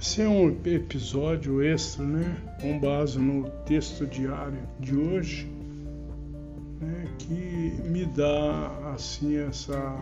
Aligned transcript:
Esse 0.00 0.22
é 0.22 0.28
um 0.28 0.48
episódio 0.64 1.62
extra, 1.62 2.02
né? 2.02 2.34
Com 2.58 2.78
base 2.78 3.18
no 3.18 3.50
texto 3.66 4.06
diário 4.06 4.58
de 4.78 4.96
hoje, 4.96 5.46
né? 6.80 7.04
que 7.18 7.82
me 7.84 8.06
dá 8.06 8.92
assim 8.94 9.36
essa 9.36 9.94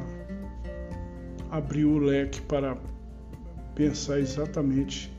abrir 1.51 1.85
o 1.85 1.99
leque 1.99 2.41
para 2.43 2.79
pensar 3.75 4.21
exatamente 4.21 5.13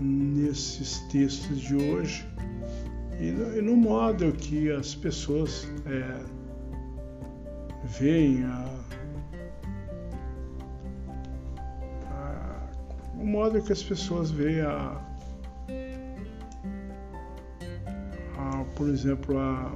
nesses 0.00 0.98
textos 1.02 1.60
de 1.60 1.76
hoje 1.76 2.26
e 3.20 3.30
no 3.60 3.76
modo 3.76 4.32
que 4.32 4.68
as 4.72 4.96
pessoas 4.96 5.68
é, 5.86 6.24
veem 7.84 8.42
a, 8.42 8.79
o 13.20 13.26
modo 13.26 13.60
que 13.62 13.72
as 13.72 13.82
pessoas 13.82 14.30
veem 14.30 14.62
a, 14.62 14.98
a 18.38 18.64
por 18.74 18.88
exemplo 18.88 19.38
a 19.38 19.72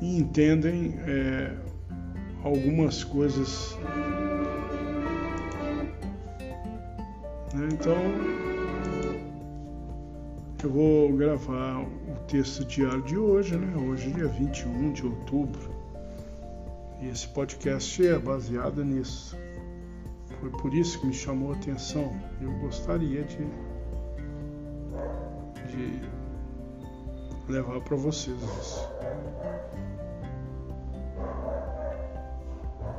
e 0.00 0.18
entendem 0.18 0.98
é, 1.06 1.54
algumas 2.42 3.04
coisas 3.04 3.76
né? 7.54 7.68
então 7.70 8.42
eu 10.64 10.70
vou 10.70 11.12
gravar 11.12 11.82
o 11.82 12.14
texto 12.28 12.64
diário 12.64 13.02
de 13.02 13.18
hoje, 13.18 13.56
né? 13.56 13.76
Hoje 13.76 14.10
é 14.10 14.14
dia 14.14 14.28
21 14.28 14.92
de 14.92 15.04
outubro. 15.04 15.74
E 17.00 17.08
esse 17.08 17.26
podcast 17.26 18.06
é 18.06 18.16
baseado 18.16 18.84
nisso. 18.84 19.36
Foi 20.42 20.50
por 20.50 20.74
isso 20.74 20.98
que 20.98 21.06
me 21.06 21.14
chamou 21.14 21.52
a 21.52 21.54
atenção. 21.54 22.20
Eu 22.40 22.50
gostaria 22.58 23.22
de, 23.22 23.46
de 25.68 26.02
levar 27.48 27.80
para 27.82 27.96
vocês 27.96 28.36
isso. 28.42 28.88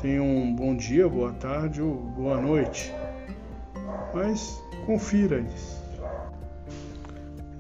Tenham 0.02 0.26
um 0.26 0.56
bom 0.56 0.74
dia, 0.78 1.10
boa 1.10 1.34
tarde 1.34 1.82
ou 1.82 1.96
boa 1.96 2.40
noite. 2.40 2.94
Mas 4.14 4.64
confira 4.86 5.42
isso. 5.42 5.84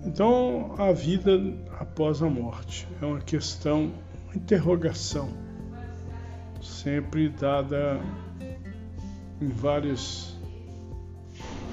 Então, 0.05 0.75
a 0.77 0.93
vida 0.93 1.31
após 1.77 2.23
a 2.23 2.29
morte 2.29 2.87
é 3.01 3.05
uma 3.05 3.19
questão, 3.19 3.91
uma 4.27 4.35
interrogação, 4.37 5.29
sempre 6.61 7.27
dada 7.27 7.99
em 9.41 9.49
vários 9.49 10.35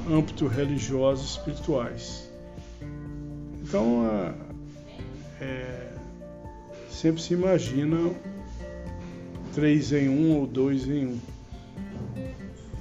âmbitos 0.08 0.50
religiosos 0.52 1.26
e 1.26 1.38
espirituais. 1.38 2.30
Então, 3.62 4.04
é, 5.40 5.92
sempre 6.90 7.22
se 7.22 7.34
imagina 7.34 8.12
três 9.54 9.92
em 9.92 10.08
um 10.08 10.38
ou 10.38 10.46
dois 10.46 10.88
em 10.88 11.06
um, 11.06 11.20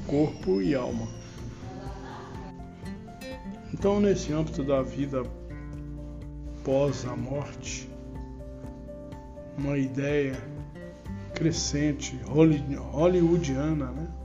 corpo 0.08 0.62
e 0.62 0.74
alma. 0.74 1.08
Então, 3.74 4.00
nesse 4.00 4.34
âmbito 4.34 4.64
da 4.64 4.82
vida 4.82 5.24
após 6.60 7.06
a 7.06 7.16
morte, 7.16 7.90
uma 9.58 9.78
ideia 9.78 10.36
crescente, 11.34 12.20
hollywoodiana, 12.26 13.92
né? 13.92 14.19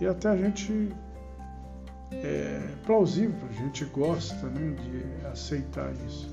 E 0.00 0.06
até 0.06 0.28
a 0.30 0.36
gente 0.36 0.92
é 2.12 2.60
plausível, 2.84 3.38
a 3.48 3.52
gente 3.52 3.84
gosta 3.86 4.46
né, 4.48 4.74
de 4.82 5.26
aceitar 5.26 5.92
isso. 6.06 6.28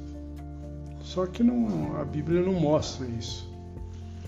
Só 1.02 1.26
que 1.26 1.44
não, 1.44 1.96
a 2.00 2.06
Bíblia 2.06 2.42
não 2.42 2.54
mostra 2.54 3.06
isso. 3.08 3.52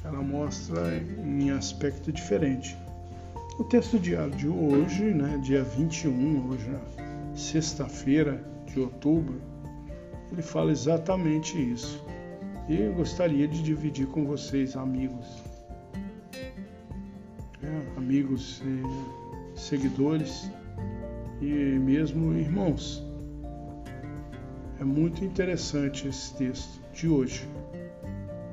Ela 0.04 0.22
mostra 0.22 0.96
em 0.98 1.52
aspecto 1.52 2.12
diferente. 2.12 2.78
O 3.58 3.64
texto 3.64 4.00
diário 4.00 4.32
de 4.36 4.48
hoje, 4.48 5.04
né, 5.04 5.38
dia 5.44 5.64
21, 5.64 6.50
hoje, 6.50 6.70
sexta-feira 7.36 8.42
de 8.66 8.80
outubro, 8.80 9.42
ele 10.32 10.42
fala 10.42 10.72
exatamente 10.72 11.58
isso. 11.58 12.04
E 12.70 12.80
eu 12.82 12.94
gostaria 12.94 13.48
de 13.48 13.62
dividir 13.64 14.08
com 14.08 14.26
vocês, 14.26 14.78
amigos, 14.78 15.26
é, 17.62 17.98
amigos, 17.98 18.62
seguidores 19.60 20.50
e 21.42 21.46
mesmo 21.46 22.34
irmãos. 22.34 23.04
É 24.80 24.84
muito 24.84 25.24
interessante 25.24 26.08
esse 26.08 26.34
texto 26.36 26.80
de 26.94 27.08
hoje. 27.10 27.48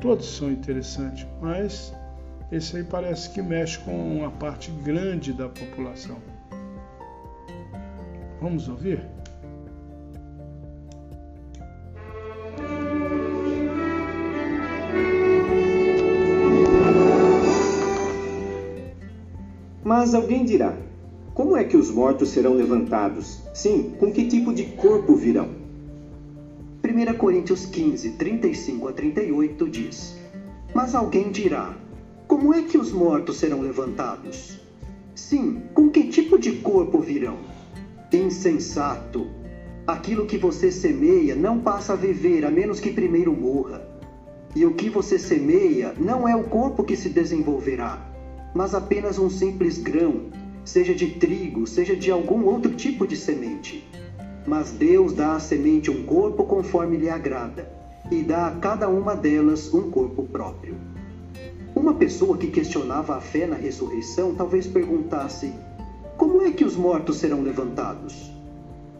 Todos 0.00 0.26
são 0.26 0.50
interessantes, 0.50 1.26
mas 1.40 1.94
esse 2.50 2.76
aí 2.76 2.84
parece 2.84 3.30
que 3.30 3.40
mexe 3.40 3.78
com 3.78 4.18
uma 4.18 4.30
parte 4.30 4.70
grande 4.84 5.32
da 5.32 5.48
população. 5.48 6.18
Vamos 8.40 8.68
ouvir? 8.68 9.00
Mas 19.82 20.14
alguém 20.14 20.44
dirá: 20.44 20.76
Como 21.36 21.54
é 21.54 21.64
que 21.64 21.76
os 21.76 21.90
mortos 21.90 22.30
serão 22.30 22.54
levantados? 22.54 23.42
Sim, 23.52 23.92
com 24.00 24.10
que 24.10 24.26
tipo 24.26 24.54
de 24.54 24.68
corpo 24.68 25.14
virão? 25.14 25.50
1 26.82 27.18
Coríntios 27.18 27.66
15, 27.66 28.12
35 28.12 28.88
a 28.88 28.92
38 28.94 29.68
diz: 29.68 30.16
Mas 30.74 30.94
alguém 30.94 31.30
dirá: 31.30 31.76
Como 32.26 32.54
é 32.54 32.62
que 32.62 32.78
os 32.78 32.90
mortos 32.90 33.36
serão 33.36 33.60
levantados? 33.60 34.58
Sim, 35.14 35.60
com 35.74 35.90
que 35.90 36.04
tipo 36.04 36.38
de 36.38 36.52
corpo 36.52 37.00
virão? 37.00 37.36
Insensato! 38.10 39.26
Aquilo 39.86 40.24
que 40.24 40.38
você 40.38 40.72
semeia 40.72 41.36
não 41.36 41.58
passa 41.58 41.92
a 41.92 41.96
viver 41.96 42.46
a 42.46 42.50
menos 42.50 42.80
que 42.80 42.90
primeiro 42.90 43.36
morra. 43.36 43.86
E 44.54 44.64
o 44.64 44.72
que 44.72 44.88
você 44.88 45.18
semeia 45.18 45.92
não 45.98 46.26
é 46.26 46.34
o 46.34 46.44
corpo 46.44 46.82
que 46.82 46.96
se 46.96 47.10
desenvolverá, 47.10 48.10
mas 48.54 48.74
apenas 48.74 49.18
um 49.18 49.28
simples 49.28 49.76
grão, 49.76 50.30
seja 50.66 50.94
de 50.94 51.06
trigo, 51.06 51.66
seja 51.66 51.96
de 51.96 52.10
algum 52.10 52.44
outro 52.44 52.74
tipo 52.74 53.06
de 53.06 53.16
semente. 53.16 53.88
Mas 54.46 54.72
Deus 54.72 55.12
dá 55.12 55.36
à 55.36 55.40
semente 55.40 55.90
um 55.90 56.04
corpo 56.04 56.44
conforme 56.44 56.96
lhe 56.96 57.08
agrada, 57.08 57.70
e 58.10 58.22
dá 58.22 58.48
a 58.48 58.56
cada 58.56 58.88
uma 58.88 59.14
delas 59.14 59.72
um 59.72 59.90
corpo 59.90 60.24
próprio. 60.24 60.74
Uma 61.74 61.94
pessoa 61.94 62.36
que 62.36 62.48
questionava 62.48 63.16
a 63.16 63.20
fé 63.20 63.46
na 63.46 63.56
ressurreição 63.56 64.34
talvez 64.34 64.66
perguntasse: 64.66 65.52
Como 66.16 66.42
é 66.42 66.50
que 66.50 66.64
os 66.64 66.76
mortos 66.76 67.18
serão 67.18 67.42
levantados? 67.42 68.32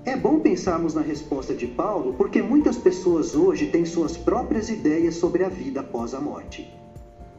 É 0.04 0.16
bom 0.16 0.38
pensarmos 0.38 0.94
na 0.94 1.00
resposta 1.00 1.53
de 1.53 1.66
Paulo 1.66 2.15
porque 2.15 2.41
muitas 2.41 2.77
pessoas 2.77 3.34
hoje 3.34 3.66
têm 3.66 3.84
suas 3.84 4.16
próprias 4.16 4.69
ideias 4.69 5.16
sobre 5.16 5.43
a 5.43 5.48
vida 5.48 5.81
após 5.81 6.15
a 6.15 6.21
morte. 6.21 6.71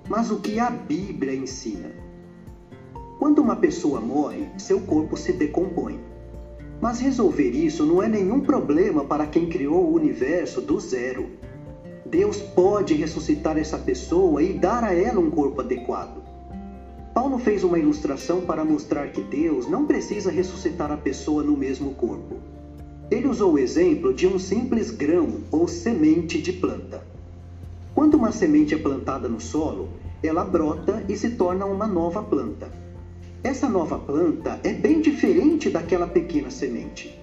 Mas 0.10 0.32
o 0.32 0.40
que 0.40 0.60
a 0.60 0.70
Bíblia 0.70 1.34
ensina? 1.34 2.07
Quando 3.20 3.40
uma 3.40 3.56
pessoa 3.56 4.00
morre, 4.00 4.48
seu 4.60 4.80
corpo 4.82 5.18
se 5.18 5.34
decompõe. 5.34 6.00
Mas 6.80 7.00
resolver 7.00 7.50
isso 7.50 7.84
não 7.84 8.04
é 8.04 8.08
nenhum 8.08 8.42
problema 8.42 9.04
para 9.04 9.26
quem 9.26 9.50
criou 9.50 9.86
o 9.86 9.94
universo 9.96 10.62
do 10.62 10.80
zero. 10.80 11.28
Deus 12.06 12.40
pode 12.40 12.94
ressuscitar 12.94 13.58
essa 13.58 13.78
pessoa 13.78 14.44
e 14.44 14.54
dar 14.54 14.84
a 14.84 14.94
ela 14.94 15.20
um 15.20 15.32
corpo 15.32 15.62
adequado. 15.62 16.22
Paulo 17.12 17.40
fez 17.40 17.64
uma 17.64 17.80
ilustração 17.80 18.42
para 18.42 18.64
mostrar 18.64 19.08
que 19.08 19.24
Deus 19.24 19.68
não 19.68 19.88
precisa 19.88 20.30
ressuscitar 20.30 20.92
a 20.92 20.98
pessoa 20.98 21.42
no 21.42 21.58
mesmo 21.58 21.96
corpo. 21.96 22.36
Ele 23.10 23.28
usou 23.28 23.54
o 23.54 23.60
exemplo 23.60 24.14
de 24.14 24.28
um 24.28 24.38
simples 24.38 24.92
grão 24.92 25.40
ou 25.52 25.68
semente 25.68 26.40
de 26.40 26.54
planta. 26.54 27.04
Quando 27.96 28.14
uma 28.14 28.32
semente 28.32 28.76
é 28.76 28.78
plantada 28.78 29.28
no 29.28 29.42
solo, 29.42 29.90
ela 30.22 30.46
brota 30.46 31.04
e 31.10 31.18
se 31.18 31.32
torna 31.32 31.66
uma 31.66 31.88
nova 31.88 32.22
planta. 32.22 32.70
Essa 33.44 33.70
nova 33.70 34.00
planta 34.00 34.60
é 34.64 34.74
bem 34.74 35.00
diferente 35.00 35.70
daquela 35.70 36.08
pequena 36.08 36.50
semente. 36.50 37.18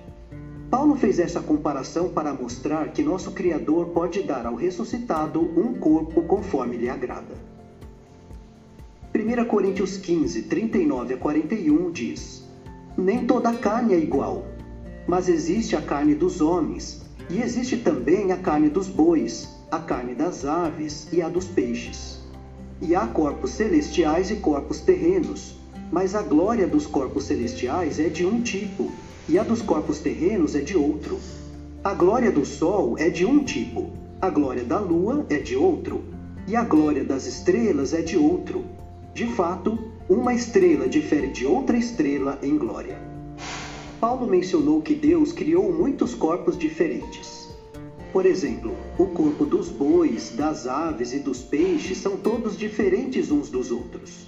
Paulo 0.71 0.95
fez 0.95 1.19
essa 1.19 1.41
comparação 1.41 2.09
para 2.09 2.33
mostrar 2.33 2.93
que 2.93 3.03
nosso 3.03 3.33
Criador 3.33 3.87
pode 3.87 4.23
dar 4.23 4.47
ao 4.47 4.55
ressuscitado 4.55 5.41
um 5.41 5.75
corpo 5.75 6.23
conforme 6.23 6.77
lhe 6.77 6.89
agrada. 6.89 7.35
1 9.13 9.45
Coríntios 9.47 9.97
15, 9.97 10.43
39 10.43 11.15
a 11.15 11.17
41 11.17 11.91
diz: 11.91 12.45
Nem 12.97 13.27
toda 13.27 13.53
carne 13.53 13.95
é 13.95 13.99
igual, 13.99 14.47
mas 15.09 15.29
existe 15.29 15.75
a 15.75 15.83
carne 15.83 16.15
dos 16.15 16.41
homens, 16.41 17.03
e 17.29 17.43
existe 17.43 17.77
também 17.77 18.31
a 18.31 18.37
carne 18.37 18.69
dos 18.69 18.89
bois, 18.89 19.49
a 19.69 19.81
carne 19.81 20.15
das 20.15 20.45
aves 20.45 21.09
e 21.13 21.21
a 21.21 21.29
dos 21.29 21.47
peixes. 21.47 22.21
E 22.81 22.95
há 22.95 23.07
corpos 23.07 23.51
celestiais 23.51 24.31
e 24.31 24.37
corpos 24.37 24.81
terrenos 24.81 25.64
mas 25.91 26.15
a 26.15 26.23
glória 26.23 26.67
dos 26.67 26.87
corpos 26.87 27.25
celestiais 27.25 27.99
é 27.99 28.09
de 28.09 28.25
um 28.27 28.41
tipo, 28.43 28.91
e 29.29 29.39
a 29.39 29.43
dos 29.43 29.63
corpos 29.63 29.99
terrenos 29.99 30.55
é 30.55 30.61
de 30.61 30.77
outro. 30.77 31.19
A 31.83 31.95
glória 31.95 32.31
do 32.31 32.45
sol 32.45 32.97
é 32.99 33.09
de 33.09 33.25
um 33.25 33.45
tipo, 33.45 33.91
a 34.21 34.31
glória 34.31 34.65
da 34.65 34.79
lua 34.79 35.27
é 35.29 35.39
de 35.39 35.57
outro, 35.57 36.03
e 36.47 36.57
a 36.57 36.65
glória 36.65 37.05
das 37.05 37.27
estrelas 37.27 37.93
é 37.93 38.03
de 38.03 38.17
outro. 38.17 38.65
De 39.13 39.27
fato, 39.27 39.79
uma 40.09 40.35
estrela 40.35 40.89
difere 40.89 41.29
de 41.29 41.47
outra 41.47 41.77
estrela 41.77 42.39
em 42.43 42.59
glória. 42.59 42.99
Paulo 44.01 44.27
mencionou 44.27 44.83
que 44.83 44.95
Deus 44.95 45.33
criou 45.33 45.73
muitos 45.73 46.15
corpos 46.15 46.59
diferentes. 46.59 47.49
Por 48.13 48.27
exemplo, 48.27 48.75
o 48.99 49.07
corpo 49.07 49.45
dos 49.45 49.69
bois, 49.69 50.31
das 50.37 50.67
aves 50.67 51.13
e 51.13 51.19
dos 51.19 51.43
peixes 51.43 51.99
são 51.99 52.17
todos 52.17 52.57
diferentes 52.57 53.31
uns 53.31 53.49
dos 53.49 53.71
outros. 53.71 54.27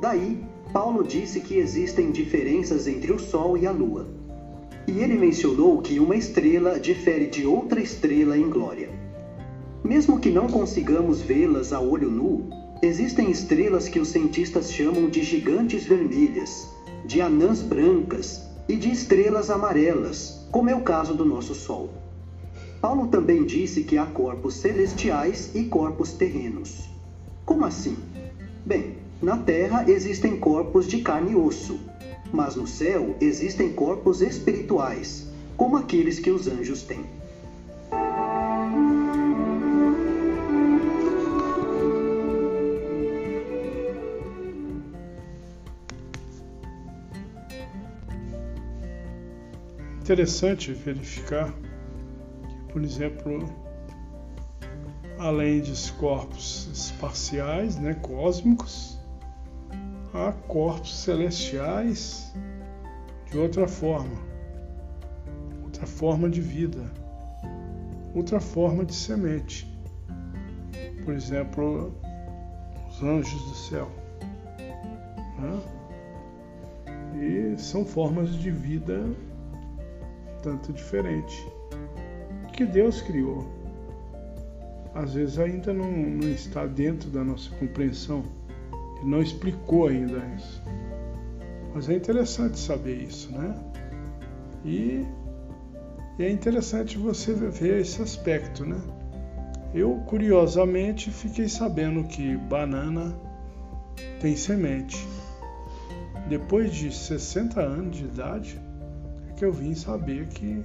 Daí, 0.00 0.44
Paulo 0.72 1.02
disse 1.02 1.40
que 1.40 1.56
existem 1.56 2.10
diferenças 2.10 2.86
entre 2.86 3.10
o 3.10 3.18
Sol 3.18 3.56
e 3.56 3.66
a 3.66 3.72
Lua. 3.72 4.06
E 4.86 5.00
ele 5.00 5.16
mencionou 5.16 5.80
que 5.80 5.98
uma 5.98 6.14
estrela 6.14 6.78
difere 6.78 7.26
de 7.26 7.46
outra 7.46 7.80
estrela 7.80 8.36
em 8.36 8.48
glória. 8.50 8.90
Mesmo 9.82 10.20
que 10.20 10.30
não 10.30 10.46
consigamos 10.46 11.22
vê-las 11.22 11.72
a 11.72 11.80
olho 11.80 12.10
nu, 12.10 12.48
existem 12.82 13.30
estrelas 13.30 13.88
que 13.88 13.98
os 13.98 14.08
cientistas 14.08 14.70
chamam 14.70 15.08
de 15.08 15.22
gigantes 15.22 15.84
vermelhas, 15.84 16.68
de 17.04 17.20
anãs 17.20 17.62
brancas 17.62 18.42
e 18.68 18.76
de 18.76 18.90
estrelas 18.90 19.50
amarelas, 19.50 20.46
como 20.52 20.68
é 20.68 20.74
o 20.74 20.82
caso 20.82 21.14
do 21.14 21.24
nosso 21.24 21.54
Sol. 21.54 21.90
Paulo 22.80 23.08
também 23.08 23.44
disse 23.44 23.82
que 23.82 23.96
há 23.96 24.04
corpos 24.06 24.54
celestiais 24.54 25.50
e 25.54 25.64
corpos 25.64 26.12
terrenos. 26.12 26.88
Como 27.44 27.64
assim? 27.64 27.96
Bem, 28.64 28.96
na 29.20 29.36
Terra 29.36 29.84
existem 29.88 30.36
corpos 30.36 30.86
de 30.86 31.02
carne 31.02 31.32
e 31.32 31.36
osso, 31.36 31.80
mas 32.32 32.54
no 32.54 32.66
céu 32.66 33.16
existem 33.20 33.72
corpos 33.72 34.22
espirituais, 34.22 35.26
como 35.56 35.76
aqueles 35.76 36.20
que 36.20 36.30
os 36.30 36.46
anjos 36.46 36.82
têm. 36.82 37.04
Interessante 50.00 50.72
verificar 50.72 51.52
que, 51.52 52.72
por 52.72 52.82
exemplo, 52.82 53.46
além 55.18 55.60
dos 55.60 55.90
corpos 55.90 56.68
espaciais, 56.72 57.76
né, 57.76 57.92
cósmicos, 57.94 58.97
a 60.26 60.32
corpos 60.32 60.98
celestiais 60.98 62.34
de 63.30 63.38
outra 63.38 63.68
forma, 63.68 64.16
outra 65.62 65.86
forma 65.86 66.28
de 66.28 66.40
vida, 66.40 66.90
outra 68.14 68.40
forma 68.40 68.84
de 68.84 68.94
semente. 68.94 69.72
Por 71.04 71.14
exemplo, 71.14 71.94
os 72.90 73.02
anjos 73.02 73.40
do 73.44 73.54
céu. 73.54 73.88
Né? 75.38 75.62
E 77.54 77.60
são 77.60 77.84
formas 77.84 78.34
de 78.34 78.50
vida 78.50 79.04
tanto 80.42 80.72
diferente 80.72 81.46
que 82.52 82.66
Deus 82.66 83.00
criou. 83.02 83.46
Às 84.94 85.14
vezes 85.14 85.38
ainda 85.38 85.72
não, 85.72 85.90
não 85.92 86.28
está 86.28 86.66
dentro 86.66 87.08
da 87.08 87.22
nossa 87.22 87.54
compreensão 87.56 88.24
ele 89.00 89.10
não 89.10 89.22
explicou 89.22 89.88
ainda 89.88 90.18
isso. 90.36 90.62
Mas 91.74 91.88
é 91.88 91.94
interessante 91.94 92.58
saber 92.58 93.02
isso, 93.02 93.30
né? 93.32 93.54
E, 94.64 95.04
e 96.18 96.22
é 96.22 96.30
interessante 96.30 96.98
você 96.98 97.32
ver 97.32 97.80
esse 97.80 98.02
aspecto, 98.02 98.64
né? 98.64 98.80
Eu, 99.74 99.96
curiosamente, 100.06 101.10
fiquei 101.10 101.48
sabendo 101.48 102.04
que 102.04 102.36
banana 102.36 103.14
tem 104.20 104.34
semente. 104.34 105.06
Depois 106.28 106.74
de 106.74 106.92
60 106.92 107.60
anos 107.60 107.96
de 107.96 108.04
idade, 108.04 108.60
é 109.28 109.32
que 109.34 109.44
eu 109.44 109.52
vim 109.52 109.74
saber 109.74 110.26
que 110.28 110.62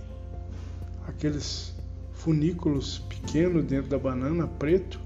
aqueles 1.08 1.76
funículos 2.14 3.00
pequenos 3.00 3.66
dentro 3.66 3.90
da 3.90 4.00
banana, 4.00 4.48
preto, 4.48 5.00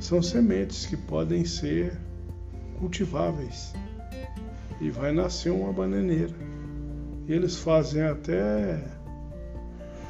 são 0.00 0.22
sementes 0.22 0.86
que 0.86 0.96
podem 0.96 1.44
ser 1.44 1.96
cultiváveis 2.78 3.72
e 4.80 4.90
vai 4.90 5.12
nascer 5.12 5.50
uma 5.50 5.72
bananeira. 5.72 6.34
E 7.26 7.32
eles 7.32 7.56
fazem 7.56 8.02
até 8.02 8.84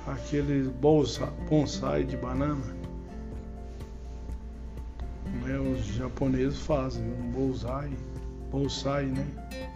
aquele 0.07 0.69
bonsai 1.49 2.05
de 2.05 2.17
banana. 2.17 2.77
Né? 5.45 5.59
Os 5.59 5.87
japoneses 5.87 6.59
fazem 6.61 7.05
um 7.05 7.31
bonsai, 7.31 7.91
bonsai 8.51 9.07
né? 9.07 9.27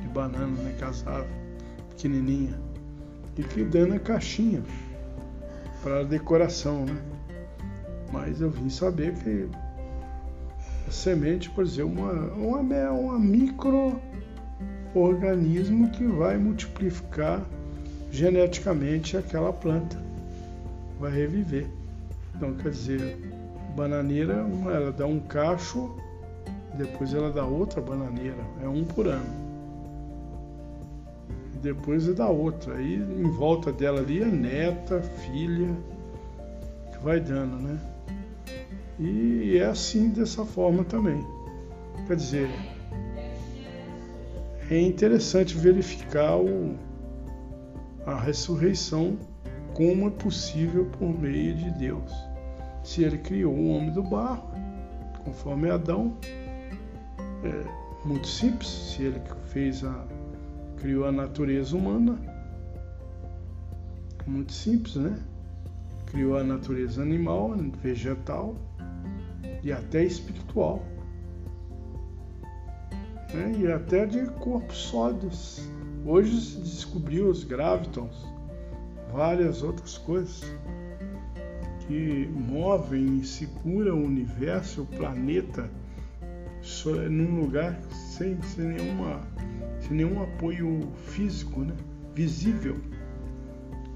de 0.00 0.08
banana, 0.08 0.62
né? 0.62 0.76
casável, 0.78 1.30
pequenininha. 1.90 2.58
E 3.36 3.42
que 3.42 3.64
dando 3.64 3.94
a 3.94 3.98
caixinha 3.98 4.62
para 5.82 6.02
decoração, 6.02 6.84
né? 6.84 7.00
Mas 8.12 8.40
eu 8.40 8.50
vim 8.50 8.68
saber 8.68 9.14
que 9.14 9.48
semente, 10.90 11.48
por 11.50 11.64
exemplo, 11.64 12.02
uma, 12.02 12.60
uma, 12.60 12.90
uma 12.90 13.18
microorganismo 13.18 15.90
que 15.90 16.04
vai 16.04 16.36
multiplicar 16.36 17.42
geneticamente 18.10 19.16
aquela 19.16 19.52
planta, 19.52 19.96
vai 20.98 21.12
reviver. 21.12 21.66
Então, 22.34 22.54
quer 22.54 22.70
dizer, 22.70 23.16
bananeira, 23.76 24.44
ela 24.66 24.92
dá 24.92 25.06
um 25.06 25.20
cacho, 25.20 25.96
depois 26.74 27.14
ela 27.14 27.30
dá 27.30 27.44
outra 27.44 27.80
bananeira, 27.80 28.42
é 28.62 28.68
um 28.68 28.84
por 28.84 29.06
ano. 29.06 29.50
Depois 31.62 32.06
dá 32.14 32.28
outra, 32.28 32.74
aí 32.74 32.94
em 32.94 33.30
volta 33.30 33.70
dela 33.70 34.00
ali 34.00 34.22
é 34.22 34.26
neta, 34.26 35.02
filha, 35.02 35.68
que 36.90 36.98
vai 37.04 37.20
dando, 37.20 37.56
né? 37.56 37.78
E 39.02 39.56
é 39.56 39.64
assim 39.64 40.10
dessa 40.10 40.44
forma 40.44 40.84
também. 40.84 41.26
Quer 42.06 42.16
dizer, 42.16 42.50
é 44.70 44.78
interessante 44.78 45.56
verificar 45.56 46.36
o, 46.36 46.76
a 48.04 48.14
ressurreição 48.20 49.16
como 49.72 50.08
é 50.08 50.10
possível 50.10 50.84
por 50.98 51.18
meio 51.18 51.54
de 51.54 51.70
Deus. 51.78 52.12
Se 52.84 53.02
ele 53.02 53.16
criou 53.16 53.54
o 53.54 53.70
homem 53.70 53.90
do 53.90 54.02
barro, 54.02 54.50
conforme 55.24 55.70
Adão, 55.70 56.14
é 57.42 58.06
muito 58.06 58.28
simples. 58.28 58.68
Se 58.68 59.04
ele 59.04 59.22
fez 59.46 59.82
a, 59.82 60.04
criou 60.76 61.06
a 61.06 61.12
natureza 61.12 61.74
humana, 61.74 62.18
muito 64.26 64.52
simples, 64.52 64.96
né? 64.96 65.18
Criou 66.04 66.36
a 66.36 66.44
natureza 66.44 67.00
animal, 67.00 67.54
vegetal, 67.82 68.56
e 69.62 69.72
até 69.72 70.04
espiritual, 70.04 70.82
né? 73.32 73.54
e 73.58 73.70
até 73.70 74.06
de 74.06 74.26
corpos 74.32 74.76
sólidos. 74.76 75.68
Hoje 76.04 76.40
se 76.40 76.58
descobriu 76.58 77.28
os 77.28 77.44
gravitons, 77.44 78.26
várias 79.12 79.62
outras 79.62 79.98
coisas 79.98 80.42
que 81.86 82.28
movem 82.28 83.18
e 83.18 83.24
seguram 83.24 84.00
o 84.00 84.06
universo, 84.06 84.82
o 84.82 84.86
planeta, 84.86 85.68
num 87.10 87.40
lugar 87.40 87.80
sem, 87.90 88.40
sem, 88.42 88.66
nenhuma, 88.66 89.20
sem 89.80 89.96
nenhum 89.96 90.22
apoio 90.22 90.88
físico, 91.06 91.60
né? 91.60 91.74
visível, 92.14 92.76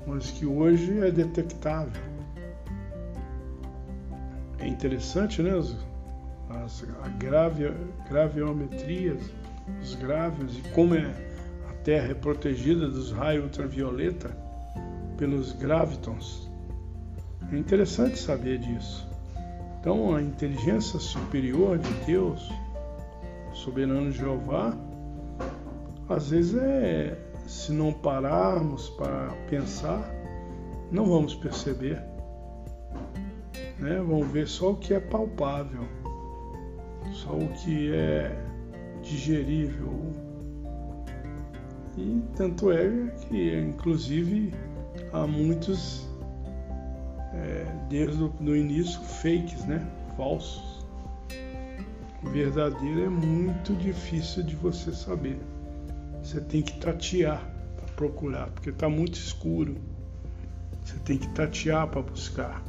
mas 0.06 0.30
que 0.30 0.46
hoje 0.46 0.98
é 0.98 1.10
detectável. 1.10 2.13
É 4.64 4.66
interessante, 4.66 5.42
né? 5.42 5.50
As, 5.58 5.76
as 6.64 6.84
a 7.02 7.08
grave, 7.18 7.66
os 9.82 9.94
grávios 9.96 10.56
e 10.56 10.62
como 10.70 10.94
é, 10.94 11.14
a 11.68 11.72
Terra 11.84 12.12
é 12.12 12.14
protegida 12.14 12.88
dos 12.88 13.12
raios 13.12 13.44
ultravioleta 13.44 14.34
pelos 15.18 15.52
gravitons. 15.52 16.50
É 17.52 17.58
interessante 17.58 18.18
saber 18.18 18.56
disso. 18.56 19.06
Então, 19.80 20.16
a 20.16 20.22
inteligência 20.22 20.98
superior 20.98 21.76
de 21.76 21.92
Deus, 22.06 22.50
soberano 23.52 24.10
Jeová, 24.10 24.74
às 26.08 26.30
vezes 26.30 26.54
é, 26.56 27.18
se 27.46 27.70
não 27.70 27.92
pararmos 27.92 28.88
para 28.90 29.28
pensar, 29.50 30.10
não 30.90 31.04
vamos 31.04 31.34
perceber 31.34 32.13
né? 33.78 34.00
Vão 34.00 34.22
ver 34.22 34.46
só 34.46 34.72
o 34.72 34.76
que 34.76 34.94
é 34.94 35.00
palpável, 35.00 35.86
só 37.12 37.32
o 37.32 37.48
que 37.48 37.92
é 37.92 38.36
digerível. 39.02 40.12
E 41.96 42.22
tanto 42.36 42.72
é 42.72 42.88
que, 43.28 43.58
inclusive, 43.58 44.52
há 45.12 45.26
muitos, 45.26 46.08
é, 47.32 47.66
desde 47.88 48.22
o 48.22 48.56
início, 48.56 49.00
fakes, 49.00 49.64
né? 49.66 49.86
falsos. 50.16 50.84
O 52.22 52.28
verdadeiro 52.30 53.04
é 53.04 53.08
muito 53.08 53.74
difícil 53.74 54.42
de 54.42 54.56
você 54.56 54.92
saber. 54.92 55.38
Você 56.22 56.40
tem 56.40 56.62
que 56.62 56.78
tatear 56.80 57.42
para 57.76 57.86
procurar, 57.94 58.50
porque 58.50 58.70
está 58.70 58.88
muito 58.88 59.14
escuro. 59.14 59.76
Você 60.82 60.98
tem 61.00 61.18
que 61.18 61.28
tatear 61.28 61.86
para 61.88 62.02
buscar. 62.02 62.62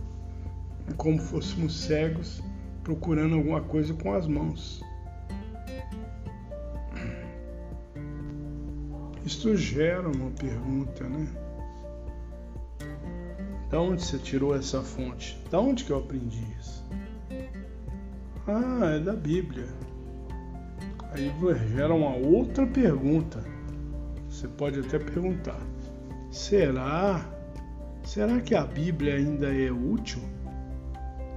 É 0.90 0.94
como 0.94 1.20
fôssemos 1.20 1.76
cegos 1.82 2.42
procurando 2.84 3.36
alguma 3.36 3.62
coisa 3.62 3.94
com 3.94 4.14
as 4.14 4.28
mãos. 4.28 4.82
Isto 9.26 9.58
gera 9.58 10.08
uma 10.08 10.30
pergunta, 10.32 11.04
né? 11.10 11.28
Da 13.72 13.82
onde 13.82 14.04
você 14.04 14.20
tirou 14.20 14.56
essa 14.56 14.84
fonte? 14.84 15.42
Da 15.50 15.60
onde 15.60 15.84
que 15.84 15.92
eu 15.92 15.98
aprendi 15.98 16.46
isso? 16.60 16.86
Ah, 18.48 18.92
é 18.96 19.00
da 19.00 19.14
Bíblia. 19.14 19.66
Aí 21.12 21.34
gera 21.76 21.92
uma 21.92 22.16
outra 22.16 22.68
pergunta. 22.68 23.44
Você 24.30 24.48
pode 24.48 24.80
até 24.80 25.00
perguntar: 25.00 25.60
será? 26.30 27.26
Será 28.04 28.40
que 28.40 28.54
a 28.54 28.64
Bíblia 28.64 29.16
ainda 29.16 29.48
é 29.48 29.72
útil? 29.72 30.22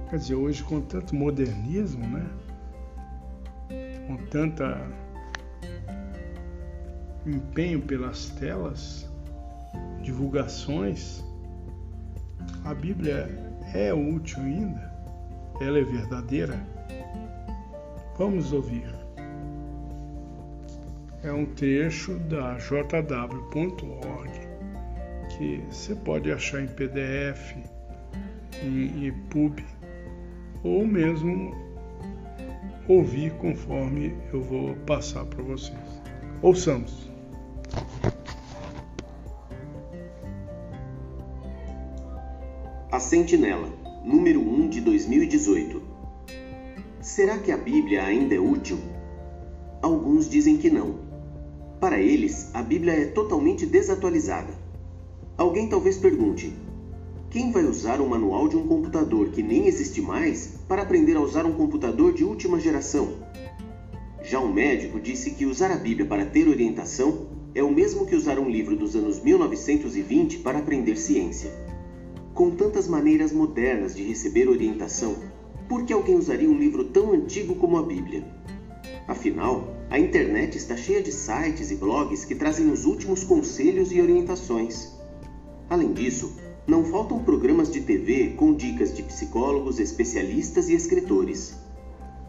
Quer 0.09 0.17
dizer, 0.17 0.35
hoje 0.35 0.63
com 0.63 0.81
tanto 0.81 1.15
modernismo, 1.15 2.03
né? 2.07 2.25
Com 4.07 4.17
tanta 4.31 4.81
empenho 7.27 7.79
pelas 7.79 8.29
telas, 8.31 9.07
divulgações, 10.01 11.23
a 12.65 12.73
Bíblia 12.73 13.29
é 13.75 13.93
útil 13.93 14.39
ainda? 14.39 14.91
Ela 15.61 15.77
é 15.77 15.83
verdadeira? 15.83 16.59
Vamos 18.17 18.51
ouvir. 18.51 18.91
É 21.21 21.31
um 21.31 21.45
trecho 21.45 22.17
da 22.21 22.57
jw.org 22.57 24.31
que 25.37 25.63
você 25.69 25.93
pode 25.93 26.31
achar 26.31 26.63
em 26.63 26.67
PDF, 26.67 27.55
em 28.63 29.05
EPUB 29.05 29.63
ou 30.63 30.85
mesmo 30.85 31.55
ouvir 32.87 33.33
conforme 33.33 34.15
eu 34.33 34.41
vou 34.41 34.75
passar 34.85 35.25
para 35.25 35.43
vocês. 35.43 35.77
Ouçamos. 36.41 37.09
A 42.91 42.99
Sentinela, 42.99 43.69
número 44.03 44.41
1 44.41 44.69
de 44.69 44.81
2018. 44.81 45.81
Será 46.99 47.37
que 47.37 47.51
a 47.51 47.57
Bíblia 47.57 48.03
ainda 48.03 48.35
é 48.35 48.39
útil? 48.39 48.79
Alguns 49.81 50.29
dizem 50.29 50.57
que 50.57 50.69
não. 50.69 50.99
Para 51.79 51.99
eles, 51.99 52.49
a 52.53 52.61
Bíblia 52.61 52.93
é 52.93 53.05
totalmente 53.05 53.65
desatualizada. 53.65 54.53
Alguém 55.37 55.69
talvez 55.69 55.97
pergunte: 55.97 56.53
quem 57.31 57.51
vai 57.51 57.63
usar 57.63 58.01
um 58.01 58.07
manual 58.07 58.47
de 58.47 58.57
um 58.57 58.65
computador 58.65 59.29
que 59.29 59.43
nem 59.43 59.67
existe 59.67 60.01
mais 60.01 60.55
para 60.67 60.81
aprender 60.81 61.15
a 61.15 61.21
usar 61.21 61.45
um 61.45 61.51
computador 61.51 62.11
de 62.11 62.23
última 62.23 62.59
geração? 62.59 63.13
Já 64.23 64.39
um 64.39 64.51
médico 64.51 64.99
disse 64.99 65.31
que 65.31 65.45
usar 65.45 65.71
a 65.71 65.77
Bíblia 65.77 66.07
para 66.07 66.25
ter 66.25 66.47
orientação 66.47 67.27
é 67.53 67.61
o 67.61 67.71
mesmo 67.71 68.07
que 68.07 68.15
usar 68.15 68.39
um 68.39 68.49
livro 68.49 68.75
dos 68.75 68.95
anos 68.95 69.21
1920 69.21 70.39
para 70.39 70.57
aprender 70.57 70.97
ciência. 70.97 71.51
Com 72.33 72.49
tantas 72.49 72.87
maneiras 72.87 73.31
modernas 73.31 73.95
de 73.95 74.01
receber 74.01 74.49
orientação, 74.49 75.15
por 75.67 75.85
que 75.85 75.93
alguém 75.93 76.15
usaria 76.15 76.49
um 76.49 76.57
livro 76.57 76.85
tão 76.85 77.11
antigo 77.11 77.53
como 77.55 77.77
a 77.77 77.83
Bíblia? 77.83 78.23
Afinal, 79.07 79.75
a 79.91 79.99
internet 79.99 80.57
está 80.57 80.75
cheia 80.75 81.01
de 81.03 81.11
sites 81.11 81.69
e 81.69 81.75
blogs 81.75 82.25
que 82.25 82.33
trazem 82.33 82.71
os 82.71 82.85
últimos 82.85 83.23
conselhos 83.23 83.91
e 83.91 84.01
orientações. 84.01 84.97
Além 85.69 85.93
disso, 85.93 86.48
não 86.69 86.85
faltam 86.85 87.17
programas 87.23 87.71
de 87.71 87.81
TV 87.81 88.35
com 88.37 88.53
dicas 88.53 88.95
de 88.95 89.01
psicólogos, 89.01 89.79
especialistas 89.79 90.69
e 90.69 90.75
escritores. 90.75 91.57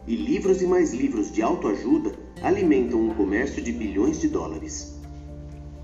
E 0.06 0.16
livros 0.16 0.62
e 0.62 0.66
mais 0.66 0.94
livros 0.94 1.30
de 1.30 1.42
autoajuda 1.42 2.12
alimentam 2.42 3.02
um 3.02 3.12
comércio 3.12 3.62
de 3.62 3.70
bilhões 3.70 4.18
de 4.18 4.28
dólares. 4.28 4.99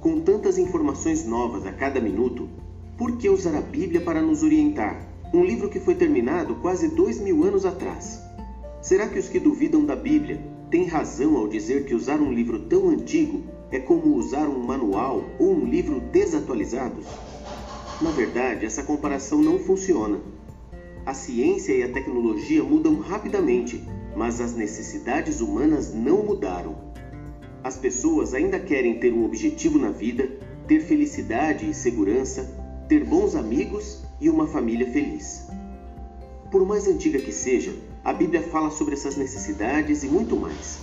Com 0.01 0.21
tantas 0.21 0.57
informações 0.57 1.27
novas 1.27 1.67
a 1.67 1.73
cada 1.73 2.01
minuto, 2.01 2.49
por 2.97 3.19
que 3.19 3.29
usar 3.29 3.55
a 3.55 3.61
Bíblia 3.61 4.01
para 4.01 4.23
nos 4.23 4.43
orientar? 4.43 5.07
Um 5.35 5.45
livro 5.45 5.69
que 5.69 5.79
foi 5.79 5.95
terminado 5.95 6.55
quase 6.55 6.89
dois 6.89 7.21
mil 7.21 7.45
anos 7.45 7.67
atrás. 7.67 8.23
Será 8.81 9.07
que 9.07 9.19
os 9.19 9.29
que 9.29 9.39
duvidam 9.39 9.85
da 9.85 9.95
Bíblia 9.95 10.41
têm 10.71 10.87
razão 10.87 11.37
ao 11.37 11.47
dizer 11.47 11.85
que 11.85 11.95
usar 11.95 12.23
um 12.23 12.33
livro 12.33 12.61
tão 12.61 12.89
antigo 12.89 13.43
é 13.71 13.79
como 13.79 14.17
usar 14.17 14.49
um 14.49 14.63
manual 14.63 15.25
ou 15.39 15.53
um 15.53 15.67
livro 15.67 16.01
desatualizado? 16.01 17.03
Na 17.99 18.11
verdade, 18.11 18.67
essa 18.67 18.83
comparação 18.83 19.41
não 19.41 19.59
funciona. 19.59 20.21
A 21.07 21.15
ciência 21.15 21.73
e 21.73 21.83
a 21.83 21.91
tecnologia 21.91 22.63
mudam 22.63 23.01
rapidamente, 23.01 23.83
mas 24.15 24.39
as 24.39 24.55
necessidades 24.55 25.41
humanas 25.41 25.95
não 25.95 26.23
mudaram. 26.23 26.77
As 27.65 27.79
pessoas 27.79 28.35
ainda 28.35 28.61
querem 28.61 29.01
ter 29.01 29.15
um 29.15 29.25
objetivo 29.25 29.79
na 29.79 29.91
vida, 29.91 30.29
ter 30.69 30.81
felicidade 30.81 31.71
e 31.71 31.73
segurança, 31.73 32.45
ter 32.87 33.03
bons 33.03 33.35
amigos 33.35 34.03
e 34.21 34.29
uma 34.29 34.47
família 34.47 34.93
feliz. 34.93 35.47
Por 36.51 36.67
mais 36.67 36.87
antiga 36.87 37.19
que 37.19 37.33
seja, 37.33 37.75
a 38.05 38.13
Bíblia 38.13 38.43
fala 38.43 38.71
sobre 38.71 38.93
essas 38.93 39.17
necessidades 39.17 40.05
e 40.05 40.07
muito 40.07 40.37
mais. 40.37 40.81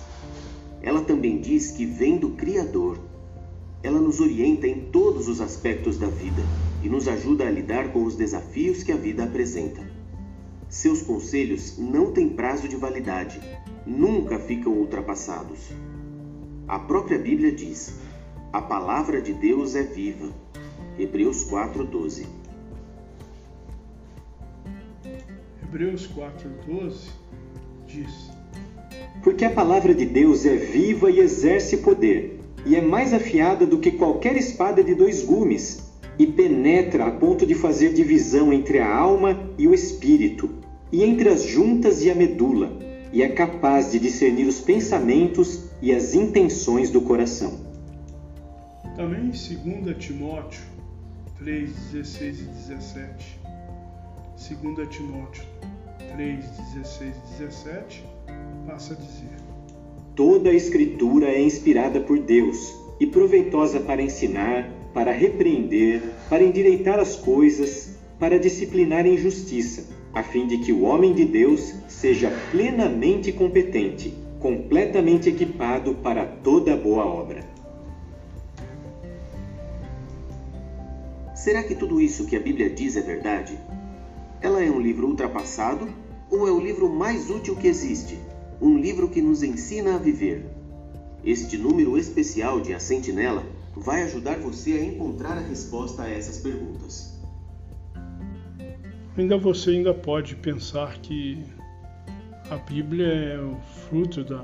Ela 0.82 1.02
também 1.02 1.40
diz 1.40 1.70
que 1.70 1.86
vem 1.86 2.18
do 2.18 2.32
Criador. 2.32 3.00
Ela 3.84 4.02
nos 4.02 4.20
orienta 4.20 4.68
em 4.68 4.90
todos 4.90 5.28
os 5.28 5.40
aspectos 5.40 6.00
da 6.00 6.08
vida 6.08 6.42
e 6.84 6.90
nos 6.90 7.08
ajuda 7.08 7.48
a 7.48 7.50
lidar 7.50 7.94
com 7.94 8.04
os 8.04 8.16
desafios 8.16 8.84
que 8.84 8.92
a 8.92 8.98
vida 8.98 9.24
apresenta. 9.24 9.82
Seus 10.68 11.02
conselhos 11.02 11.78
não 11.78 12.12
têm 12.12 12.30
prazo 12.30 12.68
de 12.68 12.76
validade, 12.76 13.40
nunca 13.88 14.38
ficam 14.38 14.74
ultrapassados. 14.74 15.72
A 16.68 16.78
própria 16.78 17.18
Bíblia 17.18 17.54
diz: 17.54 17.96
a 18.52 18.62
palavra 18.62 19.22
de 19.22 19.34
Deus 19.34 19.76
é 19.76 19.84
viva. 19.84 20.30
Hebreus 21.00 21.46
4:12. 21.46 22.26
Hebreus 25.64 26.08
4:12 26.08 27.10
diz: 27.88 28.30
Porque 29.24 29.46
a 29.46 29.52
palavra 29.52 29.94
de 29.94 30.06
Deus 30.06 30.46
é 30.46 30.56
viva 30.56 31.10
e 31.10 31.20
exerce 31.20 31.78
poder, 31.78 32.42
e 32.66 32.76
é 32.76 32.82
mais 32.82 33.14
afiada 33.14 33.66
do 33.66 33.80
que 33.80 33.92
qualquer 33.92 34.36
espada 34.36 34.84
de 34.84 34.94
dois 34.94 35.24
gumes 35.24 35.83
e 36.18 36.28
penetra 36.28 37.06
a 37.06 37.12
ponto 37.12 37.46
de 37.46 37.56
fazer 37.56 37.94
divisão 37.94 38.54
entre 38.54 38.80
a 38.80 38.96
alma 38.96 39.50
e 39.58 39.68
o 39.68 39.74
espírito, 39.74 40.50
e 40.92 41.04
entre 41.04 41.30
as 41.30 41.44
juntas 41.44 42.04
e 42.04 42.12
a 42.12 42.16
medula, 42.16 42.78
e 43.12 43.22
é 43.22 43.30
capaz 43.30 43.92
de 43.92 44.00
discernir 44.00 44.48
os 44.48 44.60
pensamentos 44.60 45.70
e 45.82 45.94
as 45.94 46.14
intenções 46.14 46.90
do 46.90 47.02
coração. 47.02 47.60
Também 48.96 49.32
2 49.32 49.98
Timóteo 49.98 50.62
3, 51.40 51.72
16 51.92 52.40
e 52.40 52.44
17. 52.44 53.40
2 54.64 54.90
Timóteo 54.90 55.44
3, 56.16 56.46
16 56.74 57.16
e 57.16 57.44
17 57.44 58.04
passa 58.68 58.94
a 58.94 58.98
dizer: 58.98 59.38
Toda 60.16 60.50
a 60.50 60.54
Escritura 60.54 61.28
é 61.28 61.42
inspirada 61.42 62.00
por 62.00 62.20
Deus 62.20 62.74
e 63.00 63.08
proveitosa 63.08 63.80
para 63.80 64.02
ensinar, 64.02 64.70
para 64.94 65.12
repreender, 65.12 66.04
para 66.30 66.44
endireitar 66.44 67.00
as 67.00 67.16
coisas, 67.16 67.98
para 68.20 68.40
disciplinar 68.40 69.06
em 69.06 69.18
justiça, 69.18 69.86
a 70.14 70.22
fim 70.22 70.48
de 70.48 70.60
que 70.60 70.72
o 70.72 70.84
homem 70.84 71.14
de 71.14 71.26
Deus 71.26 71.74
seja 71.88 72.32
plenamente 72.52 73.32
competente, 73.32 74.14
completamente 74.40 75.30
equipado 75.30 75.96
para 75.96 76.26
toda 76.26 76.78
boa 76.78 77.06
obra. 77.06 77.44
Será 81.34 81.64
que 81.64 81.76
tudo 81.76 82.00
isso 82.00 82.28
que 82.28 82.36
a 82.36 82.40
Bíblia 82.40 82.70
diz 82.70 82.96
é 82.96 83.02
verdade? 83.02 83.58
Ela 84.40 84.64
é 84.64 84.70
um 84.70 84.80
livro 84.80 85.08
ultrapassado 85.08 85.90
ou 86.30 86.48
é 86.48 86.52
o 86.52 86.60
livro 86.60 86.88
mais 86.88 87.30
útil 87.30 87.56
que 87.56 87.68
existe? 87.68 88.18
Um 88.62 88.78
livro 88.78 89.10
que 89.10 89.22
nos 89.22 89.44
ensina 89.44 89.96
a 89.96 89.98
viver. 89.98 90.46
Este 91.26 91.58
número 91.58 91.98
especial 91.98 92.62
de 92.62 92.74
A 92.74 92.80
Sentinela 92.80 93.44
vai 93.76 94.04
ajudar 94.04 94.38
você 94.40 94.74
a 94.74 94.86
encontrar 94.86 95.38
a 95.38 95.42
resposta 95.42 96.04
a 96.04 96.10
essas 96.10 96.40
perguntas. 96.40 97.14
Ainda 99.18 99.38
você 99.38 99.72
ainda 99.72 99.94
pode 99.94 100.36
pensar 100.36 101.00
que 101.00 101.44
a 102.50 102.58
Bíblia 102.58 103.08
é 103.08 103.40
o 103.40 103.58
fruto 103.88 104.24
da 104.24 104.44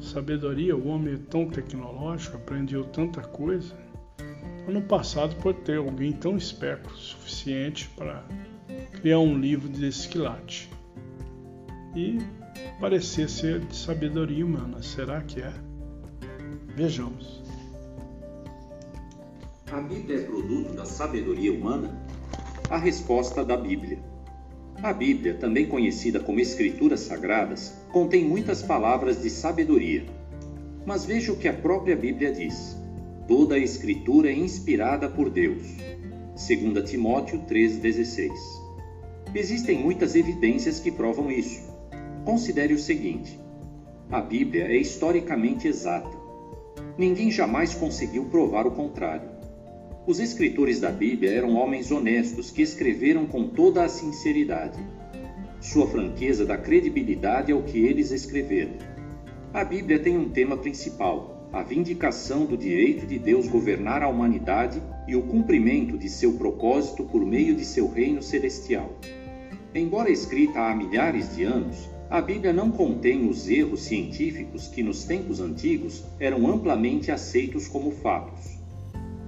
sabedoria, 0.00 0.76
o 0.76 0.88
homem 0.88 1.14
é 1.14 1.18
tão 1.18 1.48
tecnológico, 1.48 2.36
aprendeu 2.36 2.84
tanta 2.84 3.20
coisa. 3.20 3.74
Ano 4.68 4.82
passado 4.82 5.36
pode 5.36 5.58
ter 5.60 5.78
alguém 5.78 6.12
tão 6.12 6.36
esperto 6.36 6.88
o 6.88 6.96
suficiente 6.96 7.88
para 7.90 8.24
criar 9.00 9.18
um 9.18 9.38
livro 9.38 9.68
desse 9.68 10.08
quilate. 10.08 10.70
E 11.94 12.18
parecer 12.80 13.28
ser 13.28 13.60
de 13.60 13.76
sabedoria 13.76 14.44
humana. 14.44 14.82
Será 14.82 15.20
que 15.20 15.40
é? 15.40 15.52
Vejamos. 16.74 17.43
A 19.74 19.80
Bíblia 19.80 20.18
é 20.18 20.22
produto 20.22 20.72
da 20.72 20.84
sabedoria 20.84 21.52
humana? 21.52 22.00
A 22.70 22.78
resposta 22.78 23.44
da 23.44 23.56
Bíblia. 23.56 23.98
A 24.80 24.92
Bíblia, 24.92 25.34
também 25.34 25.66
conhecida 25.66 26.20
como 26.20 26.38
Escrituras 26.38 27.00
Sagradas, 27.00 27.74
contém 27.90 28.24
muitas 28.24 28.62
palavras 28.62 29.20
de 29.20 29.28
sabedoria. 29.28 30.06
Mas 30.86 31.04
veja 31.04 31.32
o 31.32 31.36
que 31.36 31.48
a 31.48 31.52
própria 31.52 31.96
Bíblia 31.96 32.32
diz. 32.32 32.76
Toda 33.26 33.56
a 33.56 33.58
Escritura 33.58 34.30
é 34.30 34.32
inspirada 34.32 35.08
por 35.08 35.28
Deus. 35.28 35.64
2 36.36 36.88
Timóteo 36.88 37.40
3,16. 37.40 38.30
Existem 39.34 39.76
muitas 39.76 40.14
evidências 40.14 40.78
que 40.78 40.92
provam 40.92 41.32
isso. 41.32 41.68
Considere 42.24 42.74
o 42.74 42.78
seguinte: 42.78 43.40
a 44.08 44.20
Bíblia 44.20 44.66
é 44.66 44.76
historicamente 44.76 45.66
exata. 45.66 46.16
Ninguém 46.96 47.28
jamais 47.28 47.74
conseguiu 47.74 48.26
provar 48.26 48.68
o 48.68 48.70
contrário. 48.70 49.33
Os 50.06 50.20
escritores 50.20 50.80
da 50.80 50.90
Bíblia 50.90 51.30
eram 51.30 51.54
homens 51.54 51.90
honestos 51.90 52.50
que 52.50 52.60
escreveram 52.60 53.24
com 53.24 53.48
toda 53.48 53.82
a 53.82 53.88
sinceridade. 53.88 54.78
Sua 55.62 55.86
franqueza 55.86 56.44
dá 56.44 56.58
credibilidade 56.58 57.50
ao 57.50 57.62
que 57.62 57.78
eles 57.78 58.10
escreveram. 58.10 58.74
A 59.54 59.64
Bíblia 59.64 59.98
tem 59.98 60.18
um 60.18 60.28
tema 60.28 60.58
principal: 60.58 61.48
a 61.50 61.62
vindicação 61.62 62.44
do 62.44 62.54
direito 62.54 63.06
de 63.06 63.18
Deus 63.18 63.48
governar 63.48 64.02
a 64.02 64.08
humanidade 64.08 64.82
e 65.08 65.16
o 65.16 65.22
cumprimento 65.22 65.96
de 65.96 66.10
seu 66.10 66.34
propósito 66.34 67.04
por 67.04 67.24
meio 67.24 67.54
de 67.54 67.64
seu 67.64 67.88
reino 67.90 68.22
celestial. 68.22 68.92
Embora 69.74 70.10
escrita 70.10 70.60
há 70.60 70.76
milhares 70.76 71.34
de 71.34 71.44
anos, 71.44 71.88
a 72.10 72.20
Bíblia 72.20 72.52
não 72.52 72.70
contém 72.70 73.26
os 73.26 73.48
erros 73.48 73.80
científicos 73.80 74.68
que 74.68 74.82
nos 74.82 75.04
tempos 75.04 75.40
antigos 75.40 76.04
eram 76.20 76.46
amplamente 76.46 77.10
aceitos 77.10 77.66
como 77.66 77.90
fatos. 77.90 78.53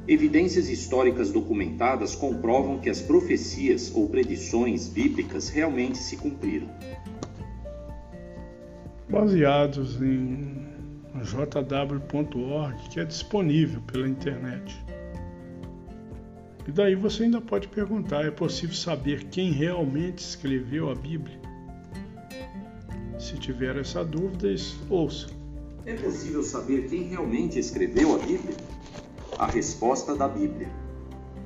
Evidências 0.09 0.69
históricas 0.69 1.33
documentadas 1.33 2.15
comprovam 2.15 2.79
que 2.79 2.89
as 2.89 3.01
profecias 3.01 3.93
ou 3.93 4.09
predições 4.09 4.87
bíblicas 4.87 5.49
realmente 5.49 5.99
se 5.99 6.17
cumpriram. 6.17 6.69
Baseados 9.09 10.01
em 10.01 10.65
jw.org, 11.25 12.89
que 12.89 13.01
é 13.01 13.05
disponível 13.05 13.81
pela 13.83 14.09
internet. 14.09 14.77
E 16.69 16.71
daí 16.71 16.95
você 16.95 17.25
ainda 17.25 17.41
pode 17.41 17.67
perguntar: 17.67 18.25
é 18.25 18.31
possível 18.31 18.77
saber 18.77 19.25
quem 19.25 19.51
realmente 19.51 20.19
escreveu 20.19 20.89
a 20.89 20.95
Bíblia? 20.95 21.41
Se 23.19 23.37
tiver 23.39 23.77
essa 23.77 24.05
dúvida, 24.05 24.55
ouça. 24.89 25.27
É 25.85 25.95
possível 25.95 26.45
saber 26.45 26.89
quem 26.89 27.09
realmente 27.09 27.59
escreveu 27.59 28.15
a 28.15 28.19
Bíblia? 28.19 28.55
A 29.39 29.47
resposta 29.47 30.15
da 30.15 30.29
Bíblia. 30.29 30.69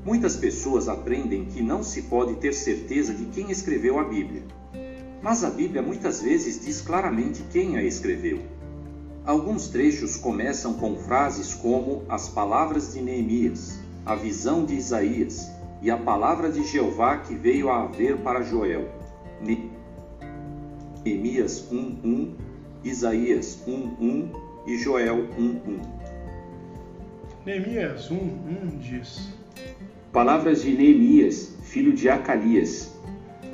Muitas 0.04 0.37
pessoas 0.37 0.88
aprendem 0.88 1.44
que 1.44 1.62
não 1.62 1.82
se 1.82 2.02
pode 2.02 2.34
ter 2.37 2.54
certeza 2.54 3.12
de 3.12 3.26
quem 3.26 3.50
escreveu 3.50 3.99
a 3.99 4.04
Bíblia. 4.04 4.42
Mas 5.22 5.44
a 5.44 5.50
Bíblia 5.50 5.82
muitas 5.82 6.22
vezes 6.22 6.64
diz 6.64 6.80
claramente 6.80 7.44
quem 7.52 7.76
a 7.76 7.82
escreveu. 7.82 8.40
Alguns 9.26 9.68
trechos 9.68 10.16
começam 10.16 10.75
com 10.75 10.96
frases 10.96 11.52
como 11.54 12.02
as 12.08 12.28
palavras 12.28 12.95
de 12.95 13.02
Neemias, 13.02 13.78
a 14.06 14.14
visão 14.14 14.64
de 14.64 14.75
Isaías 14.75 15.50
e 15.82 15.90
a 15.90 15.97
palavra 15.97 16.50
de 16.50 16.64
Jeová 16.64 17.19
que 17.19 17.34
veio 17.34 17.69
a 17.69 17.82
haver 17.82 18.16
para 18.19 18.43
Joel. 18.43 18.88
Neemias 21.04 21.66
1:1, 21.71 22.34
Isaías 22.82 23.58
1:1 23.66 24.30
e 24.66 24.78
Joel 24.78 25.28
1:1. 25.38 26.00
Neemias 27.50 28.13
1, 28.13 28.15
1 28.15 28.78
diz: 28.78 29.28
Palavras 30.13 30.63
de 30.63 30.71
Neemias, 30.71 31.56
filho 31.65 31.93
de 31.93 32.08
Acalias. 32.08 32.97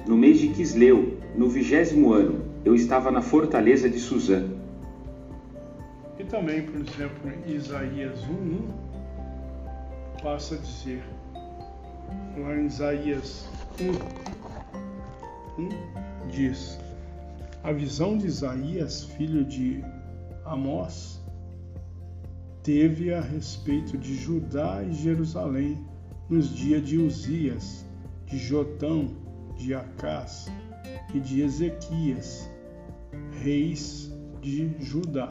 No 0.07 0.19
mês 0.19 0.39
de 0.39 0.49
Quisleu, 0.49 1.19
no 1.35 1.49
vigésimo 1.49 2.13
ano, 2.13 2.45
eu 2.63 2.75
estava 2.75 3.11
na 3.11 3.23
fortaleza 3.23 3.89
de 3.89 3.99
Suzã. 3.99 4.51
E 6.19 6.25
também, 6.25 6.61
por 6.61 6.79
exemplo, 6.79 7.33
em 7.47 7.55
Isaías 7.55 8.21
1, 8.29 8.33
1, 8.35 8.69
passa 10.23 10.57
a 10.57 10.59
dizer, 10.59 11.03
lá 12.37 12.55
em 12.55 12.67
Isaías 12.67 13.49
1, 15.59 15.63
1 15.63 16.29
diz: 16.29 16.79
A 17.65 17.73
visão 17.73 18.19
de 18.19 18.27
Isaías, 18.27 19.05
filho 19.05 19.43
de 19.43 19.83
Amós, 20.45 21.19
teve 22.67 23.15
a 23.15 23.21
respeito 23.21 23.97
de 23.97 24.17
Judá 24.17 24.83
e 24.83 24.93
Jerusalém 24.93 25.87
nos 26.29 26.53
dias 26.53 26.85
de 26.85 26.99
Uzias, 26.99 27.87
de 28.27 28.37
Jotão, 28.39 29.09
de 29.57 29.73
Acás 29.73 30.51
e 31.15 31.21
de 31.21 31.43
Ezequias, 31.43 32.51
reis 33.41 34.13
de 34.43 34.75
Judá. 34.81 35.29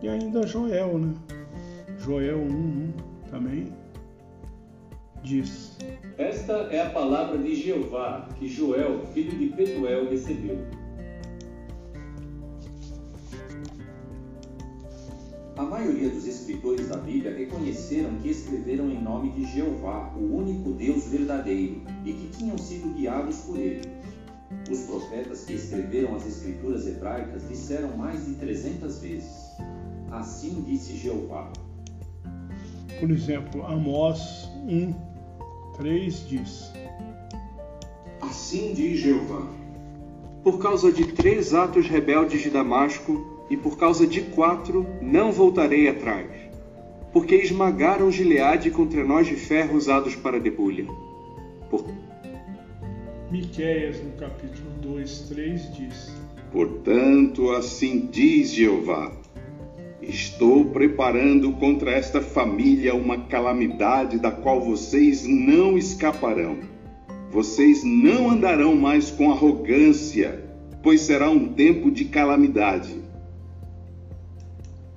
E 0.00 0.08
ainda 0.08 0.46
Joel, 0.46 1.00
né? 1.00 1.14
Joel 1.98 2.38
1:1 2.46 2.92
também 3.28 3.72
diz: 5.24 5.78
Esta 6.16 6.52
é 6.70 6.80
a 6.80 6.90
palavra 6.90 7.38
de 7.38 7.56
Jeová 7.56 8.28
que 8.38 8.46
Joel, 8.46 9.04
filho 9.12 9.36
de 9.36 9.46
Petuel, 9.48 10.08
recebeu. 10.08 10.64
Maioria 15.78 16.08
dos 16.08 16.26
escritores 16.26 16.88
da 16.88 16.96
Bíblia 16.96 17.32
reconheceram 17.36 18.16
que 18.16 18.30
escreveram 18.30 18.90
em 18.90 19.00
nome 19.00 19.30
de 19.30 19.44
Jeová, 19.44 20.12
o 20.16 20.36
único 20.36 20.72
Deus 20.72 21.06
verdadeiro, 21.06 21.82
e 22.04 22.12
que 22.12 22.36
tinham 22.36 22.58
sido 22.58 22.92
guiados 22.94 23.36
por 23.42 23.56
ele. 23.56 23.82
Os 24.68 24.80
profetas 24.80 25.44
que 25.44 25.52
escreveram 25.52 26.16
as 26.16 26.26
escrituras 26.26 26.86
hebraicas 26.86 27.48
disseram 27.48 27.96
mais 27.96 28.26
de 28.26 28.34
300 28.34 28.98
vezes: 28.98 29.56
Assim 30.10 30.62
disse 30.62 30.96
Jeová. 30.96 31.52
Por 32.98 33.10
exemplo, 33.10 33.64
Amós 33.64 34.50
1, 34.66 34.92
3 35.76 36.28
diz: 36.28 36.72
Assim 38.20 38.74
diz 38.74 38.98
Jeová: 38.98 39.46
Por 40.42 40.58
causa 40.58 40.90
de 40.90 41.12
três 41.12 41.54
atos 41.54 41.86
rebeldes 41.86 42.42
de 42.42 42.50
Damasco, 42.50 43.37
e 43.50 43.56
por 43.56 43.78
causa 43.78 44.06
de 44.06 44.20
quatro 44.22 44.86
não 45.00 45.32
voltarei 45.32 45.88
atrás, 45.88 46.26
porque 47.12 47.36
esmagaram 47.36 48.10
Gileade 48.10 48.70
com 48.70 48.86
trenós 48.86 49.26
de 49.26 49.34
ferro 49.34 49.76
usados 49.76 50.14
para 50.14 50.38
debulha. 50.38 50.86
Por... 51.70 51.84
Miqueias, 53.30 54.02
no 54.02 54.12
capítulo 54.12 54.70
2, 54.82 55.20
3, 55.28 55.74
diz: 55.74 56.14
Portanto, 56.52 57.50
assim 57.52 58.08
diz 58.10 58.52
Jeová: 58.52 59.12
Estou 60.02 60.66
preparando 60.66 61.52
contra 61.52 61.90
esta 61.90 62.20
família 62.20 62.94
uma 62.94 63.26
calamidade 63.26 64.18
da 64.18 64.30
qual 64.30 64.60
vocês 64.60 65.26
não 65.26 65.76
escaparão. 65.76 66.58
Vocês 67.30 67.84
não 67.84 68.30
andarão 68.30 68.74
mais 68.74 69.10
com 69.10 69.30
arrogância, 69.30 70.42
pois 70.82 71.02
será 71.02 71.28
um 71.28 71.48
tempo 71.52 71.90
de 71.90 72.06
calamidade 72.06 73.07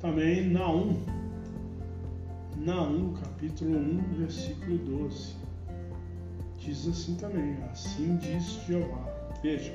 também 0.01 0.49
Naum, 0.49 0.95
Naum, 2.57 3.13
capítulo 3.13 3.77
1, 3.77 4.17
versículo 4.17 4.77
12. 4.77 5.35
Diz 6.59 6.87
assim 6.87 7.15
também: 7.15 7.55
Assim 7.71 8.17
diz 8.17 8.59
Jeová. 8.67 9.07
Veja. 9.43 9.73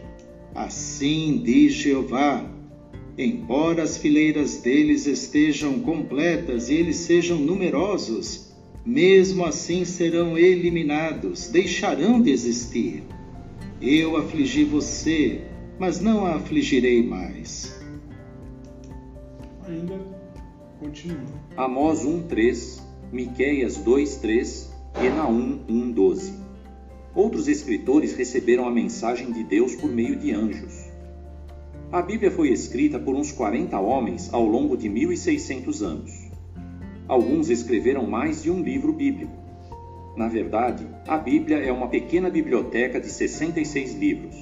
Assim 0.55 1.43
diz 1.45 1.75
Jeová: 1.75 2.45
Embora 3.17 3.85
as 3.85 3.97
fileiras 3.97 4.59
deles 4.59 5.07
estejam 5.07 5.81
completas 5.81 6.69
e 6.69 6.75
eles 6.75 6.97
sejam 6.97 7.39
numerosos, 7.39 8.53
mesmo 8.85 9.45
assim 9.45 9.85
serão 9.85 10.37
eliminados, 10.37 11.49
deixarão 11.49 12.21
de 12.21 12.31
existir. 12.31 13.05
Eu 13.81 14.17
afligi 14.17 14.65
você, 14.65 15.43
mas 15.79 16.01
não 16.01 16.27
a 16.27 16.37
afligirei 16.37 17.03
mais. 17.07 17.86
Ainda 19.69 19.99
Continua. 20.79 21.17
Amós 21.57 22.05
1:3, 22.05 22.83
Miqueias 23.11 23.79
2:3 23.79 24.71
e 25.03 25.09
Naum 25.09 25.59
1:12. 25.67 26.35
Outros 27.15 27.49
escritores 27.49 28.15
receberam 28.15 28.69
a 28.69 28.71
mensagem 28.71 29.33
de 29.33 29.43
Deus 29.43 29.75
por 29.75 29.91
meio 29.91 30.17
de 30.17 30.33
anjos. 30.33 30.85
A 31.91 32.03
Bíblia 32.03 32.31
foi 32.31 32.51
escrita 32.51 32.99
por 32.99 33.15
uns 33.15 33.33
40 33.33 33.81
homens 33.81 34.33
ao 34.35 34.45
longo 34.45 34.77
de 34.77 34.89
1600 34.89 35.83
anos. 35.83 36.13
Alguns 37.09 37.49
escreveram 37.49 38.07
mais 38.07 38.43
de 38.43 38.51
um 38.51 38.61
livro 38.61 38.93
bíblico. 38.93 39.33
Na 40.15 40.29
verdade, 40.29 40.87
a 41.09 41.17
Bíblia 41.17 41.57
é 41.57 41.73
uma 41.73 41.89
pequena 41.89 42.29
biblioteca 42.29 43.01
de 43.01 43.09
66 43.09 43.95
livros. 43.95 44.37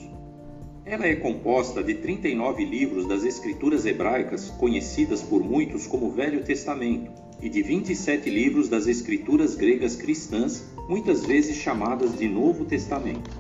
Ela 0.87 1.07
é 1.07 1.17
composta 1.17 1.83
de 1.83 1.95
39 1.95 2.63
livros 2.63 3.09
das 3.09 3.25
Escrituras 3.25 3.87
hebraicas, 3.87 4.51
conhecidas 4.51 5.23
por 5.23 5.43
muitos 5.43 5.87
como 5.87 6.11
Velho 6.11 6.45
Testamento, 6.45 7.11
e 7.41 7.49
de 7.49 7.63
27 7.63 8.29
livros 8.29 8.69
das 8.69 8.87
Escrituras 8.87 9.55
gregas 9.55 9.97
cristãs, 9.97 10.71
muitas 10.87 11.25
vezes 11.25 11.57
chamadas 11.57 12.19
de 12.19 12.29
Novo 12.29 12.67
Testamento. 12.67 13.31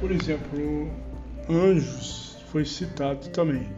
Por 0.00 0.10
exemplo, 0.10 0.90
anjos 1.48 2.36
foi 2.50 2.64
citado 2.64 3.28
também. 3.28 3.68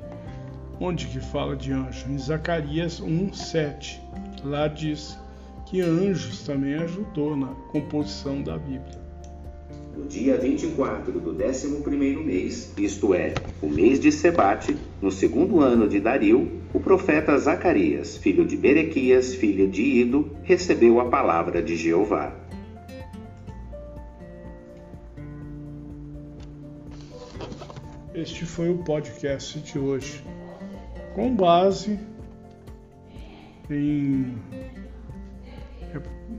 Onde 0.81 1.07
que 1.09 1.21
fala 1.21 1.55
de 1.55 1.73
anjo? 1.73 2.11
Em 2.11 2.19
Zacarias 2.19 3.01
1:7. 3.01 4.01
Lá 4.43 4.67
diz 4.67 5.19
que 5.67 5.83
anjos 5.83 6.43
também 6.43 6.75
ajudou 6.75 7.37
na 7.37 7.49
composição 7.71 8.43
da 8.43 8.57
Bíblia. 8.57 9.04
No 9.97 10.07
dia 10.07 10.37
24 10.37 11.13
do 11.21 11.33
11º 11.33 12.25
mês, 12.25 12.73
isto 12.77 13.15
é, 13.15 13.33
o 13.63 13.69
mês 13.69 14.01
de 14.01 14.11
Sebate, 14.11 14.77
no 15.01 15.11
segundo 15.13 15.61
ano 15.61 15.89
de 15.89 16.01
Dario, 16.01 16.61
o 16.73 16.81
profeta 16.81 17.39
Zacarias, 17.39 18.17
filho 18.17 18.45
de 18.45 18.57
Berequias, 18.57 19.37
filho 19.37 19.69
de 19.69 19.83
Ido, 19.83 20.37
recebeu 20.43 20.99
a 20.99 21.05
palavra 21.05 21.63
de 21.63 21.77
Jeová. 21.77 22.35
Este 28.13 28.45
foi 28.45 28.71
o 28.71 28.79
podcast 28.79 29.61
de 29.61 29.79
hoje, 29.79 30.25
com 31.15 31.35
base 31.37 32.01
em 33.71 34.35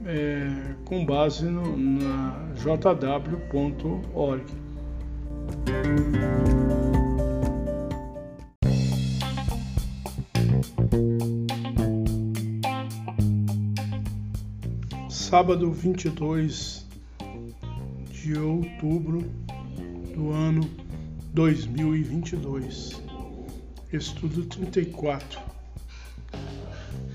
é, 0.06 0.74
com 0.84 1.04
base 1.04 1.44
no, 1.44 1.76
na 1.76 2.52
jw.org. 2.54 4.44
Sábado 15.10 15.72
22 15.72 16.86
de 18.12 18.38
outubro 18.38 19.22
do 20.14 20.30
ano 20.30 20.70
2022. 21.34 23.02
Estudo 23.92 24.44
34. 24.44 25.40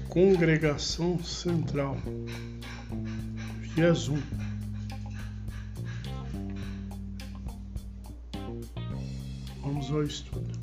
Congregação 0.10 1.24
Central. 1.24 1.98
Viés 3.74 4.10
1. 4.10 4.18
Vamos 9.64 9.90
ao 9.92 10.04
estudo. 10.04 10.60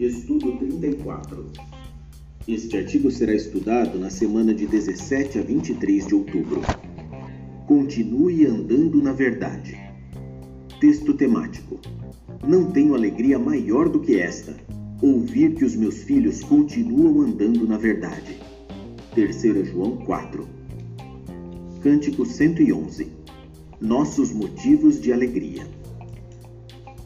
Estudo 0.00 0.58
34. 0.58 1.52
Este 2.48 2.76
artigo 2.76 3.08
será 3.08 3.32
estudado 3.32 4.00
na 4.00 4.10
semana 4.10 4.52
de 4.52 4.66
17 4.66 5.38
a 5.38 5.42
23 5.42 6.08
de 6.08 6.14
outubro. 6.16 6.60
Continue 7.68 8.44
andando 8.46 9.00
na 9.00 9.12
verdade. 9.12 9.78
Texto 10.80 11.14
temático: 11.14 11.80
Não 12.44 12.72
tenho 12.72 12.96
alegria 12.96 13.38
maior 13.38 13.88
do 13.88 14.00
que 14.00 14.18
esta, 14.18 14.56
ouvir 15.00 15.54
que 15.54 15.64
os 15.64 15.76
meus 15.76 16.02
filhos 16.02 16.42
continuam 16.42 17.20
andando 17.20 17.64
na 17.64 17.78
verdade. 17.78 18.38
3 19.14 19.68
João 19.68 19.98
4. 19.98 20.61
Cântico 21.82 22.24
111. 22.24 23.08
Nossos 23.80 24.32
motivos 24.32 25.00
de 25.00 25.12
alegria. 25.12 25.66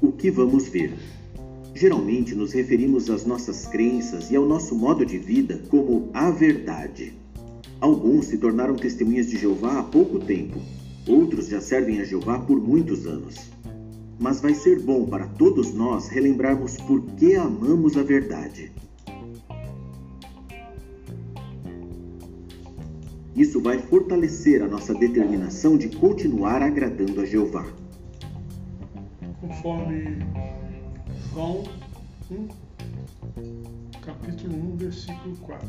O 0.02 0.12
que 0.12 0.30
vamos 0.30 0.68
ver? 0.68 0.92
Geralmente 1.74 2.34
nos 2.34 2.52
referimos 2.52 3.08
às 3.08 3.24
nossas 3.24 3.66
crenças 3.66 4.30
e 4.30 4.36
ao 4.36 4.46
nosso 4.46 4.74
modo 4.74 5.06
de 5.06 5.16
vida 5.16 5.62
como 5.70 6.10
a 6.12 6.30
verdade. 6.30 7.14
Alguns 7.80 8.26
se 8.26 8.36
tornaram 8.36 8.76
testemunhas 8.76 9.28
de 9.28 9.38
Jeová 9.38 9.78
há 9.78 9.82
pouco 9.82 10.18
tempo, 10.18 10.60
outros 11.08 11.48
já 11.48 11.60
servem 11.60 12.00
a 12.00 12.04
Jeová 12.04 12.38
por 12.38 12.60
muitos 12.60 13.06
anos 13.06 13.56
mas 14.18 14.40
vai 14.40 14.54
ser 14.54 14.80
bom 14.80 15.04
para 15.04 15.26
todos 15.26 15.74
nós 15.74 16.08
relembrarmos 16.08 16.76
por 16.78 17.02
que 17.02 17.34
amamos 17.34 17.96
a 17.96 18.02
verdade. 18.02 18.72
Isso 23.37 23.61
vai 23.61 23.79
fortalecer 23.79 24.62
a 24.62 24.66
nossa 24.66 24.94
determinação 24.94 25.77
de 25.77 25.88
continuar 25.88 26.62
agradando 26.62 27.20
a 27.20 27.25
Jeová. 27.27 27.66
Conforme 29.40 30.18
João 31.33 31.64
1, 32.31 32.49
capítulo 34.01 34.72
1, 34.72 34.77
versículo 34.77 35.37
4. 35.42 35.68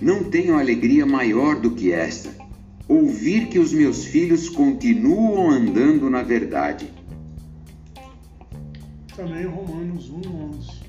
Não 0.00 0.24
tenho 0.24 0.56
alegria 0.56 1.04
maior 1.04 1.60
do 1.60 1.72
que 1.72 1.92
esta: 1.92 2.30
ouvir 2.88 3.48
que 3.48 3.58
os 3.58 3.72
meus 3.72 4.04
filhos 4.04 4.48
continuam 4.48 5.50
andando 5.50 6.08
na 6.08 6.22
verdade 6.22 6.88
também 9.20 9.44
Romanos 9.44 10.08
1, 10.08 10.16
11. 10.16 10.80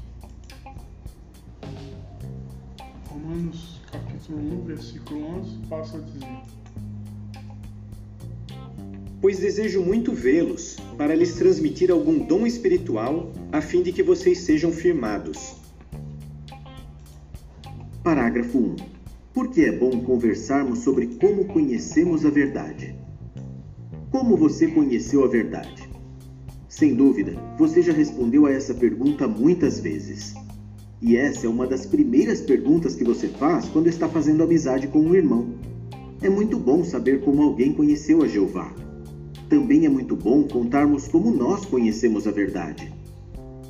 Romanos 3.10 3.81
capítulo 4.22 4.62
1, 4.62 4.64
versículo 4.66 5.26
11, 5.40 5.58
passa 5.68 5.98
a 5.98 6.02
dizer: 6.02 6.28
Pois 9.20 9.40
desejo 9.40 9.82
muito 9.82 10.14
vê-los, 10.14 10.78
para 10.98 11.16
lhes 11.16 11.34
transmitir 11.34 11.92
algum 11.92 12.20
dom 12.20 12.46
espiritual, 12.46 13.32
a 13.52 13.62
fim 13.62 13.82
de 13.82 13.92
que 13.92 14.04
vocês 14.04 14.40
sejam 14.40 14.72
firmados. 14.72 15.56
Parágrafo 18.04 18.58
1. 18.58 18.76
Por 19.34 19.50
que 19.50 19.62
é 19.62 19.72
bom 19.72 20.02
conversarmos 20.02 20.80
sobre 20.80 21.08
como 21.08 21.46
conhecemos 21.46 22.26
a 22.26 22.30
verdade? 22.30 22.96
Como 24.12 24.36
você 24.36 24.68
conheceu 24.68 25.24
a 25.24 25.28
verdade? 25.28 25.90
Sem 26.68 26.96
dúvida, 26.96 27.34
você 27.58 27.82
já 27.82 27.94
respondeu 27.94 28.46
a 28.46 28.52
essa 28.52 28.74
pergunta 28.74 29.28
muitas 29.28 29.80
vezes. 29.80 30.34
E 31.02 31.18
essa 31.18 31.48
é 31.48 31.50
uma 31.50 31.66
das 31.66 31.86
primeiras 31.86 32.42
perguntas 32.42 32.94
que 32.94 33.04
você 33.04 33.28
faz 33.28 33.68
quando 33.70 33.88
está 33.88 34.08
fazendo 34.08 34.44
amizade 34.44 34.88
com 34.88 35.00
um 35.00 35.16
irmão. 35.16 35.48
É 36.22 36.30
muito 36.30 36.60
bom 36.60 36.84
saber 36.84 37.22
como 37.22 37.42
alguém 37.42 37.74
conheceu 37.74 38.22
a 38.22 38.28
Jeová. 38.28 38.72
Também 39.50 39.88
é 39.88 39.90
muito 39.90 40.16
bom 40.16 40.44
contarmos 40.44 41.08
como 41.08 41.32
nós 41.32 41.66
conhecemos 41.66 42.28
a 42.28 42.32
verdade. 42.32 42.94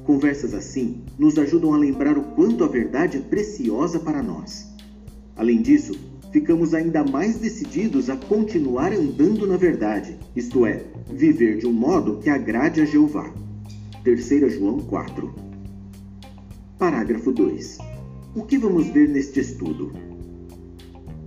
Conversas 0.04 0.54
assim 0.54 0.98
nos 1.17 1.38
ajudam 1.38 1.74
a 1.74 1.78
lembrar 1.78 2.17
o 2.17 2.24
quanto 2.36 2.65
a 2.65 2.67
verdade 2.67 3.17
é 3.17 3.22
preciosa 3.22 3.98
para 3.98 4.22
nós. 4.22 4.70
Além 5.38 5.62
disso, 5.62 5.98
ficamos 6.34 6.74
ainda 6.74 7.02
mais 7.02 7.38
decididos 7.38 8.10
a 8.10 8.17
continuar 8.17 8.91
andando 8.91 9.48
na 9.48 9.56
verdade, 9.56 10.17
isto 10.36 10.65
é, 10.65 10.84
viver 11.10 11.60
de 11.60 11.65
um 11.65 11.74
modo 11.74 12.17
que 12.17 12.30
agrade 12.30 12.82
a 12.82 12.86
Jeová. 12.86 13.34
3 14.04 14.54
João 14.54 14.80
4. 14.80 15.51
Parágrafo 16.82 17.32
2. 17.32 17.78
O 18.36 18.41
que 18.41 18.58
vamos 18.58 18.88
ver 18.88 19.08
neste 19.08 19.39
estudo? 19.39 19.94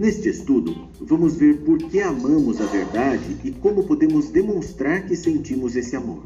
Neste 0.01 0.29
estudo, 0.29 0.88
vamos 1.01 1.37
ver 1.37 1.59
por 1.59 1.79
que 1.79 2.01
amamos 2.01 2.61
a 2.61 2.67
verdade 2.67 3.37
e 3.45 3.53
como 3.53 3.85
podemos 3.85 4.31
demonstrar 4.31 5.07
que 5.07 5.14
sentimos 5.14 5.77
esse 5.77 5.95
amor. 5.95 6.25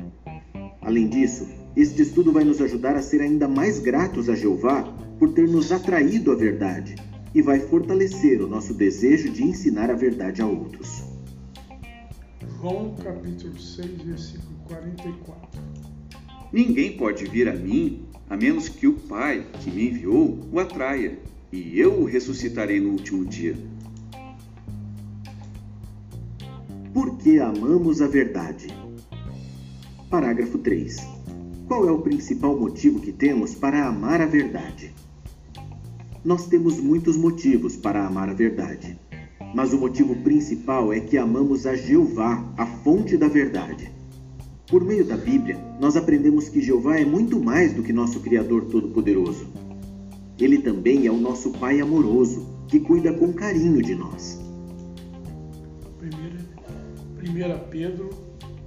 Além 0.80 1.10
disso, 1.10 1.46
este 1.76 2.00
estudo 2.00 2.32
vai 2.32 2.42
nos 2.42 2.58
ajudar 2.62 2.96
a 2.96 3.02
ser 3.02 3.20
ainda 3.20 3.46
mais 3.46 3.78
gratos 3.80 4.30
a 4.30 4.34
Jeová 4.34 4.82
por 5.18 5.34
ter 5.34 5.46
nos 5.46 5.72
atraído 5.72 6.32
à 6.32 6.34
verdade 6.34 6.94
e 7.34 7.42
vai 7.42 7.60
fortalecer 7.60 8.40
o 8.40 8.48
nosso 8.48 8.72
desejo 8.72 9.28
de 9.28 9.44
ensinar 9.44 9.90
a 9.90 9.94
verdade 9.94 10.40
a 10.40 10.46
outros. 10.46 11.02
João 12.62 12.94
capítulo 13.04 13.60
6, 13.60 13.90
versículo 14.04 14.58
44. 14.68 15.60
Ninguém 16.50 16.96
pode 16.96 17.26
vir 17.26 17.46
a 17.46 17.54
mim 17.54 18.07
a 18.28 18.36
menos 18.36 18.68
que 18.68 18.86
o 18.86 18.92
Pai 18.92 19.46
que 19.60 19.70
me 19.70 19.88
enviou 19.88 20.38
o 20.52 20.58
atraia, 20.58 21.18
e 21.50 21.78
eu 21.80 22.00
o 22.00 22.04
ressuscitarei 22.04 22.78
no 22.78 22.90
último 22.90 23.24
dia. 23.24 23.56
Por 26.92 27.16
que 27.16 27.38
amamos 27.38 28.02
a 28.02 28.06
verdade? 28.06 28.68
Parágrafo 30.10 30.58
3. 30.58 30.96
Qual 31.66 31.88
é 31.88 31.92
o 31.92 32.02
principal 32.02 32.58
motivo 32.58 33.00
que 33.00 33.12
temos 33.12 33.54
para 33.54 33.86
amar 33.86 34.20
a 34.20 34.26
verdade? 34.26 34.94
Nós 36.24 36.46
temos 36.46 36.78
muitos 36.78 37.16
motivos 37.16 37.76
para 37.76 38.06
amar 38.06 38.28
a 38.28 38.34
verdade. 38.34 38.98
Mas 39.54 39.72
o 39.72 39.78
motivo 39.78 40.16
principal 40.16 40.92
é 40.92 41.00
que 41.00 41.16
amamos 41.16 41.66
a 41.66 41.74
Jeová, 41.74 42.44
a 42.56 42.66
fonte 42.66 43.16
da 43.16 43.28
verdade. 43.28 43.90
Por 44.68 44.84
meio 44.84 45.02
da 45.02 45.16
Bíblia, 45.16 45.58
nós 45.80 45.96
aprendemos 45.96 46.50
que 46.50 46.60
Jeová 46.60 46.98
é 46.98 47.04
muito 47.04 47.40
mais 47.40 47.72
do 47.72 47.82
que 47.82 47.90
nosso 47.90 48.20
Criador 48.20 48.66
Todo-Poderoso. 48.66 49.48
Ele 50.38 50.58
também 50.58 51.06
é 51.06 51.10
o 51.10 51.16
nosso 51.16 51.52
Pai 51.52 51.80
amoroso, 51.80 52.46
que 52.68 52.78
cuida 52.78 53.14
com 53.14 53.32
carinho 53.32 53.82
de 53.82 53.94
nós. 53.94 54.38
1 56.02 57.70
Pedro 57.70 58.10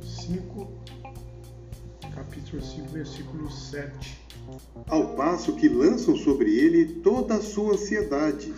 5, 0.01 0.67
capítulo 2.15 2.63
5, 2.63 2.89
versículo 2.89 3.51
7. 3.51 4.21
Ao 4.87 5.15
passo 5.15 5.55
que 5.55 5.69
lançam 5.69 6.15
sobre 6.15 6.49
ele 6.49 6.95
toda 7.03 7.35
a 7.35 7.41
sua 7.41 7.73
ansiedade, 7.73 8.51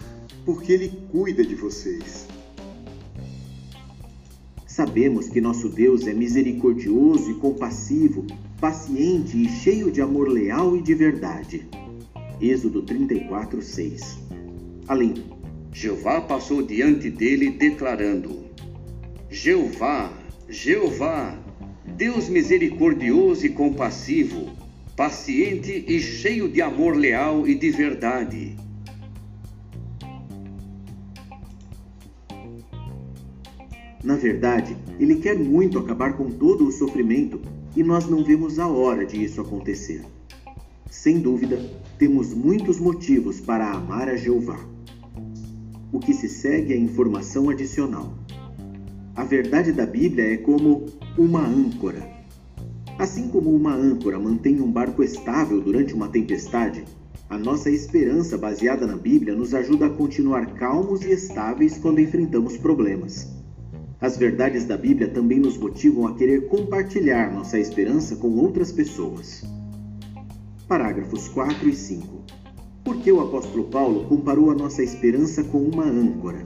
porque 0.46 0.72
ele 0.72 0.90
cuida 1.12 1.44
de 1.44 1.56
vocês. 1.56 2.26
Sabemos 4.74 5.30
que 5.30 5.40
nosso 5.40 5.70
Deus 5.70 6.08
é 6.08 6.14
misericordioso 6.14 7.30
e 7.30 7.36
compassivo, 7.36 8.26
paciente 8.60 9.38
e 9.38 9.48
cheio 9.48 9.92
de 9.92 10.02
amor 10.02 10.28
leal 10.28 10.76
e 10.76 10.82
de 10.82 10.96
verdade. 10.96 11.68
Êxodo 12.42 12.82
34, 12.82 13.62
6. 13.62 14.18
Além, 14.88 15.14
Jeová 15.72 16.22
passou 16.22 16.64
diante 16.64 17.12
dele 17.12 17.52
declarando: 17.52 18.46
Jeová, 19.30 20.12
Jeová, 20.50 21.38
Deus 21.96 22.28
misericordioso 22.28 23.46
e 23.46 23.50
compassivo, 23.50 24.54
paciente 24.96 25.86
e 25.88 26.00
cheio 26.00 26.50
de 26.50 26.64
amor 26.64 26.98
leal 26.98 27.48
e 27.48 27.54
de 27.54 27.70
verdade 27.70 28.63
Na 34.04 34.18
verdade, 34.18 34.76
ele 35.00 35.16
quer 35.16 35.40
muito 35.40 35.80
acabar 35.80 36.18
com 36.18 36.30
todo 36.30 36.68
o 36.68 36.72
sofrimento 36.72 37.40
e 37.74 37.82
nós 37.82 38.06
não 38.10 38.22
vemos 38.22 38.60
a 38.60 38.68
hora 38.68 39.06
de 39.06 39.24
isso 39.24 39.40
acontecer. 39.40 40.04
Sem 40.92 41.20
dúvida, 41.20 41.58
temos 41.98 42.34
muitos 42.34 42.80
motivos 42.80 43.40
para 43.40 43.72
amar 43.72 44.10
a 44.10 44.18
Jeová. 44.18 44.60
O 45.92 46.00
que 46.00 46.14
se 46.14 46.28
segue 46.28 46.74
é 46.74 46.78
informação 46.78 47.50
adicional. 47.50 48.14
A 49.16 49.24
verdade 49.24 49.72
da 49.72 49.86
Bíblia 49.86 50.34
é 50.34 50.38
como 50.38 50.86
uma 51.18 51.48
âncora. 51.48 52.12
Assim 53.00 53.30
como 53.30 53.56
uma 53.56 53.74
âncora 53.74 54.20
mantém 54.20 54.60
um 54.60 54.72
barco 54.72 55.02
estável 55.02 55.62
durante 55.62 55.94
uma 55.94 56.10
tempestade, 56.10 56.84
a 57.30 57.38
nossa 57.38 57.72
esperança 57.72 58.38
baseada 58.38 58.86
na 58.86 58.98
Bíblia 58.98 59.34
nos 59.34 59.54
ajuda 59.54 59.88
a 59.88 59.90
continuar 59.90 60.54
calmos 60.56 61.04
e 61.04 61.12
estáveis 61.12 61.78
quando 61.78 62.02
enfrentamos 62.02 62.58
problemas. 62.58 63.33
As 64.04 64.18
verdades 64.18 64.66
da 64.66 64.76
Bíblia 64.76 65.08
também 65.08 65.40
nos 65.40 65.58
motivam 65.58 66.06
a 66.06 66.14
querer 66.14 66.50
compartilhar 66.50 67.32
nossa 67.32 67.58
esperança 67.58 68.18
com 68.18 68.36
outras 68.36 68.70
pessoas. 68.70 69.42
Parágrafos 70.68 71.30
4 71.30 71.70
e 71.70 71.74
5. 71.74 72.22
Por 72.84 72.98
que 72.98 73.10
o 73.10 73.22
apóstolo 73.22 73.64
Paulo 73.70 74.04
comparou 74.10 74.52
a 74.52 74.56
nossa 74.56 74.84
esperança 74.84 75.42
com 75.46 75.60
uma 75.60 75.86
âncora? 75.86 76.46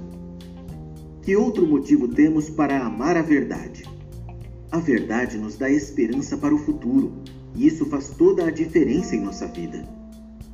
Que 1.24 1.36
outro 1.36 1.66
motivo 1.66 2.08
temos 2.08 2.48
para 2.48 2.86
amar 2.86 3.18
a 3.18 3.24
verdade? 3.24 3.86
A 4.72 4.78
verdade 4.78 5.40
nos 5.40 5.58
dá 5.58 5.68
esperança 5.68 6.38
para 6.38 6.54
o 6.54 6.60
futuro, 6.60 7.12
e 7.56 7.66
isso 7.66 7.88
faz 7.88 8.12
toda 8.12 8.46
a 8.46 8.52
diferença 8.52 9.16
em 9.16 9.22
nossa 9.22 9.48
vida. 9.48 9.84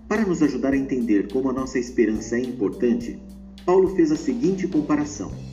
Para 0.08 0.26
nos 0.26 0.42
ajudar 0.42 0.72
a 0.72 0.78
entender 0.78 1.30
como 1.34 1.50
a 1.50 1.54
nossa 1.54 1.78
esperança 1.78 2.38
é 2.38 2.42
importante, 2.42 3.22
Paulo 3.66 3.94
fez 3.94 4.10
a 4.10 4.16
seguinte 4.16 4.70
comparação. 4.70 5.53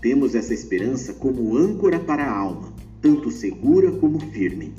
Temos 0.00 0.34
essa 0.34 0.54
esperança 0.54 1.12
como 1.12 1.58
âncora 1.58 2.00
para 2.00 2.24
a 2.24 2.34
alma, 2.34 2.72
tanto 3.02 3.30
segura 3.30 3.92
como 3.92 4.18
firme. 4.18 4.72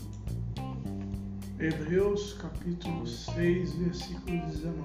Hebreus 1.59 2.33
capítulo 2.41 3.05
6, 3.05 3.73
versículo 3.73 4.41
19. 4.47 4.81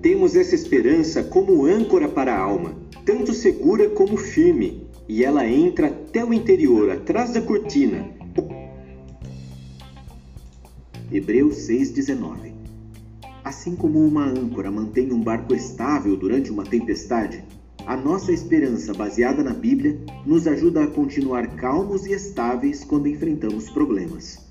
Temos 0.00 0.36
essa 0.36 0.54
esperança 0.54 1.24
como 1.24 1.66
âncora 1.66 2.08
para 2.08 2.32
a 2.32 2.38
alma, 2.38 2.72
tanto 3.04 3.32
segura 3.32 3.90
como 3.90 4.16
firme, 4.16 4.86
e 5.08 5.24
ela 5.24 5.44
entra 5.44 5.88
até 5.88 6.24
o 6.24 6.32
interior, 6.32 6.92
atrás 6.92 7.32
da 7.32 7.42
cortina. 7.42 8.08
Hebreus 11.10 11.56
6,19 11.68 12.52
Assim 13.42 13.74
como 13.74 13.98
uma 14.06 14.24
âncora 14.24 14.70
mantém 14.70 15.12
um 15.12 15.20
barco 15.20 15.52
estável 15.52 16.16
durante 16.16 16.52
uma 16.52 16.62
tempestade, 16.62 17.42
a 17.88 17.96
nossa 17.96 18.30
esperança 18.30 18.92
baseada 18.92 19.42
na 19.42 19.54
Bíblia 19.54 19.98
nos 20.26 20.46
ajuda 20.46 20.84
a 20.84 20.86
continuar 20.86 21.56
calmos 21.56 22.04
e 22.04 22.12
estáveis 22.12 22.84
quando 22.84 23.08
enfrentamos 23.08 23.70
problemas. 23.70 24.46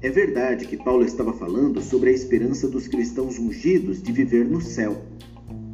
É 0.00 0.08
verdade 0.08 0.66
que 0.66 0.78
Paulo 0.78 1.04
estava 1.04 1.34
falando 1.34 1.82
sobre 1.82 2.08
a 2.08 2.12
esperança 2.14 2.66
dos 2.66 2.88
cristãos 2.88 3.38
ungidos 3.38 4.02
de 4.02 4.10
viver 4.10 4.46
no 4.46 4.62
céu. 4.62 5.02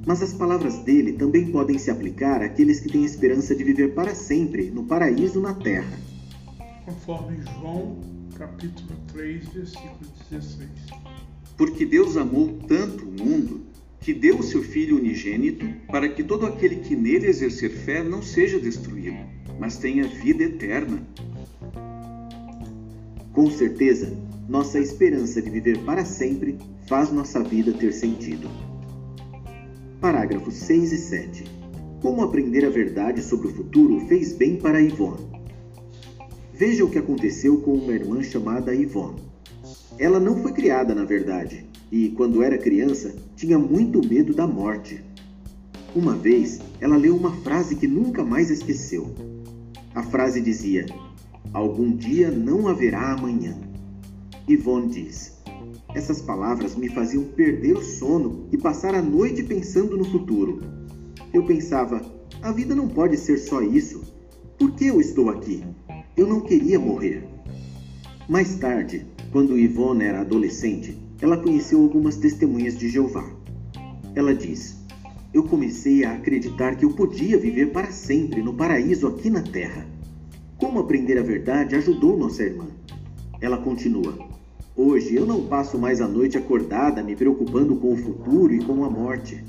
Mas 0.05 0.25
as 0.25 0.33
palavras 0.33 0.79
dele 0.79 1.13
também 1.13 1.53
podem 1.53 1.79
se 1.79 1.89
aplicar 1.89 2.43
àqueles 2.43 2.81
que 2.81 2.91
têm 2.91 3.05
esperança 3.05 3.55
de 3.55 3.63
viver 3.63 3.95
para 3.95 4.13
sempre 4.13 4.69
no 4.69 4.83
paraíso 4.83 5.41
na 5.41 5.55
terra. 5.55 5.97
Conforme 6.85 7.41
João, 7.43 7.97
capítulo 8.37 8.99
3, 9.13 9.49
versículo 9.51 9.99
16. 10.31 10.69
Porque 11.57 11.87
Deus 11.87 12.17
amou 12.17 12.59
tanto 12.67 13.05
o 13.05 13.13
mundo 13.13 13.68
que 14.01 14.15
deu 14.15 14.39
o 14.39 14.43
seu 14.43 14.63
Filho 14.63 14.97
unigênito 14.97 15.67
para 15.89 16.09
que 16.09 16.23
todo 16.23 16.47
aquele 16.47 16.77
que 16.77 16.97
nele 16.97 17.27
exercer 17.27 17.71
fé 17.71 18.03
não 18.03 18.23
seja 18.23 18.59
destruído, 18.59 19.19
mas 19.59 19.77
tenha 19.77 20.07
vida 20.07 20.45
eterna. 20.45 21.03
Com 23.33 23.51
certeza, 23.51 24.17
nossa 24.49 24.79
esperança 24.79 25.43
de 25.43 25.51
viver 25.51 25.79
para 25.85 26.05
sempre 26.05 26.59
faz 26.87 27.13
nossa 27.13 27.43
vida 27.43 27.73
ter 27.73 27.93
sentido. 27.93 28.49
Parágrafos 30.01 30.55
6 30.55 30.93
e 30.93 30.99
7. 30.99 31.45
Como 32.01 32.23
aprender 32.23 32.65
a 32.65 32.71
verdade 32.71 33.21
sobre 33.21 33.49
o 33.49 33.53
futuro 33.53 34.01
fez 34.07 34.33
bem 34.33 34.57
para 34.57 34.81
Ivone. 34.81 35.29
Veja 36.55 36.85
o 36.85 36.91
que 36.91 36.99
aconteceu 36.99 37.61
com 37.61 37.75
uma 37.75 37.93
irmã 37.93 38.23
chamada 38.23 38.75
Ivone. 38.75 39.23
Ela 39.99 40.19
não 40.19 40.41
foi 40.43 40.53
criada 40.53 40.95
na 40.95 41.05
verdade, 41.05 41.68
e, 41.91 42.11
quando 42.11 42.43
era 42.43 42.59
criança, 42.59 43.15
tinha 43.37 43.59
muito 43.59 44.07
medo 44.07 44.35
da 44.35 44.47
morte. 44.47 45.03
Uma 45.95 46.15
vez, 46.15 46.61
ela 46.81 46.97
leu 46.97 47.17
uma 47.17 47.33
frase 47.37 47.77
que 47.77 47.87
nunca 47.87 48.25
mais 48.25 48.51
esqueceu. 48.51 49.15
A 49.95 50.03
frase 50.03 50.41
dizia: 50.41 50.87
Algum 51.53 51.97
dia 51.97 52.31
não 52.31 52.69
haverá 52.69 53.13
amanhã. 53.13 53.59
Yvonne 54.49 54.89
diz: 54.89 55.39
Essas 55.95 56.21
palavras 56.21 56.77
me 56.77 56.89
faziam 56.89 57.25
perder 57.25 57.77
o 57.77 57.83
sono 57.83 58.47
e 58.53 58.59
passar 58.59 58.95
a 58.95 59.03
noite 59.03 59.43
pensando 59.43 59.97
no 59.97 60.05
futuro. 60.05 60.61
Eu 61.33 61.45
pensava: 61.45 62.03
a 62.43 62.53
vida 62.53 62.75
não 62.75 62.87
pode 62.87 63.17
ser 63.17 63.39
só 63.39 63.61
isso. 63.61 64.03
Por 64.59 64.73
que 64.73 64.87
eu 64.87 65.01
estou 65.01 65.31
aqui? 65.31 65.65
Eu 66.17 66.27
não 66.27 66.41
queria 66.41 66.79
morrer. 66.79 67.25
Mais 68.29 68.57
tarde, 68.57 69.07
quando 69.33 69.59
Yvonne 69.59 70.05
era 70.05 70.21
adolescente, 70.21 70.97
ela 71.21 71.37
conheceu 71.37 71.83
algumas 71.83 72.17
testemunhas 72.17 72.79
de 72.79 72.89
Jeová. 72.89 73.29
Ela 74.15 74.35
diz: 74.35 74.77
Eu 75.35 75.43
comecei 75.43 76.05
a 76.05 76.13
acreditar 76.13 76.77
que 76.77 76.85
eu 76.85 76.93
podia 76.93 77.37
viver 77.37 77.73
para 77.73 77.91
sempre 77.91 78.41
no 78.43 78.55
paraíso 78.55 79.07
aqui 79.09 79.29
na 79.29 79.43
terra. 79.43 79.87
Como 80.57 80.79
aprender 80.79 81.19
a 81.19 81.23
verdade 81.23 81.75
ajudou 81.75 82.17
nossa 82.17 82.43
irmã. 82.43 82.69
Ela 83.41 83.59
continua: 83.59 84.17
Hoje 84.77 85.17
eu 85.17 85.27
não 85.27 85.47
passo 85.47 85.77
mais 85.77 86.01
a 86.01 86.07
noite 86.07 86.39
acordada 86.39 87.03
me 87.03 87.17
preocupando 87.17 87.75
com 87.77 87.95
o 87.95 87.97
futuro 87.97 88.55
e 88.55 88.65
com 88.65 88.85
a 88.85 88.91
morte. 88.91 89.45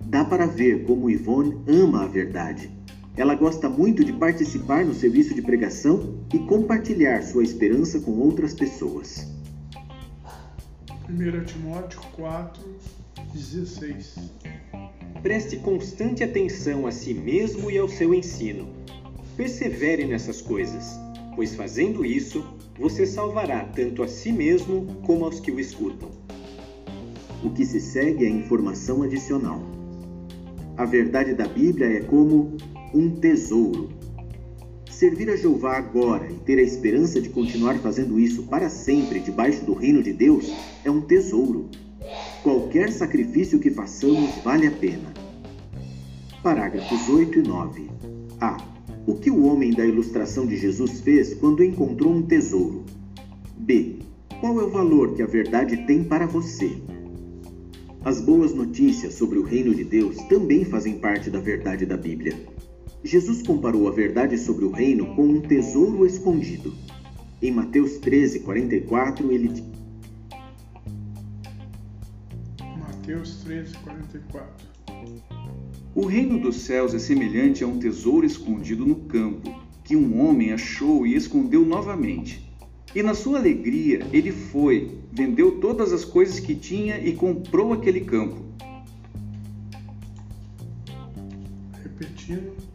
Dá 0.00 0.24
para 0.24 0.46
ver 0.46 0.84
como 0.84 1.10
Yvonne 1.10 1.58
ama 1.66 2.04
a 2.04 2.06
verdade. 2.06 2.70
Ela 3.14 3.34
gosta 3.34 3.68
muito 3.68 4.02
de 4.02 4.12
participar 4.12 4.86
no 4.86 4.94
serviço 4.94 5.34
de 5.34 5.42
pregação 5.42 6.14
e 6.32 6.38
compartilhar 6.38 7.20
sua 7.22 7.42
esperança 7.42 8.00
com 8.00 8.12
outras 8.12 8.54
pessoas. 8.54 9.37
1 11.10 11.44
Timóteo 11.46 12.00
4, 12.16 12.62
16. 13.32 14.30
Preste 15.22 15.56
constante 15.56 16.22
atenção 16.22 16.86
a 16.86 16.92
si 16.92 17.14
mesmo 17.14 17.70
e 17.70 17.78
ao 17.78 17.88
seu 17.88 18.12
ensino. 18.12 18.68
Persevere 19.34 20.04
nessas 20.04 20.42
coisas, 20.42 21.00
pois 21.34 21.54
fazendo 21.54 22.04
isso, 22.04 22.44
você 22.78 23.06
salvará 23.06 23.64
tanto 23.64 24.02
a 24.02 24.08
si 24.08 24.30
mesmo 24.30 24.84
como 25.06 25.24
aos 25.24 25.40
que 25.40 25.50
o 25.50 25.58
escutam. 25.58 26.10
O 27.42 27.48
que 27.50 27.64
se 27.64 27.80
segue 27.80 28.26
é 28.26 28.28
informação 28.28 29.02
adicional. 29.02 29.62
A 30.76 30.84
verdade 30.84 31.32
da 31.32 31.48
Bíblia 31.48 31.86
é 31.86 32.00
como 32.00 32.54
um 32.92 33.08
tesouro 33.18 33.97
Servir 34.98 35.30
a 35.30 35.36
Jeová 35.36 35.76
agora 35.76 36.28
e 36.28 36.34
ter 36.40 36.58
a 36.58 36.62
esperança 36.62 37.20
de 37.20 37.28
continuar 37.28 37.78
fazendo 37.78 38.18
isso 38.18 38.42
para 38.48 38.68
sempre 38.68 39.20
debaixo 39.20 39.64
do 39.64 39.72
reino 39.72 40.02
de 40.02 40.12
Deus 40.12 40.52
é 40.84 40.90
um 40.90 41.00
tesouro. 41.00 41.68
Qualquer 42.42 42.90
sacrifício 42.90 43.60
que 43.60 43.70
façamos 43.70 44.28
vale 44.42 44.66
a 44.66 44.72
pena. 44.72 45.14
Parágrafos 46.42 47.08
8 47.08 47.38
e 47.38 47.42
9. 47.42 47.88
A. 48.40 48.56
O 49.06 49.14
que 49.14 49.30
o 49.30 49.44
homem 49.44 49.70
da 49.70 49.86
ilustração 49.86 50.44
de 50.44 50.56
Jesus 50.56 50.98
fez 50.98 51.32
quando 51.32 51.62
encontrou 51.62 52.12
um 52.12 52.22
tesouro? 52.22 52.84
B. 53.56 54.00
Qual 54.40 54.60
é 54.60 54.64
o 54.64 54.70
valor 54.70 55.14
que 55.14 55.22
a 55.22 55.26
verdade 55.26 55.76
tem 55.86 56.02
para 56.02 56.26
você? 56.26 56.76
As 58.04 58.20
boas 58.20 58.52
notícias 58.52 59.14
sobre 59.14 59.38
o 59.38 59.44
reino 59.44 59.72
de 59.72 59.84
Deus 59.84 60.16
também 60.24 60.64
fazem 60.64 60.98
parte 60.98 61.30
da 61.30 61.38
verdade 61.38 61.86
da 61.86 61.96
Bíblia. 61.96 62.34
Jesus 63.02 63.42
comparou 63.42 63.88
a 63.88 63.92
verdade 63.92 64.36
sobre 64.36 64.64
o 64.64 64.70
reino 64.70 65.14
com 65.14 65.24
um 65.24 65.40
tesouro 65.40 66.04
escondido. 66.04 66.74
Em 67.40 67.52
Mateus 67.52 67.98
13, 67.98 68.40
44, 68.40 69.30
ele 69.30 69.48
diz. 69.48 69.64
Mateus 72.76 73.36
13, 73.44 73.74
44. 73.78 74.68
O 75.94 76.06
reino 76.06 76.40
dos 76.40 76.56
céus 76.56 76.92
é 76.92 76.98
semelhante 76.98 77.62
a 77.62 77.66
um 77.66 77.78
tesouro 77.78 78.26
escondido 78.26 78.84
no 78.84 78.96
campo, 78.96 79.54
que 79.84 79.94
um 79.94 80.20
homem 80.20 80.52
achou 80.52 81.06
e 81.06 81.14
escondeu 81.14 81.64
novamente. 81.64 82.52
E 82.94 83.02
na 83.02 83.14
sua 83.14 83.38
alegria 83.38 84.04
ele 84.12 84.32
foi, 84.32 84.98
vendeu 85.12 85.60
todas 85.60 85.92
as 85.92 86.04
coisas 86.04 86.40
que 86.40 86.54
tinha 86.54 86.98
e 86.98 87.14
comprou 87.14 87.72
aquele 87.72 88.00
campo. 88.00 88.44
Repetindo. 91.82 92.67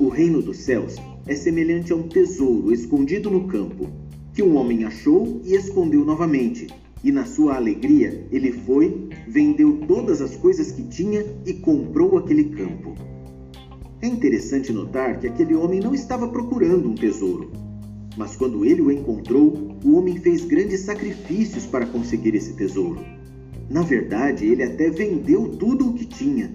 O 0.00 0.08
reino 0.08 0.40
dos 0.40 0.56
céus 0.56 0.96
é 1.26 1.34
semelhante 1.34 1.92
a 1.92 1.94
um 1.94 2.08
tesouro 2.08 2.72
escondido 2.72 3.30
no 3.30 3.46
campo, 3.46 3.86
que 4.32 4.42
um 4.42 4.56
homem 4.56 4.84
achou 4.84 5.42
e 5.44 5.54
escondeu 5.54 6.06
novamente. 6.06 6.68
E 7.04 7.12
na 7.12 7.26
sua 7.26 7.56
alegria 7.56 8.26
ele 8.32 8.50
foi, 8.50 9.10
vendeu 9.28 9.78
todas 9.86 10.22
as 10.22 10.34
coisas 10.36 10.72
que 10.72 10.84
tinha 10.84 11.22
e 11.44 11.52
comprou 11.52 12.16
aquele 12.16 12.44
campo. 12.44 12.94
É 14.00 14.06
interessante 14.06 14.72
notar 14.72 15.20
que 15.20 15.26
aquele 15.26 15.54
homem 15.54 15.80
não 15.80 15.94
estava 15.94 16.26
procurando 16.28 16.88
um 16.88 16.94
tesouro. 16.94 17.52
Mas 18.16 18.34
quando 18.34 18.64
ele 18.64 18.80
o 18.80 18.90
encontrou, 18.90 19.76
o 19.84 19.96
homem 19.96 20.16
fez 20.16 20.46
grandes 20.46 20.80
sacrifícios 20.80 21.66
para 21.66 21.84
conseguir 21.84 22.34
esse 22.34 22.54
tesouro. 22.54 23.04
Na 23.68 23.82
verdade, 23.82 24.46
ele 24.46 24.62
até 24.62 24.88
vendeu 24.88 25.50
tudo 25.58 25.90
o 25.90 25.92
que 25.92 26.06
tinha. 26.06 26.54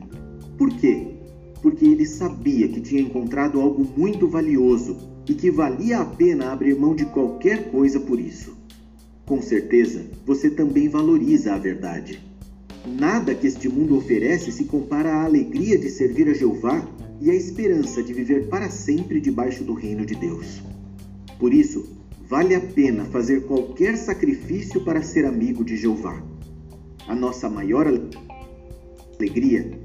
Por 0.57 0.71
quê? 0.77 1.14
Porque 1.61 1.85
ele 1.85 2.05
sabia 2.05 2.67
que 2.67 2.81
tinha 2.81 3.01
encontrado 3.01 3.59
algo 3.59 3.85
muito 3.97 4.27
valioso 4.27 4.97
e 5.27 5.33
que 5.33 5.49
valia 5.49 5.99
a 5.99 6.05
pena 6.05 6.51
abrir 6.51 6.75
mão 6.75 6.95
de 6.95 7.05
qualquer 7.05 7.71
coisa 7.71 7.99
por 7.99 8.19
isso. 8.19 8.55
Com 9.25 9.41
certeza, 9.41 10.05
você 10.25 10.49
também 10.49 10.87
valoriza 10.87 11.53
a 11.53 11.57
verdade. 11.57 12.21
Nada 12.87 13.33
que 13.33 13.47
este 13.47 13.67
mundo 13.67 13.97
oferece 13.97 14.51
se 14.51 14.65
compara 14.65 15.11
à 15.11 15.23
alegria 15.25 15.77
de 15.77 15.89
servir 15.89 16.29
a 16.29 16.33
Jeová 16.33 16.87
e 17.19 17.31
à 17.31 17.33
esperança 17.33 18.03
de 18.03 18.13
viver 18.13 18.47
para 18.47 18.69
sempre 18.69 19.19
debaixo 19.19 19.63
do 19.63 19.73
reino 19.73 20.05
de 20.05 20.13
Deus. 20.13 20.61
Por 21.39 21.53
isso, 21.53 21.89
vale 22.29 22.53
a 22.53 22.61
pena 22.61 23.05
fazer 23.05 23.45
qualquer 23.45 23.97
sacrifício 23.97 24.81
para 24.81 25.01
ser 25.01 25.25
amigo 25.25 25.63
de 25.63 25.75
Jeová. 25.75 26.21
A 27.07 27.15
nossa 27.15 27.49
maior 27.49 27.87
alegria 27.87 28.24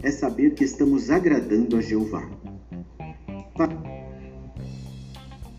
é 0.03 0.11
saber 0.11 0.55
que 0.55 0.65
estamos 0.65 1.09
agradando 1.09 1.77
a 1.77 1.81
Jeová. 1.81 2.29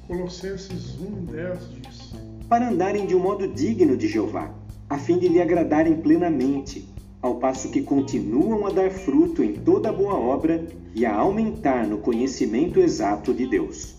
Colossenses 0.07 0.97
1:10 0.99 1.57
diz: 1.81 2.13
Para 2.49 2.67
andarem 2.67 3.05
de 3.07 3.15
um 3.15 3.19
modo 3.19 3.47
digno 3.47 3.95
de 3.95 4.07
Jeová, 4.07 4.53
a 4.89 4.97
fim 4.97 5.17
de 5.17 5.29
lhe 5.29 5.41
agradarem 5.41 6.01
plenamente, 6.01 6.85
ao 7.21 7.35
passo 7.35 7.71
que 7.71 7.81
continuam 7.81 8.67
a 8.67 8.71
dar 8.71 8.91
fruto 8.91 9.41
em 9.41 9.53
toda 9.53 9.93
boa 9.93 10.15
obra 10.15 10.67
e 10.93 11.05
a 11.05 11.15
aumentar 11.15 11.87
no 11.87 11.99
conhecimento 11.99 12.79
exato 12.79 13.33
de 13.33 13.47
Deus. 13.47 13.95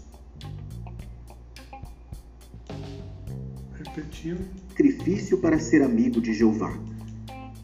Repetindo. 3.72 4.62
Sacrifício 4.68 5.38
para 5.38 5.58
ser 5.58 5.82
amigo 5.82 6.20
de 6.20 6.32
Jeová. 6.32 6.91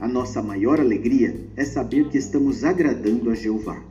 A 0.01 0.07
nossa 0.07 0.41
maior 0.41 0.79
alegria 0.79 1.35
é 1.57 1.65
saber 1.65 2.09
que 2.09 2.19
estamos 2.19 2.63
agradando 2.63 3.31
a 3.31 3.35
Jeová. 3.35 3.83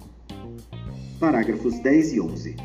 Parágrafos 1.20 1.80
10 1.80 2.14
e 2.14 2.22
11. 2.22 2.56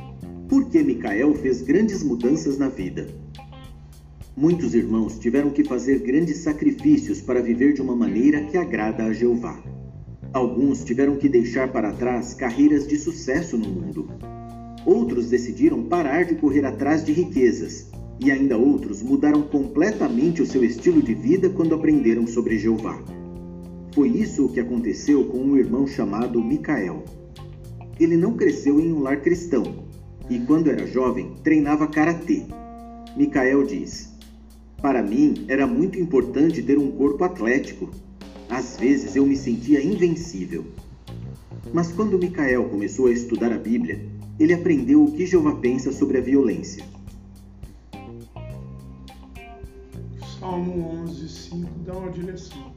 Por 0.49 0.71
que 0.71 0.81
Micael 0.81 1.35
fez 1.35 1.61
grandes 1.61 2.05
mudanças 2.05 2.57
na 2.57 2.69
vida? 2.69 3.09
Muitos 4.37 4.77
irmãos 4.77 5.19
tiveram 5.19 5.51
que 5.51 5.65
fazer 5.65 5.99
grandes 5.99 6.39
sacrifícios 6.39 7.21
para 7.21 7.43
viver 7.43 7.73
de 7.73 7.83
uma 7.83 7.97
maneira 7.97 8.45
que 8.45 8.57
agrada 8.57 9.07
a 9.07 9.13
Jeová. 9.13 9.61
Alguns 10.33 10.85
tiveram 10.85 11.17
que 11.17 11.29
deixar 11.29 11.73
para 11.73 11.93
trás 11.93 12.35
carreiras 12.35 12.87
de 12.87 12.97
sucesso 12.97 13.59
no 13.59 13.69
mundo. 13.69 14.09
Outros 14.87 15.31
decidiram 15.31 15.83
parar 15.83 16.27
de 16.27 16.37
correr 16.37 16.65
atrás 16.65 17.05
de 17.05 17.13
riquezas 17.13 17.91
e 18.21 18.31
ainda 18.31 18.57
outros 18.57 19.03
mudaram 19.03 19.43
completamente 19.43 20.41
o 20.41 20.47
seu 20.47 20.63
estilo 20.63 21.03
de 21.03 21.13
vida 21.13 21.51
quando 21.51 21.75
aprenderam 21.75 22.25
sobre 22.25 22.57
Jeová. 22.57 23.03
Foi 23.95 24.09
isso 24.09 24.47
o 24.47 24.49
que 24.49 24.59
aconteceu 24.59 25.27
com 25.27 25.39
um 25.39 25.57
irmão 25.57 25.87
chamado 25.87 26.43
Micael. 26.43 27.05
Ele 28.01 28.17
não 28.17 28.35
cresceu 28.35 28.81
em 28.81 28.91
um 28.91 29.01
lar 29.01 29.21
cristão 29.21 29.85
e, 30.31 30.39
quando 30.39 30.71
era 30.71 30.87
jovem, 30.87 31.35
treinava 31.45 31.87
karatê. 31.87 32.47
Micael 33.15 33.67
diz: 33.67 34.15
Para 34.81 35.03
mim 35.03 35.45
era 35.47 35.67
muito 35.67 35.99
importante 35.99 36.63
ter 36.63 36.79
um 36.79 36.91
corpo 36.93 37.23
atlético. 37.23 37.91
Às 38.49 38.79
vezes 38.79 39.15
eu 39.15 39.27
me 39.27 39.37
sentia 39.37 39.85
invencível. 39.85 40.65
Mas 41.71 41.93
quando 41.93 42.19
Micael 42.19 42.65
começou 42.71 43.09
a 43.09 43.13
estudar 43.13 43.53
a 43.53 43.59
Bíblia, 43.59 44.01
ele 44.39 44.55
aprendeu 44.55 45.05
o 45.05 45.13
que 45.13 45.27
Jeová 45.27 45.55
pensa 45.57 45.93
sobre 45.93 46.17
a 46.17 46.23
violência. 46.23 46.83
Salmo 50.41 51.03
11, 51.05 51.29
5 51.29 51.69
dá 51.85 51.93
uma 51.95 52.11
direção. 52.11 52.72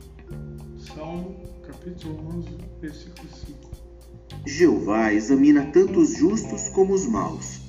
Salmo 0.96 1.36
capítulo 1.68 2.18
11, 2.38 2.48
versículo 2.80 3.28
5. 3.28 4.48
Jeová 4.48 5.12
examina 5.12 5.66
tanto 5.66 6.00
os 6.00 6.16
justos 6.16 6.70
como 6.70 6.94
os 6.94 7.06
maus. 7.06 7.60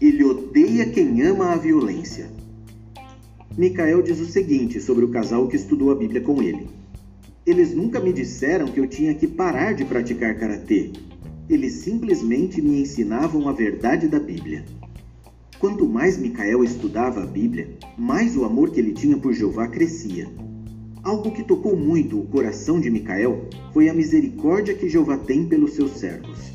Ele 0.00 0.24
odeia 0.24 0.84
quem 0.90 1.22
ama 1.22 1.52
a 1.52 1.56
violência. 1.56 2.28
Micael 3.56 4.02
diz 4.02 4.18
o 4.18 4.26
seguinte 4.26 4.80
sobre 4.80 5.04
o 5.04 5.10
casal 5.10 5.46
que 5.46 5.54
estudou 5.54 5.92
a 5.92 5.94
Bíblia 5.94 6.20
com 6.20 6.42
ele. 6.42 6.68
Eles 7.46 7.72
nunca 7.72 8.00
me 8.00 8.12
disseram 8.12 8.66
que 8.66 8.80
eu 8.80 8.88
tinha 8.88 9.14
que 9.14 9.28
parar 9.28 9.72
de 9.72 9.84
praticar 9.84 10.36
karatê. 10.36 10.90
Eles 11.48 11.74
simplesmente 11.74 12.60
me 12.60 12.80
ensinavam 12.80 13.48
a 13.48 13.52
verdade 13.52 14.08
da 14.08 14.18
Bíblia. 14.18 14.64
Quanto 15.60 15.88
mais 15.88 16.18
Micael 16.18 16.64
estudava 16.64 17.22
a 17.22 17.26
Bíblia, 17.26 17.70
mais 17.96 18.36
o 18.36 18.44
amor 18.44 18.70
que 18.70 18.80
ele 18.80 18.92
tinha 18.92 19.16
por 19.16 19.32
Jeová 19.32 19.68
crescia. 19.68 20.28
Algo 21.04 21.30
que 21.32 21.44
tocou 21.44 21.76
muito 21.76 22.18
o 22.18 22.26
coração 22.28 22.80
de 22.80 22.88
Micael 22.88 23.46
foi 23.74 23.90
a 23.90 23.94
misericórdia 23.94 24.74
que 24.74 24.88
Jeová 24.88 25.18
tem 25.18 25.44
pelos 25.44 25.74
seus 25.74 25.90
servos. 25.98 26.50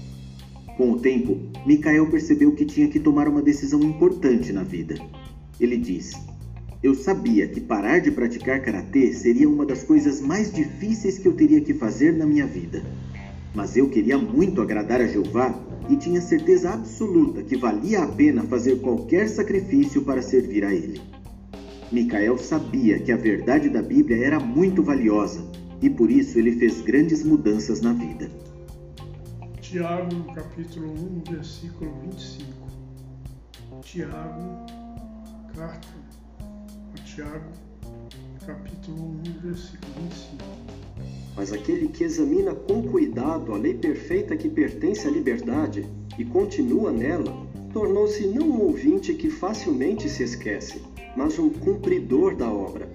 Com 0.76 0.94
o 0.94 1.00
tempo, 1.00 1.38
Micael 1.68 2.10
percebeu 2.10 2.52
que 2.54 2.66
tinha 2.66 2.88
que 2.88 3.00
tomar 3.00 3.28
uma 3.28 3.44
decisão 3.44 3.80
importante 3.84 4.52
na 4.52 4.64
vida. 4.64 4.96
Ele 5.60 5.78
diz: 5.78 6.14
Eu 6.82 6.96
sabia 6.96 7.48
que 7.48 7.62
parar 7.62 8.00
de 8.00 8.10
praticar 8.10 8.60
karatê 8.64 9.14
seria 9.14 9.48
uma 9.48 9.68
das 9.68 9.84
coisas 9.84 10.20
mais 10.20 10.52
difíceis 10.52 11.20
que 11.20 11.28
eu 11.28 11.34
teria 11.34 11.62
que 11.62 11.76
fazer 11.76 12.18
na 12.18 12.26
minha 12.26 12.48
vida. 12.48 12.84
Mas 13.54 13.78
eu 13.78 13.88
queria 13.88 14.18
muito 14.18 14.64
agradar 14.64 15.00
a 15.00 15.06
Jeová 15.06 15.54
e 15.88 15.96
tinha 15.96 16.22
certeza 16.22 16.72
absoluta 16.72 17.44
que 17.44 17.56
valia 17.56 18.02
a 18.02 18.08
pena 18.08 18.42
fazer 18.42 18.82
qualquer 18.82 19.30
sacrifício 19.30 20.02
para 20.02 20.24
servir 20.24 20.66
a 20.66 20.74
ele. 20.74 21.00
Micael 21.92 22.38
sabia 22.38 23.00
que 23.00 23.12
a 23.12 23.18
verdade 23.18 23.68
da 23.68 23.82
Bíblia 23.82 24.24
era 24.24 24.40
muito 24.40 24.84
valiosa 24.84 25.44
e 25.82 25.90
por 25.90 26.12
isso 26.12 26.38
ele 26.38 26.52
fez 26.52 26.82
grandes 26.82 27.24
mudanças 27.24 27.82
na 27.82 27.94
vida. 27.94 28.30
Tiago, 29.60 30.14
no 30.14 30.34
capítulo 30.36 30.92
1, 31.26 31.32
versículo 31.32 31.92
25. 32.04 32.46
Tiago, 33.82 34.66
carta 35.56 35.88
a 36.94 37.04
Tiago, 37.04 37.50
capítulo 38.46 39.20
1, 39.26 39.40
versículo 39.42 39.92
25. 40.04 40.44
Mas 41.36 41.52
aquele 41.52 41.88
que 41.88 42.04
examina 42.04 42.54
com 42.54 42.84
cuidado 42.84 43.52
a 43.52 43.58
lei 43.58 43.74
perfeita 43.74 44.38
que 44.38 44.48
pertence 44.48 45.08
à 45.08 45.10
liberdade 45.10 45.88
e 46.20 46.26
continua 46.26 46.92
nela, 46.92 47.48
tornou-se 47.74 48.28
não 48.28 48.48
um 48.48 48.62
ouvinte 48.62 49.14
que 49.16 49.30
facilmente 49.30 50.08
se 50.08 50.22
esquece, 50.22 50.82
mas 51.20 51.38
um 51.38 51.50
cumpridor 51.50 52.34
da 52.34 52.50
obra, 52.50 52.90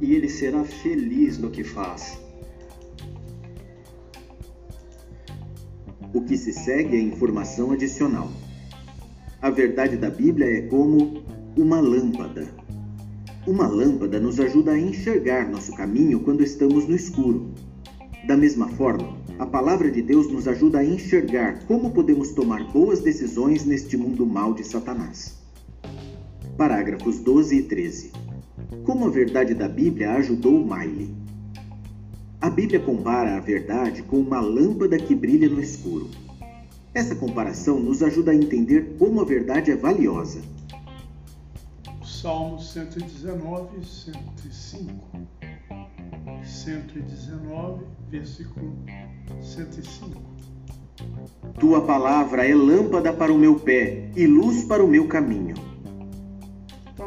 e 0.00 0.12
ele 0.12 0.28
será 0.28 0.64
feliz 0.64 1.38
no 1.38 1.48
que 1.48 1.62
faz. 1.62 2.18
O 6.12 6.20
que 6.22 6.36
se 6.36 6.52
segue 6.52 6.96
é 6.96 7.00
informação 7.00 7.70
adicional. 7.70 8.32
A 9.40 9.48
verdade 9.48 9.96
da 9.96 10.10
Bíblia 10.10 10.58
é 10.58 10.62
como 10.62 11.22
uma 11.56 11.78
lâmpada. 11.78 12.48
Uma 13.46 13.68
lâmpada 13.68 14.18
nos 14.18 14.40
ajuda 14.40 14.72
a 14.72 14.78
enxergar 14.78 15.48
nosso 15.48 15.72
caminho 15.76 16.18
quando 16.18 16.42
estamos 16.42 16.88
no 16.88 16.96
escuro. 16.96 17.52
Da 18.26 18.36
mesma 18.36 18.66
forma, 18.70 19.16
a 19.38 19.46
palavra 19.46 19.88
de 19.88 20.02
Deus 20.02 20.28
nos 20.32 20.48
ajuda 20.48 20.80
a 20.80 20.84
enxergar 20.84 21.64
como 21.66 21.92
podemos 21.92 22.32
tomar 22.32 22.64
boas 22.72 22.98
decisões 22.98 23.64
neste 23.64 23.96
mundo 23.96 24.26
mal 24.26 24.52
de 24.52 24.64
Satanás. 24.64 25.37
Parágrafos 26.58 27.20
12 27.20 27.56
e 27.56 27.62
13. 27.62 28.10
Como 28.84 29.06
a 29.06 29.08
verdade 29.08 29.54
da 29.54 29.68
Bíblia 29.68 30.14
ajudou 30.14 30.58
Miley? 30.58 31.14
A 32.40 32.50
Bíblia 32.50 32.80
compara 32.80 33.36
a 33.36 33.40
verdade 33.40 34.02
com 34.02 34.16
uma 34.16 34.40
lâmpada 34.40 34.98
que 34.98 35.14
brilha 35.14 35.48
no 35.48 35.60
escuro. 35.60 36.10
Essa 36.92 37.14
comparação 37.14 37.78
nos 37.78 38.02
ajuda 38.02 38.32
a 38.32 38.34
entender 38.34 38.96
como 38.98 39.20
a 39.20 39.24
verdade 39.24 39.70
é 39.70 39.76
valiosa. 39.76 40.42
Salmo 42.04 42.58
119, 42.58 43.84
105. 43.86 44.88
119, 46.42 47.84
versículo 48.10 48.76
105. 49.40 50.20
Tua 51.60 51.82
palavra 51.82 52.44
é 52.44 52.52
lâmpada 52.52 53.12
para 53.12 53.32
o 53.32 53.38
meu 53.38 53.60
pé 53.60 54.10
e 54.16 54.26
luz 54.26 54.64
para 54.64 54.84
o 54.84 54.88
meu 54.88 55.06
caminho. 55.06 55.67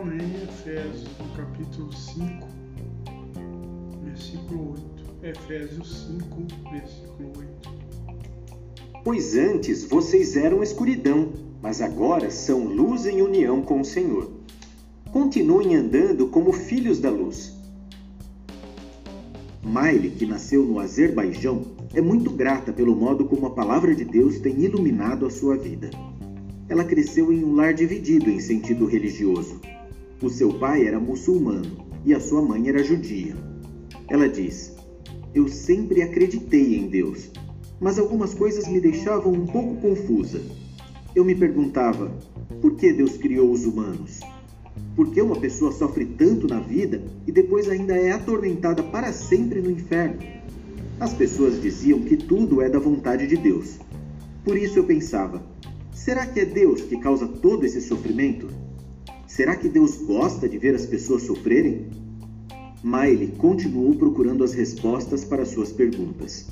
Em 0.03 0.43
Efésios, 0.43 1.05
no 1.19 1.29
capítulo 1.37 1.93
5, 1.93 2.47
versículo 4.03 4.71
8. 5.21 5.27
Efésios 5.27 6.07
5, 6.07 6.71
versículo 6.71 7.31
8. 7.37 9.03
Pois 9.03 9.37
antes 9.37 9.83
vocês 9.83 10.35
eram 10.35 10.63
escuridão, 10.63 11.29
mas 11.61 11.83
agora 11.83 12.31
são 12.31 12.65
luz 12.65 13.05
em 13.05 13.21
união 13.21 13.61
com 13.61 13.79
o 13.79 13.85
Senhor. 13.85 14.31
Continuem 15.11 15.75
andando 15.75 16.25
como 16.29 16.51
filhos 16.51 16.99
da 16.99 17.11
luz. 17.11 17.55
Miley, 19.63 20.09
que 20.09 20.25
nasceu 20.25 20.65
no 20.65 20.79
Azerbaijão, 20.79 21.61
é 21.93 22.01
muito 22.01 22.31
grata 22.31 22.73
pelo 22.73 22.95
modo 22.95 23.25
como 23.25 23.45
a 23.45 23.51
palavra 23.51 23.93
de 23.93 24.03
Deus 24.03 24.39
tem 24.39 24.61
iluminado 24.61 25.27
a 25.27 25.29
sua 25.29 25.55
vida. 25.55 25.91
Ela 26.67 26.83
cresceu 26.83 27.31
em 27.31 27.43
um 27.43 27.53
lar 27.53 27.75
dividido 27.75 28.31
em 28.31 28.39
sentido 28.39 28.85
religioso. 28.85 29.61
O 30.21 30.29
seu 30.29 30.53
pai 30.53 30.85
era 30.85 30.99
muçulmano 30.99 31.83
e 32.05 32.13
a 32.13 32.19
sua 32.19 32.43
mãe 32.43 32.69
era 32.69 32.83
judia. 32.83 33.35
Ela 34.07 34.29
diz: 34.29 34.75
Eu 35.33 35.47
sempre 35.47 36.03
acreditei 36.03 36.77
em 36.77 36.87
Deus, 36.87 37.31
mas 37.79 37.97
algumas 37.97 38.35
coisas 38.35 38.67
me 38.67 38.79
deixavam 38.79 39.33
um 39.33 39.47
pouco 39.47 39.77
confusa. 39.77 40.39
Eu 41.15 41.25
me 41.25 41.33
perguntava: 41.33 42.11
por 42.61 42.75
que 42.75 42.93
Deus 42.93 43.17
criou 43.17 43.51
os 43.51 43.65
humanos? 43.65 44.19
Por 44.95 45.11
que 45.11 45.19
uma 45.19 45.39
pessoa 45.39 45.71
sofre 45.71 46.05
tanto 46.05 46.47
na 46.47 46.59
vida 46.59 47.03
e 47.25 47.31
depois 47.31 47.67
ainda 47.67 47.97
é 47.97 48.11
atormentada 48.11 48.83
para 48.83 49.11
sempre 49.11 49.59
no 49.59 49.71
inferno? 49.71 50.19
As 50.99 51.15
pessoas 51.15 51.59
diziam 51.59 52.01
que 52.01 52.15
tudo 52.15 52.61
é 52.61 52.69
da 52.69 52.77
vontade 52.77 53.25
de 53.25 53.37
Deus. 53.37 53.79
Por 54.43 54.55
isso 54.55 54.77
eu 54.77 54.83
pensava: 54.83 55.41
será 55.91 56.27
que 56.27 56.41
é 56.41 56.45
Deus 56.45 56.81
que 56.81 56.97
causa 56.97 57.27
todo 57.27 57.65
esse 57.65 57.81
sofrimento? 57.81 58.60
Será 59.31 59.55
que 59.55 59.69
Deus 59.69 59.95
gosta 59.95 60.47
de 60.49 60.57
ver 60.57 60.75
as 60.75 60.85
pessoas 60.85 61.23
sofrerem? 61.23 61.87
Miley 62.83 63.29
continuou 63.37 63.95
procurando 63.95 64.43
as 64.43 64.53
respostas 64.53 65.23
para 65.23 65.45
suas 65.45 65.71
perguntas. 65.71 66.49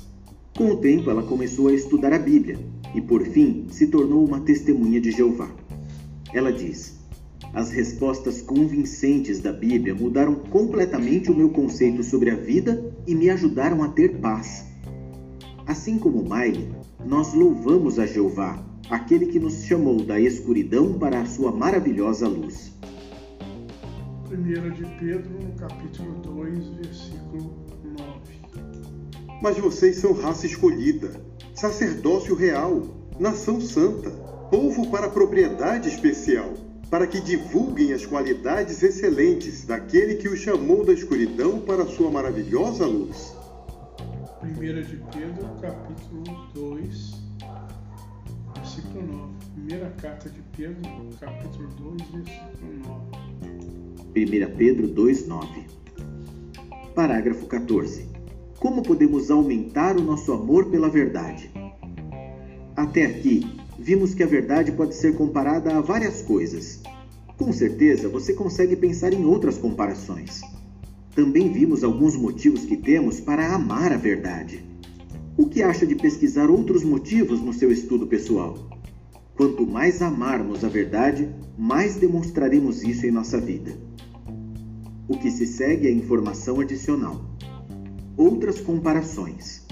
Com 0.56 0.70
o 0.70 0.76
tempo, 0.78 1.10
ela 1.10 1.22
começou 1.22 1.68
a 1.68 1.74
estudar 1.74 2.10
a 2.14 2.18
Bíblia 2.18 2.58
e, 2.94 3.02
por 3.02 3.22
fim, 3.22 3.66
se 3.70 3.88
tornou 3.88 4.24
uma 4.24 4.40
testemunha 4.40 4.98
de 4.98 5.10
Jeová. 5.10 5.50
Ela 6.32 6.50
diz: 6.50 6.94
as 7.52 7.70
respostas 7.70 8.40
convincentes 8.40 9.40
da 9.40 9.52
Bíblia 9.52 9.94
mudaram 9.94 10.34
completamente 10.34 11.30
o 11.30 11.36
meu 11.36 11.50
conceito 11.50 12.02
sobre 12.02 12.30
a 12.30 12.34
vida 12.34 12.94
e 13.06 13.14
me 13.14 13.28
ajudaram 13.28 13.82
a 13.82 13.88
ter 13.88 14.20
paz. 14.20 14.64
Assim 15.66 15.98
como 15.98 16.22
Miley, 16.22 16.66
nós 17.04 17.34
louvamos 17.34 17.98
a 17.98 18.06
Jeová, 18.06 18.69
aquele 18.90 19.26
que 19.26 19.38
nos 19.38 19.64
chamou 19.64 20.02
da 20.04 20.18
escuridão 20.18 20.98
para 20.98 21.20
a 21.20 21.26
sua 21.26 21.52
maravilhosa 21.52 22.26
luz. 22.26 22.72
1 24.30 24.70
de 24.72 24.84
Pedro, 24.98 25.30
no 25.40 25.52
capítulo 25.52 26.20
2, 26.22 26.68
versículo 26.70 27.54
9. 27.84 29.40
Mas 29.40 29.56
vocês 29.58 29.96
são 29.96 30.12
raça 30.12 30.44
escolhida, 30.44 31.12
sacerdócio 31.54 32.34
real, 32.34 32.82
nação 33.18 33.60
santa, 33.60 34.10
povo 34.50 34.90
para 34.90 35.08
propriedade 35.08 35.88
especial 35.88 36.52
para 36.90 37.06
que 37.06 37.20
divulguem 37.20 37.92
as 37.92 38.04
qualidades 38.04 38.82
excelentes 38.82 39.64
daquele 39.64 40.16
que 40.16 40.28
o 40.28 40.36
chamou 40.36 40.84
da 40.84 40.92
escuridão 40.92 41.60
para 41.60 41.84
a 41.84 41.86
sua 41.86 42.10
maravilhosa 42.10 42.84
luz. 42.84 43.32
1 44.42 44.48
de 44.82 44.96
Pedro, 45.12 45.48
capítulo 45.60 46.24
2, 46.52 47.29
versículo 48.70 49.04
9. 49.04 49.30
Primeira 49.54 49.90
carta 50.00 50.30
de 50.30 50.40
Pedro, 50.56 50.90
capítulo 51.18 51.68
2, 51.76 52.24
versículo 52.24 53.00
9. 54.14 54.52
1 54.52 54.56
Pedro 54.56 54.86
2, 54.86 55.26
9. 55.26 55.66
Parágrafo 56.94 57.46
14. 57.46 58.06
Como 58.58 58.82
podemos 58.82 59.30
aumentar 59.30 59.96
o 59.96 60.02
nosso 60.02 60.32
amor 60.32 60.66
pela 60.66 60.88
verdade? 60.88 61.50
Até 62.76 63.06
aqui, 63.06 63.60
vimos 63.78 64.14
que 64.14 64.22
a 64.22 64.26
verdade 64.26 64.70
pode 64.72 64.94
ser 64.94 65.16
comparada 65.16 65.76
a 65.76 65.80
várias 65.80 66.22
coisas. 66.22 66.80
Com 67.36 67.52
certeza 67.52 68.08
você 68.08 68.34
consegue 68.34 68.76
pensar 68.76 69.12
em 69.12 69.24
outras 69.24 69.58
comparações. 69.58 70.42
Também 71.14 71.52
vimos 71.52 71.82
alguns 71.82 72.16
motivos 72.16 72.64
que 72.64 72.76
temos 72.76 73.18
para 73.20 73.52
amar 73.52 73.92
a 73.92 73.96
verdade. 73.96 74.69
O 75.40 75.46
que 75.46 75.62
acha 75.62 75.86
de 75.86 75.94
pesquisar 75.94 76.50
outros 76.50 76.84
motivos 76.84 77.40
no 77.40 77.50
seu 77.54 77.72
estudo 77.72 78.06
pessoal? 78.06 78.58
Quanto 79.34 79.66
mais 79.66 80.02
amarmos 80.02 80.62
a 80.66 80.68
verdade, 80.68 81.30
mais 81.56 81.96
demonstraremos 81.96 82.82
isso 82.82 83.06
em 83.06 83.10
nossa 83.10 83.40
vida. 83.40 83.72
O 85.08 85.16
que 85.16 85.30
se 85.30 85.46
segue 85.46 85.88
é 85.88 85.90
informação 85.90 86.60
adicional. 86.60 87.24
Outras 88.18 88.60
comparações. 88.60 89.66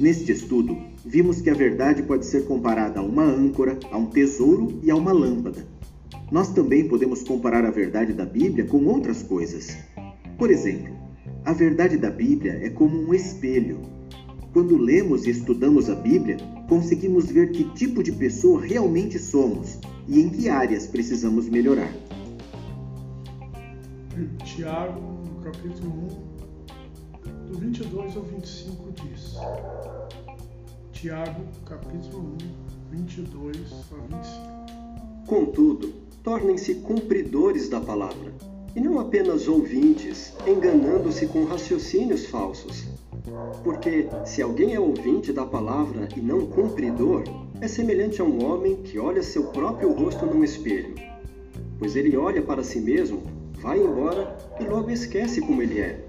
Neste 0.00 0.32
estudo, 0.32 0.74
vimos 1.04 1.42
que 1.42 1.50
a 1.50 1.54
verdade 1.54 2.02
pode 2.02 2.24
ser 2.24 2.46
comparada 2.46 2.98
a 2.98 3.02
uma 3.02 3.24
âncora, 3.24 3.78
a 3.92 3.98
um 3.98 4.06
tesouro 4.06 4.80
e 4.82 4.90
a 4.90 4.96
uma 4.96 5.12
lâmpada. 5.12 5.68
Nós 6.32 6.48
também 6.54 6.88
podemos 6.88 7.22
comparar 7.22 7.66
a 7.66 7.70
verdade 7.70 8.14
da 8.14 8.24
Bíblia 8.24 8.64
com 8.64 8.82
outras 8.86 9.22
coisas. 9.22 9.76
Por 10.38 10.50
exemplo, 10.50 10.96
a 11.44 11.52
verdade 11.52 11.98
da 11.98 12.10
Bíblia 12.10 12.60
é 12.62 12.70
como 12.70 12.98
um 12.98 13.12
espelho. 13.12 13.94
Quando 14.56 14.78
lemos 14.78 15.26
e 15.26 15.30
estudamos 15.30 15.90
a 15.90 15.94
Bíblia, 15.94 16.38
conseguimos 16.66 17.26
ver 17.26 17.52
que 17.52 17.62
tipo 17.74 18.02
de 18.02 18.10
pessoa 18.10 18.58
realmente 18.58 19.18
somos 19.18 19.78
e 20.08 20.18
em 20.18 20.30
que 20.30 20.48
áreas 20.48 20.86
precisamos 20.86 21.46
melhorar. 21.46 21.92
Tiago, 24.46 24.98
no 25.28 25.42
capítulo 25.42 26.08
1, 27.28 27.52
do 27.52 27.58
22 27.58 28.16
ao 28.16 28.22
25 28.22 28.92
diz: 28.92 29.34
Tiago, 30.90 31.42
capítulo 31.66 32.38
1, 32.92 32.96
22 32.96 33.56
a 33.92 34.16
25. 34.16 35.26
Contudo, 35.26 35.92
tornem-se 36.24 36.76
cumpridores 36.76 37.68
da 37.68 37.78
palavra, 37.78 38.32
e 38.74 38.80
não 38.80 38.98
apenas 38.98 39.48
ouvintes, 39.48 40.32
enganando-se 40.46 41.26
com 41.26 41.44
raciocínios 41.44 42.24
falsos. 42.24 42.95
Porque 43.64 44.08
se 44.24 44.40
alguém 44.40 44.74
é 44.74 44.80
ouvinte 44.80 45.32
da 45.32 45.44
palavra 45.44 46.08
e 46.16 46.20
não 46.20 46.46
cumpridor, 46.46 47.24
é 47.60 47.66
semelhante 47.66 48.20
a 48.20 48.24
um 48.24 48.44
homem 48.44 48.76
que 48.76 48.98
olha 48.98 49.22
seu 49.22 49.44
próprio 49.44 49.92
rosto 49.92 50.26
num 50.26 50.44
espelho. 50.44 50.94
Pois 51.78 51.96
ele 51.96 52.16
olha 52.16 52.42
para 52.42 52.62
si 52.62 52.80
mesmo, 52.80 53.22
vai 53.60 53.82
embora 53.82 54.36
e 54.60 54.64
logo 54.64 54.90
esquece 54.90 55.40
como 55.40 55.62
ele 55.62 55.80
é. 55.80 56.04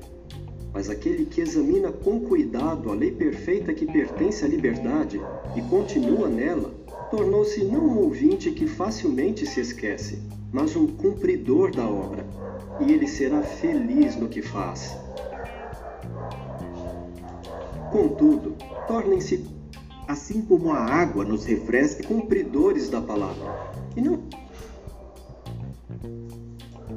Mas 0.74 0.90
aquele 0.90 1.26
que 1.26 1.42
examina 1.42 1.92
com 1.92 2.20
cuidado 2.20 2.92
a 2.92 2.94
lei 2.94 3.12
perfeita 3.12 3.74
que 3.74 3.86
pertence 3.86 4.46
à 4.46 4.48
liberdade 4.48 5.20
e 5.56 5.62
continua 5.64 6.30
nela, 6.30 6.72
tornou-se 7.10 7.64
não 7.64 7.86
um 7.86 7.98
ouvinte 8.00 8.52
que 8.52 8.68
facilmente 8.68 9.46
se 9.46 9.60
esquece, 9.60 10.20
mas 10.52 10.76
um 10.76 10.86
cumpridor 10.86 11.72
da 11.72 11.88
obra, 11.88 12.26
e 12.80 12.92
ele 12.92 13.08
será 13.08 13.42
feliz 13.42 14.16
no 14.16 14.28
que 14.28 14.42
faz. 14.42 15.07
Contudo, 17.98 18.56
tornem-se, 18.88 19.44
assim 20.08 20.42
como 20.42 20.72
a 20.72 20.78
água 20.78 21.26
nos 21.26 21.46
refresca, 21.46 22.04
cumpridores 22.04 22.92
da 22.92 23.02
palavra, 23.02 23.74
e 23.96 24.02
não. 24.02 24.22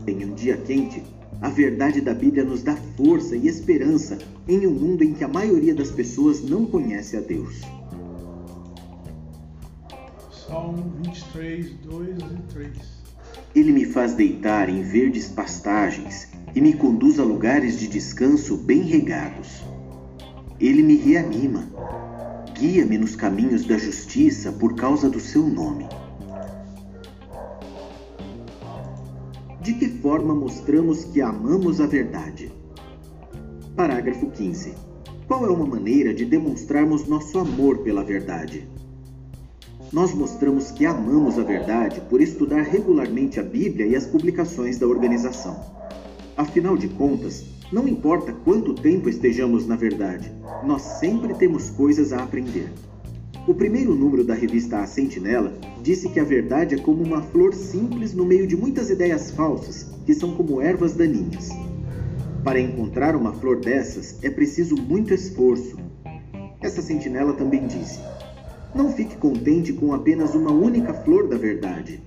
Em 0.06 0.26
um 0.26 0.34
dia 0.34 0.58
quente, 0.58 1.02
a 1.40 1.48
verdade 1.48 2.02
da 2.02 2.12
Bíblia 2.12 2.44
nos 2.44 2.62
dá 2.62 2.76
força 2.98 3.34
e 3.34 3.48
esperança 3.48 4.18
em 4.46 4.66
um 4.66 4.72
mundo 4.72 5.02
em 5.02 5.14
que 5.14 5.24
a 5.24 5.28
maioria 5.28 5.74
das 5.74 5.90
pessoas 5.90 6.42
não 6.42 6.66
conhece 6.66 7.16
a 7.16 7.20
Deus. 7.20 7.62
Salmo 10.30 10.92
23, 11.02 11.76
2 11.76 12.18
e 12.18 12.52
3 12.52 12.78
Ele 13.54 13.72
me 13.72 13.86
faz 13.86 14.12
deitar 14.12 14.68
em 14.68 14.82
verdes 14.82 15.28
pastagens 15.28 16.28
e 16.54 16.60
me 16.60 16.74
conduz 16.74 17.18
a 17.18 17.24
lugares 17.24 17.78
de 17.78 17.88
descanso 17.88 18.58
bem 18.58 18.82
regados. 18.82 19.62
Ele 20.60 20.82
me 20.82 20.94
reanima. 20.94 21.66
guia-me 22.52 22.98
nos 22.98 23.16
caminhos 23.16 23.64
da 23.64 23.78
justiça 23.78 24.52
por 24.52 24.74
causa 24.74 25.08
do 25.08 25.18
seu 25.18 25.42
nome. 25.42 25.88
De 29.62 29.72
que 29.72 29.88
forma 29.88 30.34
mostramos 30.34 31.04
que 31.04 31.22
amamos 31.22 31.80
a 31.80 31.86
verdade? 31.86 32.52
Parágrafo 33.74 34.30
15. 34.30 34.74
Qual 35.26 35.46
é 35.46 35.50
uma 35.50 35.64
maneira 35.64 36.12
de 36.12 36.26
demonstrarmos 36.26 37.06
nosso 37.06 37.38
amor 37.38 37.78
pela 37.78 38.04
verdade? 38.04 38.68
Nós 39.90 40.12
mostramos 40.12 40.70
que 40.70 40.84
amamos 40.84 41.38
a 41.38 41.42
verdade 41.42 42.02
por 42.10 42.20
estudar 42.20 42.62
regularmente 42.62 43.40
a 43.40 43.42
Bíblia 43.42 43.86
e 43.86 43.96
as 43.96 44.06
publicações 44.06 44.78
da 44.78 44.86
organização. 44.86 45.58
Afinal 46.36 46.76
de 46.76 46.88
contas, 46.88 47.46
não 47.72 47.86
importa 47.86 48.32
quanto 48.32 48.74
tempo 48.74 49.08
estejamos 49.08 49.66
na 49.66 49.76
verdade, 49.76 50.32
nós 50.64 50.82
sempre 50.82 51.34
temos 51.34 51.70
coisas 51.70 52.12
a 52.12 52.22
aprender. 52.22 52.72
O 53.46 53.54
primeiro 53.54 53.94
número 53.94 54.24
da 54.24 54.34
revista 54.34 54.78
A 54.78 54.86
Sentinela 54.86 55.52
disse 55.82 56.08
que 56.08 56.20
a 56.20 56.24
verdade 56.24 56.74
é 56.74 56.78
como 56.78 57.02
uma 57.02 57.22
flor 57.22 57.54
simples 57.54 58.12
no 58.12 58.24
meio 58.24 58.46
de 58.46 58.56
muitas 58.56 58.90
ideias 58.90 59.30
falsas, 59.30 59.90
que 60.04 60.12
são 60.12 60.34
como 60.34 60.60
ervas 60.60 60.94
daninhas. 60.94 61.48
Para 62.44 62.60
encontrar 62.60 63.14
uma 63.14 63.32
flor 63.32 63.60
dessas 63.60 64.18
é 64.22 64.30
preciso 64.30 64.74
muito 64.74 65.14
esforço. 65.14 65.78
Essa 66.60 66.82
sentinela 66.82 67.32
também 67.32 67.66
disse: 67.66 68.00
Não 68.74 68.92
fique 68.92 69.16
contente 69.16 69.72
com 69.72 69.94
apenas 69.94 70.34
uma 70.34 70.50
única 70.50 70.92
flor 70.92 71.28
da 71.28 71.36
verdade. 71.36 72.02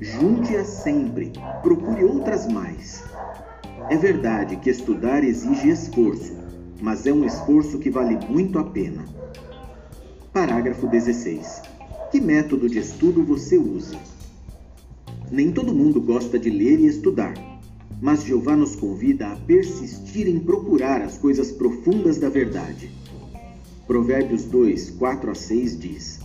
Junte-a 0.00 0.64
sempre, 0.64 1.32
procure 1.62 2.04
outras 2.04 2.46
mais. 2.46 3.04
É 3.90 3.96
verdade 3.96 4.56
que 4.56 4.70
estudar 4.70 5.22
exige 5.22 5.68
esforço, 5.68 6.32
mas 6.80 7.06
é 7.06 7.12
um 7.12 7.24
esforço 7.24 7.78
que 7.78 7.90
vale 7.90 8.16
muito 8.28 8.58
a 8.58 8.64
pena. 8.64 9.04
Parágrafo 10.32 10.86
16. 10.86 11.62
Que 12.10 12.18
método 12.18 12.68
de 12.68 12.78
estudo 12.78 13.22
você 13.22 13.58
usa? 13.58 13.98
Nem 15.30 15.52
todo 15.52 15.74
mundo 15.74 16.00
gosta 16.00 16.38
de 16.38 16.48
ler 16.48 16.80
e 16.80 16.86
estudar, 16.86 17.34
mas 18.00 18.24
Jeová 18.24 18.56
nos 18.56 18.74
convida 18.74 19.28
a 19.28 19.36
persistir 19.36 20.28
em 20.28 20.40
procurar 20.40 21.02
as 21.02 21.18
coisas 21.18 21.52
profundas 21.52 22.16
da 22.16 22.30
verdade. 22.30 22.90
Provérbios 23.86 24.44
2, 24.44 24.90
4 24.92 25.30
a 25.30 25.34
6 25.34 25.78
diz: 25.78 26.20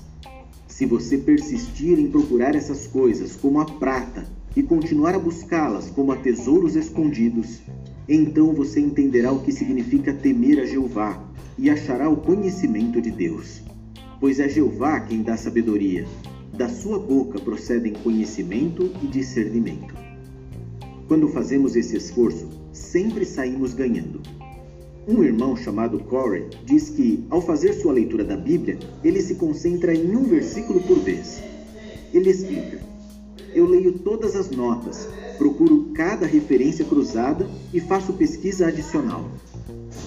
Se 0.65 0.85
você 0.85 1.17
persistir 1.17 1.99
em 1.99 2.09
procurar 2.09 2.55
essas 2.55 2.87
coisas 2.87 3.35
como 3.35 3.59
a 3.59 3.65
prata, 3.65 4.25
e 4.55 4.63
continuar 4.63 5.15
a 5.15 5.19
buscá-las 5.19 5.89
como 5.89 6.11
a 6.11 6.15
tesouros 6.15 6.75
escondidos, 6.75 7.61
então 8.07 8.53
você 8.53 8.79
entenderá 8.79 9.31
o 9.31 9.41
que 9.41 9.51
significa 9.51 10.13
temer 10.13 10.59
a 10.59 10.65
Jeová 10.65 11.23
e 11.57 11.69
achará 11.69 12.09
o 12.09 12.17
conhecimento 12.17 13.01
de 13.01 13.11
Deus. 13.11 13.61
Pois 14.19 14.39
é 14.39 14.49
Jeová 14.49 14.99
quem 15.01 15.21
dá 15.21 15.37
sabedoria, 15.37 16.05
da 16.53 16.67
sua 16.67 16.99
boca 16.99 17.39
procedem 17.39 17.93
conhecimento 17.93 18.91
e 19.01 19.07
discernimento. 19.07 19.95
Quando 21.07 21.27
fazemos 21.29 21.75
esse 21.75 21.95
esforço, 21.95 22.49
sempre 22.73 23.25
saímos 23.25 23.73
ganhando. 23.73 24.21
Um 25.07 25.23
irmão 25.23 25.55
chamado 25.55 25.99
Corey 25.99 26.47
diz 26.65 26.89
que, 26.89 27.23
ao 27.29 27.41
fazer 27.41 27.73
sua 27.73 27.93
leitura 27.93 28.23
da 28.23 28.37
Bíblia, 28.37 28.77
ele 29.03 29.21
se 29.21 29.35
concentra 29.35 29.93
em 29.93 30.15
um 30.15 30.23
versículo 30.23 30.81
por 30.81 30.99
vez. 30.99 31.41
Ele 32.13 32.29
explica: 32.29 32.79
eu 33.53 33.65
leio 33.65 33.93
todas 33.99 34.35
as 34.35 34.49
notas, 34.49 35.07
procuro 35.37 35.91
cada 35.93 36.25
referência 36.25 36.85
cruzada 36.85 37.49
e 37.73 37.79
faço 37.79 38.13
pesquisa 38.13 38.67
adicional. 38.67 39.29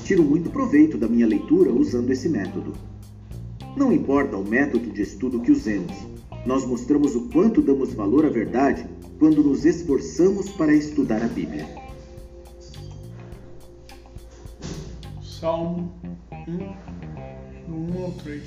Tiro 0.04 0.22
muito 0.22 0.50
proveito 0.50 0.98
da 0.98 1.08
minha 1.08 1.26
leitura 1.26 1.72
usando 1.72 2.10
esse 2.10 2.28
método. 2.28 2.72
Não 3.76 3.92
importa 3.92 4.36
o 4.36 4.44
método 4.44 4.90
de 4.90 5.02
estudo 5.02 5.40
que 5.40 5.50
usemos, 5.50 5.92
nós 6.44 6.66
mostramos 6.66 7.14
o 7.14 7.28
quanto 7.28 7.62
damos 7.62 7.94
valor 7.94 8.26
à 8.26 8.28
verdade 8.28 8.84
quando 9.18 9.42
nos 9.42 9.64
esforçamos 9.64 10.48
para 10.50 10.74
estudar 10.74 11.22
a 11.22 11.28
Bíblia. 11.28 11.66
Salmo 15.22 15.92
1, 16.48 16.56
do 17.68 17.98
1 17.98 18.04
ao 18.04 18.12
3. 18.12 18.42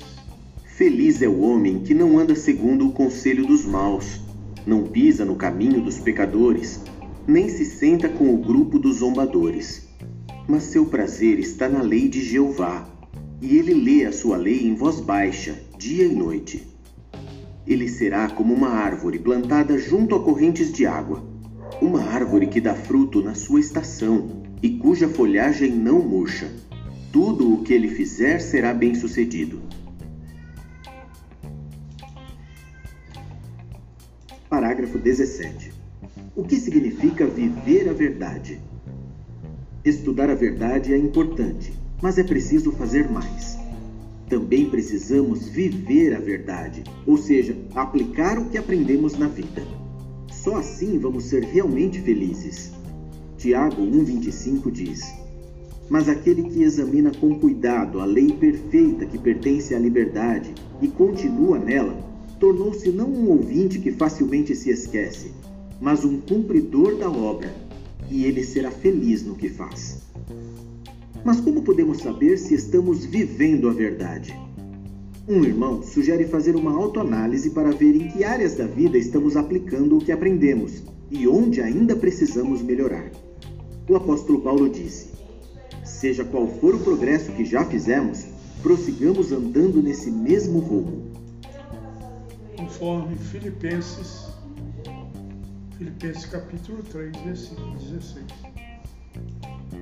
Feliz 0.64 1.22
é 1.22 1.28
o 1.28 1.40
homem 1.40 1.80
que 1.80 1.94
não 1.94 2.18
anda 2.18 2.34
segundo 2.34 2.88
o 2.88 2.92
conselho 2.92 3.46
dos 3.46 3.64
maus 3.64 4.20
não 4.66 4.82
pisa 4.82 5.24
no 5.24 5.36
caminho 5.36 5.80
dos 5.80 6.00
pecadores, 6.00 6.80
nem 7.26 7.48
se 7.48 7.64
senta 7.64 8.08
com 8.08 8.34
o 8.34 8.38
grupo 8.38 8.78
dos 8.78 8.96
zombadores. 8.96 9.88
Mas 10.48 10.64
seu 10.64 10.86
prazer 10.86 11.38
está 11.38 11.68
na 11.68 11.82
lei 11.82 12.08
de 12.08 12.20
Jeová, 12.20 12.88
e 13.40 13.56
ele 13.56 13.74
lê 13.74 14.04
a 14.04 14.12
sua 14.12 14.36
lei 14.36 14.66
em 14.66 14.74
voz 14.74 14.98
baixa, 14.98 15.56
dia 15.78 16.04
e 16.04 16.14
noite. 16.14 16.66
Ele 17.66 17.88
será 17.88 18.28
como 18.28 18.54
uma 18.54 18.68
árvore 18.68 19.18
plantada 19.18 19.78
junto 19.78 20.14
a 20.14 20.22
correntes 20.22 20.72
de 20.72 20.86
água, 20.86 21.24
uma 21.80 22.02
árvore 22.02 22.46
que 22.46 22.60
dá 22.60 22.74
fruto 22.74 23.22
na 23.22 23.34
sua 23.34 23.60
estação 23.60 24.42
e 24.62 24.70
cuja 24.70 25.08
folhagem 25.08 25.70
não 25.70 26.00
murcha. 26.00 26.50
Tudo 27.12 27.52
o 27.52 27.62
que 27.62 27.72
ele 27.72 27.88
fizer 27.88 28.40
será 28.40 28.72
bem-sucedido. 28.72 29.60
Parágrafo 34.48 34.96
17. 34.96 35.72
O 36.36 36.44
que 36.44 36.54
significa 36.56 37.26
viver 37.26 37.88
a 37.88 37.92
verdade? 37.92 38.60
Estudar 39.84 40.30
a 40.30 40.36
verdade 40.36 40.94
é 40.94 40.96
importante, 40.96 41.72
mas 42.00 42.16
é 42.16 42.22
preciso 42.22 42.70
fazer 42.70 43.10
mais. 43.10 43.58
Também 44.28 44.70
precisamos 44.70 45.48
viver 45.48 46.14
a 46.14 46.20
verdade, 46.20 46.84
ou 47.04 47.16
seja, 47.16 47.56
aplicar 47.74 48.38
o 48.38 48.44
que 48.44 48.56
aprendemos 48.56 49.18
na 49.18 49.26
vida. 49.26 49.64
Só 50.30 50.56
assim 50.56 50.96
vamos 50.96 51.24
ser 51.24 51.42
realmente 51.42 52.00
felizes. 52.00 52.70
Tiago 53.36 53.82
1,25 53.82 54.70
diz: 54.70 55.12
Mas 55.90 56.08
aquele 56.08 56.44
que 56.44 56.62
examina 56.62 57.10
com 57.10 57.36
cuidado 57.36 58.00
a 58.00 58.04
lei 58.04 58.32
perfeita 58.32 59.06
que 59.06 59.18
pertence 59.18 59.74
à 59.74 59.78
liberdade 59.78 60.54
e 60.80 60.86
continua 60.86 61.58
nela, 61.58 62.15
tornou-se 62.38 62.90
não 62.90 63.08
um 63.08 63.30
ouvinte 63.30 63.78
que 63.78 63.92
facilmente 63.92 64.54
se 64.54 64.70
esquece, 64.70 65.32
mas 65.80 66.04
um 66.04 66.20
cumpridor 66.20 66.96
da 66.96 67.10
obra, 67.10 67.54
e 68.10 68.24
ele 68.24 68.44
será 68.44 68.70
feliz 68.70 69.24
no 69.24 69.34
que 69.34 69.48
faz. 69.48 70.02
Mas 71.24 71.40
como 71.40 71.62
podemos 71.62 71.98
saber 71.98 72.38
se 72.38 72.54
estamos 72.54 73.04
vivendo 73.04 73.68
a 73.68 73.72
verdade? 73.72 74.38
Um 75.28 75.42
irmão 75.44 75.82
sugere 75.82 76.24
fazer 76.24 76.54
uma 76.54 76.72
autoanálise 76.72 77.50
para 77.50 77.72
ver 77.72 77.96
em 77.96 78.08
que 78.08 78.22
áreas 78.22 78.54
da 78.54 78.66
vida 78.66 78.96
estamos 78.96 79.36
aplicando 79.36 79.96
o 79.96 80.00
que 80.00 80.12
aprendemos 80.12 80.84
e 81.10 81.26
onde 81.26 81.60
ainda 81.60 81.96
precisamos 81.96 82.62
melhorar. 82.62 83.10
O 83.88 83.96
apóstolo 83.96 84.40
Paulo 84.40 84.68
disse: 84.68 85.08
Seja 85.84 86.24
qual 86.24 86.46
for 86.46 86.76
o 86.76 86.78
progresso 86.78 87.32
que 87.32 87.44
já 87.44 87.64
fizemos, 87.64 88.24
prossigamos 88.62 89.32
andando 89.32 89.82
nesse 89.82 90.12
mesmo 90.12 90.60
rumo 90.60 91.15
conforme 92.56 93.16
Filipenses, 93.16 94.28
Filipenses 95.76 96.26
capítulo 96.26 96.82
3, 96.82 97.16
versículo 97.24 97.76
16. 97.76 98.24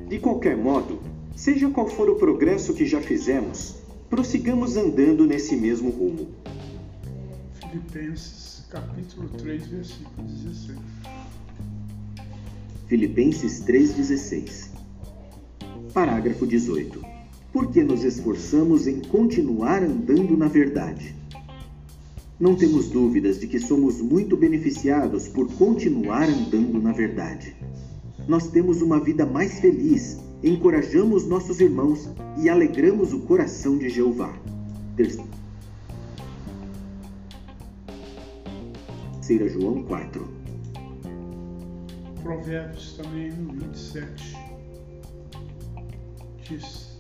De 0.09 0.19
qualquer 0.19 0.57
modo, 0.57 1.01
seja 1.37 1.71
qual 1.71 1.89
for 1.89 2.11
o 2.11 2.17
progresso 2.17 2.75
que 2.75 2.85
já 2.85 3.01
fizemos, 3.01 3.77
prossigamos 4.11 4.77
andando 4.77 5.25
nesse 5.25 5.57
mesmo 5.57 5.91
rumo. 5.91 6.29
Filipenses 7.61 8.67
capítulo 8.69 9.29
3, 9.29 9.67
versículo 9.69 10.27
16. 10.27 10.79
Filipenses 12.87 13.65
3,16 13.65 14.69
Parágrafo 15.95 16.47
18 16.47 17.03
Porque 17.51 17.83
nos 17.83 18.05
esforçamos 18.05 18.87
em 18.87 19.01
continuar 19.01 19.83
andando 19.83 20.37
na 20.37 20.49
verdade 20.49 21.17
não 22.39 22.55
temos 22.57 22.89
dúvidas 22.89 23.39
de 23.39 23.47
que 23.47 23.61
somos 23.61 24.01
muito 24.01 24.37
beneficiados 24.37 25.29
por 25.29 25.53
continuar 25.55 26.29
andando 26.29 26.81
na 26.81 26.93
verdade. 26.93 27.55
Nós 28.27 28.49
temos 28.49 28.83
uma 28.83 28.99
vida 28.99 29.25
mais 29.25 29.61
feliz, 29.61 30.19
encorajamos 30.43 31.27
nossos 31.27 31.61
irmãos 31.61 32.11
e 32.39 32.49
alegramos 32.49 33.13
o 33.13 33.21
coração 33.21 33.79
de 33.79 33.89
Jeová. 33.89 34.35
Terceira 34.97 35.29
João 39.49 39.85
4 39.85 40.29
Provérbios 42.23 42.97
também 42.97 43.31
no 43.33 43.53
27 43.53 44.37
diz 46.49 46.99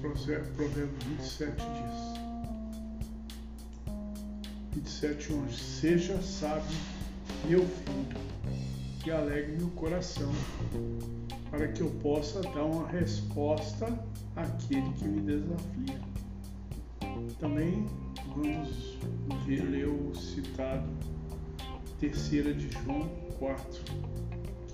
Provérbios 0.00 0.88
27 1.18 1.56
diz 1.56 2.15
27, 4.76 5.32
11. 5.32 5.54
Seja 5.54 6.20
sábio, 6.20 6.76
meu 7.48 7.60
filho, 7.60 8.20
e 9.06 9.10
alegre 9.10 9.56
meu 9.56 9.68
coração, 9.68 10.30
para 11.50 11.68
que 11.68 11.80
eu 11.80 11.88
possa 12.02 12.42
dar 12.42 12.64
uma 12.64 12.86
resposta 12.86 13.86
àquele 14.34 14.92
que 14.98 15.08
me 15.08 15.20
desafia. 15.22 16.00
Também 17.40 17.86
vamos 18.34 18.98
ler 19.46 19.88
o 19.88 20.14
citado 20.14 20.88
terceira 21.98 22.52
de 22.52 22.68
João 22.84 23.08
4, 23.38 23.82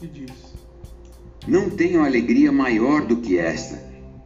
que 0.01 0.07
diz: 0.09 0.55
Não 1.47 1.71
tenho 1.71 2.05
alegria 2.05 2.51
maior 2.51 3.07
do 3.07 3.19
que 3.19 3.39
esta, 3.39 3.79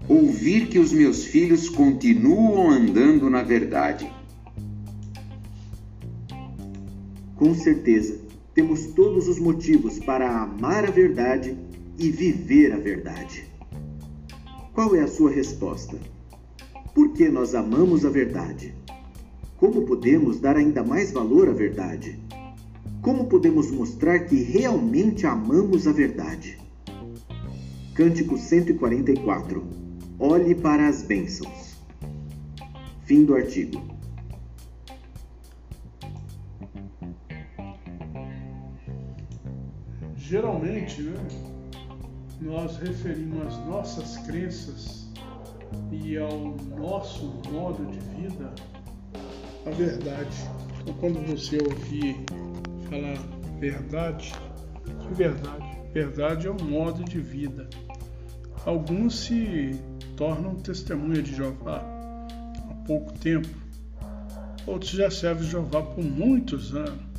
ouvir 0.08 0.68
que 0.68 0.78
os 0.78 0.90
meus 0.90 1.24
filhos 1.24 1.68
continuam 1.68 2.70
andando 2.70 3.28
na 3.28 3.42
verdade. 3.42 4.15
Com 7.36 7.54
certeza, 7.54 8.18
temos 8.54 8.86
todos 8.86 9.28
os 9.28 9.38
motivos 9.38 9.98
para 9.98 10.42
amar 10.42 10.86
a 10.86 10.90
verdade 10.90 11.54
e 11.98 12.10
viver 12.10 12.72
a 12.72 12.78
verdade. 12.78 13.44
Qual 14.72 14.94
é 14.96 15.00
a 15.00 15.06
sua 15.06 15.30
resposta? 15.30 15.98
Por 16.94 17.12
que 17.12 17.28
nós 17.28 17.54
amamos 17.54 18.06
a 18.06 18.10
verdade? 18.10 18.74
Como 19.58 19.82
podemos 19.82 20.40
dar 20.40 20.56
ainda 20.56 20.82
mais 20.82 21.12
valor 21.12 21.50
à 21.50 21.52
verdade? 21.52 22.18
Como 23.02 23.26
podemos 23.26 23.70
mostrar 23.70 24.20
que 24.20 24.36
realmente 24.36 25.26
amamos 25.26 25.86
a 25.86 25.92
verdade? 25.92 26.58
Cântico 27.94 28.38
144 28.38 29.62
Olhe 30.18 30.54
para 30.54 30.88
as 30.88 31.02
bênçãos. 31.02 31.76
Fim 33.04 33.26
do 33.26 33.34
artigo. 33.34 33.95
Geralmente, 40.28 41.02
né, 41.02 41.14
nós 42.40 42.78
referimos 42.78 43.46
as 43.46 43.64
nossas 43.64 44.16
crenças 44.26 45.08
e 45.92 46.18
ao 46.18 46.56
nosso 46.76 47.40
modo 47.48 47.86
de 47.86 48.00
vida 48.00 48.52
a 49.64 49.70
verdade. 49.70 50.36
Então, 50.80 50.94
quando 50.94 51.24
você 51.28 51.58
ouvir 51.58 52.16
falar 52.90 53.16
verdade, 53.60 54.32
que 55.00 55.14
verdade? 55.14 55.64
Verdade 55.92 56.48
é 56.48 56.50
um 56.50 56.70
modo 56.70 57.04
de 57.04 57.20
vida. 57.20 57.70
Alguns 58.64 59.20
se 59.20 59.80
tornam 60.16 60.56
testemunha 60.56 61.22
de 61.22 61.36
Jeová 61.36 61.84
há 62.68 62.74
pouco 62.84 63.12
tempo, 63.12 63.48
outros 64.66 64.90
já 64.90 65.08
servem 65.08 65.48
Jeová 65.48 65.82
por 65.82 66.02
muitos 66.02 66.74
anos. 66.74 67.15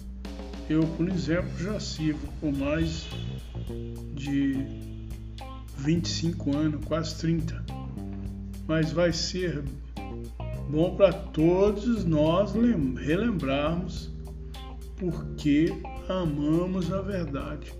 Eu, 0.69 0.81
por 0.81 1.07
exemplo, 1.07 1.57
já 1.57 1.79
sirvo 1.79 2.27
por 2.41 2.51
mais 2.51 3.07
de 4.15 4.65
25 5.77 6.57
anos, 6.57 6.85
quase 6.85 7.17
30. 7.19 7.65
Mas 8.67 8.91
vai 8.91 9.13
ser 9.13 9.63
bom 10.69 10.93
para 10.97 11.13
todos 11.13 12.03
nós 12.03 12.51
relembrarmos 12.53 14.11
porque 14.97 15.67
amamos 16.09 16.91
a 16.91 17.01
verdade, 17.01 17.71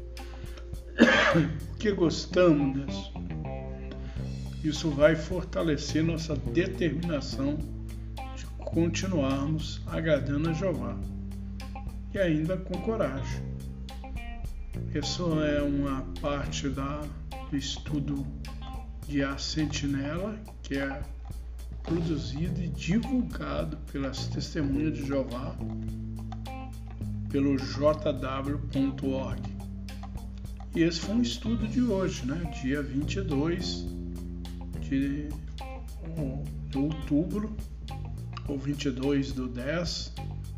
porque 1.68 1.92
gostamos 1.92 2.86
disso. 2.86 3.14
Isso 4.64 4.90
vai 4.92 5.16
fortalecer 5.16 6.04
nossa 6.04 6.36
determinação 6.38 7.58
de 8.36 8.46
continuarmos 8.60 9.82
agradando 9.88 10.50
a 10.50 10.54
Jeová 10.54 10.98
e 12.14 12.20
ainda 12.20 12.58
com 12.58 12.80
coragem. 12.82 13.42
Isso 14.94 15.40
é 15.42 15.62
uma 15.62 16.02
parte 16.22 16.70
da, 16.70 17.02
do 17.50 17.58
estudo 17.58 18.26
de 19.08 19.24
A 19.24 19.38
Sentinela, 19.38 20.38
que 20.64 20.78
é 20.78 21.02
produzido 21.84 22.62
e 22.62 22.68
divulgado 22.68 23.78
pelas 23.92 24.28
Testemunhas 24.28 24.94
de 24.94 25.06
Jeová 25.06 25.56
pelo 27.30 27.58
jw.org. 27.58 29.42
E 30.76 30.82
esse 30.82 31.00
foi 31.00 31.16
um 31.16 31.22
estudo 31.22 31.68
de 31.68 31.82
hoje, 31.82 32.26
né? 32.26 32.52
dia 32.62 32.82
22 32.82 33.86
de, 34.82 35.28
de 36.70 36.78
outubro, 36.78 37.56
ou 38.48 38.58
22 38.58 39.32
do 39.34 39.48
10 39.48 40.14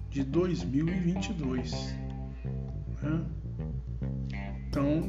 de 0.09 0.23
2022. 0.23 1.71
Né? 3.01 3.25
Então, 4.67 5.03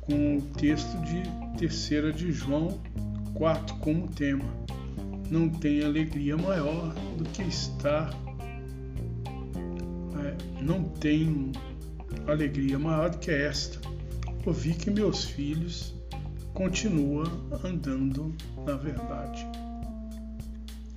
com 0.00 0.38
o 0.38 0.42
texto 0.42 0.96
de 1.02 1.22
terceira 1.58 2.12
de 2.12 2.32
João 2.32 2.80
4 3.34 3.76
como 3.76 4.08
tema. 4.08 4.44
Não 5.30 5.48
tem 5.48 5.82
alegria 5.82 6.36
maior 6.36 6.94
do 7.18 7.24
que 7.30 7.42
estar. 7.42 8.10
É, 10.24 10.62
não 10.62 10.84
tem 10.84 11.52
alegria 12.26 12.78
maior 12.78 13.10
do 13.10 13.18
que 13.18 13.30
esta. 13.30 13.80
Ouvir 14.44 14.74
que 14.74 14.90
meus 14.90 15.24
filhos 15.24 15.94
continuam 16.54 17.24
andando 17.64 18.34
na 18.64 18.74
verdade. 18.74 19.44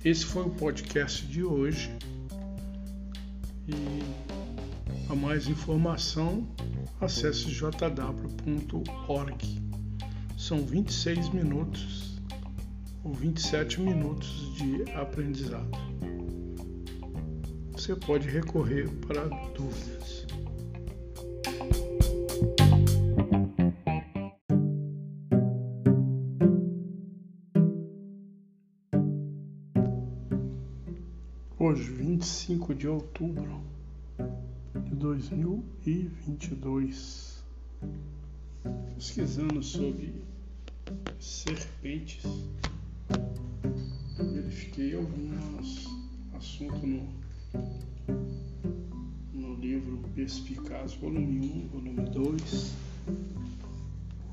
Esse 0.04 0.24
foi 0.24 0.44
o 0.44 0.50
podcast 0.50 1.26
de 1.26 1.44
hoje. 1.44 1.90
E 3.70 5.06
para 5.06 5.16
mais 5.16 5.46
informação, 5.46 6.46
acesse 7.00 7.50
jw.org. 7.50 7.80
São 10.36 10.64
26 10.64 11.30
minutos 11.30 12.20
ou 13.04 13.12
27 13.12 13.80
minutos 13.80 14.54
de 14.56 14.90
aprendizado. 14.92 15.70
Você 17.72 17.94
pode 17.96 18.28
recorrer 18.28 18.88
para 19.06 19.24
dúvidas. 19.54 19.99
Hoje, 31.70 31.84
25 31.84 32.74
de 32.74 32.88
outubro 32.88 33.62
de 34.74 34.96
2022, 34.96 37.44
pesquisando 38.96 39.62
sobre 39.62 40.12
serpentes, 41.20 42.24
verifiquei 44.18 44.96
alguns 44.96 45.86
assuntos 46.34 46.82
no, 46.82 47.08
no 49.32 49.54
livro 49.54 49.98
Perspicaz, 50.16 50.94
volume 50.94 51.38
1, 51.38 51.68
volume 51.68 52.02
2, 52.10 52.74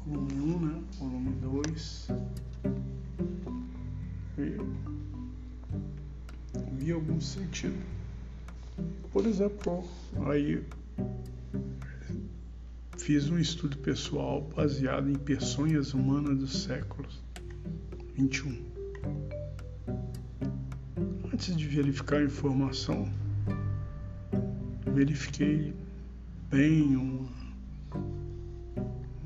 volume 0.08 0.42
1, 0.42 0.60
né? 0.60 0.84
volume 0.98 1.36
2. 1.36 2.08
Vi 6.88 6.94
algum 6.94 7.20
sentido. 7.20 7.76
Por 9.12 9.26
exemplo, 9.26 9.84
aí 10.26 10.64
fiz 12.98 13.30
um 13.30 13.38
estudo 13.38 13.76
pessoal 13.80 14.50
baseado 14.56 15.10
em 15.10 15.16
peçonhas 15.16 15.94
humanas 15.94 16.38
dos 16.38 16.64
séculos 16.64 17.22
21. 18.16 18.58
Antes 21.34 21.58
de 21.58 21.68
verificar 21.68 22.20
a 22.20 22.24
informação, 22.24 23.12
verifiquei 24.94 25.74
bem 26.50 26.96
uma, 26.96 27.30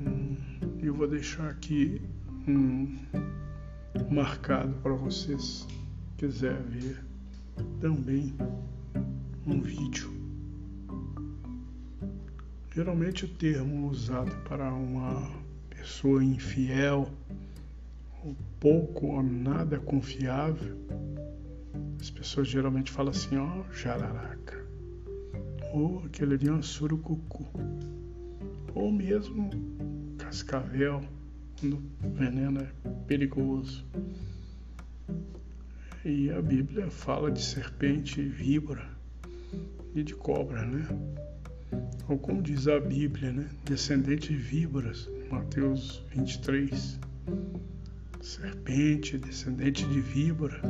um, 0.00 0.36
eu 0.82 0.92
vou 0.94 1.06
deixar 1.06 1.48
aqui 1.48 2.02
um 2.48 2.98
marcado 4.10 4.74
para 4.82 4.94
vocês 4.94 5.64
quiser 6.18 6.60
ver 6.62 7.11
também 7.82 8.32
um 9.44 9.60
vídeo. 9.60 10.08
Geralmente 12.72 13.24
o 13.24 13.28
termo 13.28 13.88
usado 13.88 14.30
para 14.48 14.72
uma 14.72 15.28
pessoa 15.68 16.22
infiel, 16.22 17.10
ou 18.24 18.36
pouco 18.60 19.06
ou 19.06 19.20
nada 19.20 19.80
confiável, 19.80 20.78
as 22.00 22.08
pessoas 22.08 22.46
geralmente 22.46 22.92
falam 22.92 23.10
assim, 23.10 23.36
ó, 23.36 23.64
jararaca, 23.72 24.64
ou 25.74 26.04
aquele 26.06 26.34
ali 26.34 26.48
é 26.48 26.52
um 26.52 26.62
surucucu, 26.62 27.44
ou 28.76 28.92
mesmo 28.92 29.50
cascavel, 30.18 31.02
quando 31.58 31.82
o 32.04 32.10
veneno 32.10 32.60
é 32.60 32.68
perigoso. 33.08 33.84
E 36.04 36.30
a 36.32 36.42
Bíblia 36.42 36.90
fala 36.90 37.30
de 37.30 37.40
serpente 37.40 38.20
víbora 38.20 38.90
e 39.94 40.02
de 40.02 40.16
cobra, 40.16 40.64
né? 40.64 40.84
Ou 42.08 42.18
como 42.18 42.42
diz 42.42 42.66
a 42.66 42.80
Bíblia, 42.80 43.30
né? 43.30 43.48
Descendente 43.64 44.32
de 44.32 44.36
víboras, 44.36 45.08
Mateus 45.30 46.02
23. 46.12 46.98
Serpente, 48.20 49.16
descendente 49.16 49.86
de 49.86 50.00
víbora. 50.00 50.60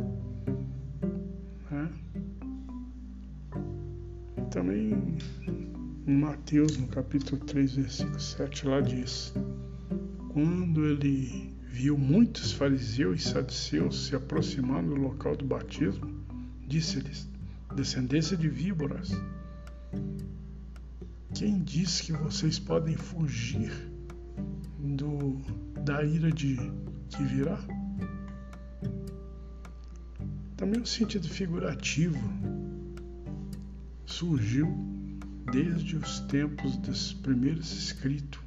Né? 1.71 1.91
E 4.37 4.51
também 4.51 5.17
em 6.07 6.15
Mateus, 6.15 6.77
no 6.77 6.89
capítulo 6.89 7.43
3, 7.47 7.77
versículo 7.77 8.21
7, 8.21 8.67
lá 8.67 8.83
diz: 8.83 9.33
Quando 10.35 10.85
ele 10.85 11.52
viu 11.73 11.97
muitos 11.97 12.53
fariseus 12.53 13.23
e 13.23 13.29
saduceus 13.31 14.07
se 14.07 14.15
aproximando 14.15 14.95
do 14.95 15.01
local 15.01 15.35
do 15.35 15.47
batismo, 15.47 16.23
disse-lhes: 16.69 17.27
Descendência 17.75 18.37
de 18.37 18.47
víboras, 18.47 19.11
quem 21.35 21.63
diz 21.63 22.03
que 22.03 22.13
vocês 22.13 22.59
podem 22.59 22.95
fugir 22.95 23.73
do, 24.79 25.41
da 25.83 26.05
ira 26.05 26.31
de 26.31 26.57
que 27.09 27.25
virá? 27.25 27.59
Também 30.59 30.83
o 30.83 30.87
sentido 30.87 31.27
figurativo 31.27 32.21
surgiu 34.05 34.69
desde 35.51 35.97
os 35.97 36.21
tempos 36.21 36.77
dos 36.77 37.15
primeiros 37.15 37.73
escritos, 37.73 38.42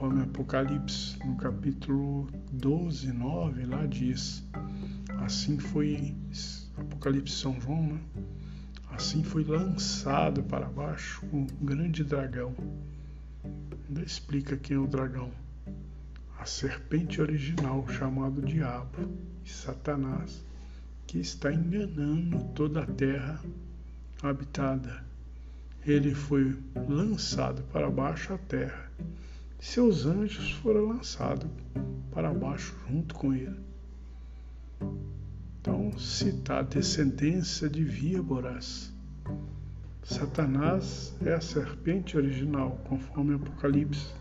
conforme 0.00 0.22
Apocalipse, 0.22 1.18
no 1.26 1.36
capítulo 1.36 2.26
12, 2.52 3.12
9, 3.12 3.66
lá 3.66 3.84
diz: 3.84 4.42
Assim 5.18 5.58
foi, 5.58 6.16
Apocalipse 6.74 7.34
São 7.36 7.60
João, 7.60 7.82
né? 7.82 8.00
Assim 8.92 9.22
foi 9.22 9.44
lançado 9.44 10.42
para 10.44 10.64
baixo 10.64 11.26
o 11.26 11.46
grande 11.62 12.02
dragão. 12.02 12.54
Ainda 13.88 14.00
explica 14.00 14.56
quem 14.56 14.78
é 14.78 14.80
o 14.80 14.86
dragão. 14.86 15.30
A 16.38 16.46
serpente 16.46 17.20
original, 17.20 17.86
chamado 17.86 18.40
Diabo 18.40 19.06
e 19.44 19.50
Satanás, 19.50 20.42
que 21.06 21.18
está 21.18 21.52
enganando 21.52 22.42
toda 22.54 22.84
a 22.84 22.86
terra 22.86 23.38
habitada. 24.22 25.04
Ele 25.84 26.14
foi 26.14 26.56
lançado 26.88 27.62
para 27.64 27.90
baixo 27.90 28.32
a 28.32 28.38
terra. 28.38 28.90
Seus 29.60 30.06
anjos 30.06 30.52
foram 30.52 30.88
lançados 30.88 31.46
para 32.10 32.32
baixo 32.32 32.74
junto 32.88 33.14
com 33.14 33.34
ele. 33.34 33.60
Então, 35.60 35.92
citar 35.98 36.64
descendência 36.64 37.68
de 37.68 37.84
víboras. 37.84 38.90
Satanás 40.02 41.14
é 41.20 41.34
a 41.34 41.42
serpente 41.42 42.16
original, 42.16 42.80
conforme 42.88 43.34
Apocalipse 43.34 44.14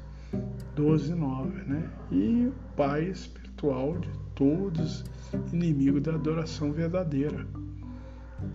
12, 0.75 1.15
9, 1.15 1.63
né? 1.63 1.89
E 2.11 2.47
o 2.47 2.75
pai 2.75 3.05
espiritual 3.05 3.97
de 3.97 4.09
todos, 4.35 5.05
inimigo 5.53 6.01
da 6.01 6.15
adoração 6.15 6.73
verdadeira. 6.73 7.47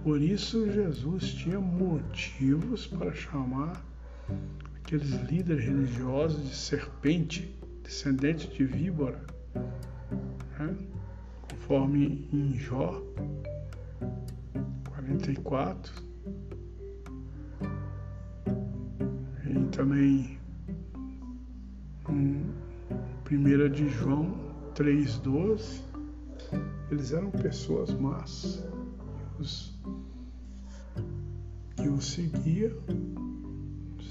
Por 0.03 0.21
isso, 0.21 0.71
Jesus 0.71 1.33
tinha 1.33 1.59
motivos 1.59 2.87
para 2.87 3.15
chamar 3.15 3.83
aqueles 4.85 5.11
líderes 5.31 5.65
religiosos 5.65 6.49
de 6.49 6.55
serpente, 6.55 7.57
descendente 7.83 8.49
de 8.49 8.65
víbora. 8.65 9.21
Né? 10.59 10.77
conforme 11.65 12.29
em 12.31 12.55
Jó 12.59 13.03
44. 14.95 15.93
E 19.47 19.67
também 19.75 20.39
em 22.11 22.45
1 23.31 23.71
de 23.71 23.89
João 23.89 24.35
3,12. 24.75 25.81
Eles 26.91 27.13
eram 27.13 27.31
pessoas 27.31 27.91
más. 27.95 28.63
Os, 29.39 29.75
que 31.77 31.89
os 31.89 32.13
seguia, 32.13 32.71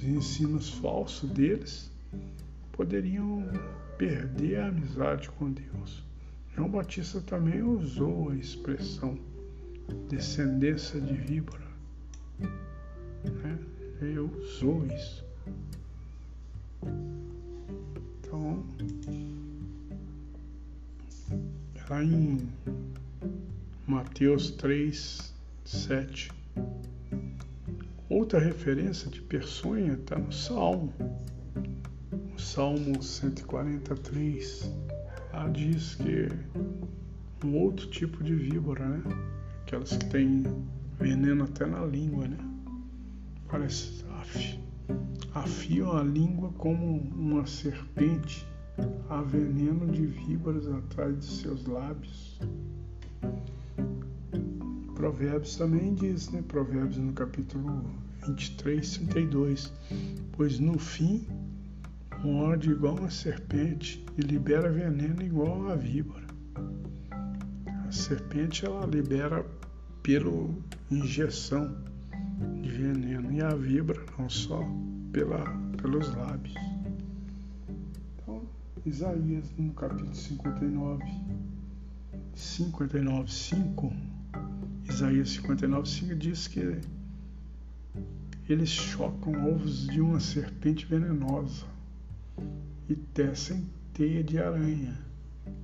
ensinos 0.06 0.70
falsos 0.70 1.30
deles, 1.30 1.91
poderiam 2.72 3.43
perder 3.97 4.60
a 4.60 4.68
amizade 4.68 5.30
com 5.32 5.51
Deus. 5.51 6.04
João 6.56 6.70
Batista 6.70 7.22
também 7.22 7.62
usou 7.62 8.30
a 8.30 8.36
expressão 8.36 9.18
descendência 10.10 10.99
de 10.99 11.14
víbora. 11.14 11.68
Né? 12.39 13.60
Ele 14.01 14.20
usou 14.20 14.86
isso. 14.88 15.24
Então, 18.20 18.64
lá 21.89 22.04
em 22.04 22.49
Mateus 23.88 24.51
3, 24.51 25.34
7, 25.66 26.32
outra 28.14 28.39
referência 28.39 29.09
de 29.09 29.22
peçonha 29.22 29.93
está 29.93 30.18
no 30.18 30.32
Salmo, 30.32 30.93
o 32.36 32.39
Salmo 32.39 33.01
143 33.01 34.72
Lá 35.34 35.47
diz 35.47 35.95
que 35.95 36.30
um 37.43 37.57
outro 37.57 37.88
tipo 37.88 38.24
de 38.24 38.36
víbora, 38.36 38.88
né? 38.88 39.01
Aquelas 39.64 39.97
que 39.97 40.05
têm 40.05 40.43
veneno 40.99 41.45
até 41.45 41.66
na 41.66 41.84
língua, 41.84 42.28
né? 42.28 42.38
Parece 43.49 44.05
af, 44.22 44.59
afiam 45.34 45.97
a 45.97 46.03
língua 46.03 46.51
como 46.59 46.97
uma 47.16 47.47
serpente 47.47 48.47
a 49.09 49.24
veneno 49.24 49.88
de 49.88 50.05
víboras 50.05 50.68
atrás 50.68 51.18
de 51.18 51.26
seus 51.26 51.66
lábios. 51.66 52.39
Provérbios 54.93 55.57
também 55.57 55.95
diz, 55.95 56.30
né? 56.30 56.43
Provérbios 56.47 56.97
no 56.97 57.11
capítulo 57.14 58.03
23, 58.26 58.97
32. 58.97 59.71
Pois 60.34 60.59
no 60.59 60.78
fim 60.80 61.28
morde 62.24 62.71
igual 62.71 62.97
uma 62.97 63.09
serpente 63.09 64.03
e 64.17 64.21
libera 64.21 64.71
veneno 64.71 65.21
igual 65.21 65.59
uma 65.59 65.76
víbora. 65.76 66.26
A 67.11 67.91
serpente 67.91 68.65
ela 68.65 68.86
libera 68.86 69.45
pela 70.01 70.49
injeção 70.89 71.76
de 72.61 72.69
veneno 72.69 73.32
e 73.32 73.41
a 73.41 73.53
víbora 73.55 74.03
não 74.17 74.30
só 74.30 74.65
pela, 75.11 75.43
pelos 75.82 76.13
lábios. 76.15 76.55
Então, 78.15 78.41
Isaías 78.86 79.51
no 79.57 79.74
capítulo 79.74 80.13
59, 80.15 81.03
59, 82.34 83.32
5, 83.32 83.93
Isaías 84.89 85.30
59, 85.30 85.88
5 85.88 86.15
diz 86.15 86.47
que 86.47 86.80
eles 88.54 88.70
chocam 88.70 89.51
ovos 89.51 89.88
de 89.88 89.99
uma 89.99 90.20
serpente 90.20 90.86
venenosa 90.86 91.66
e 92.88 92.95
tecem 92.95 93.68
teia 93.91 94.24
de 94.24 94.38
aranha. 94.38 94.95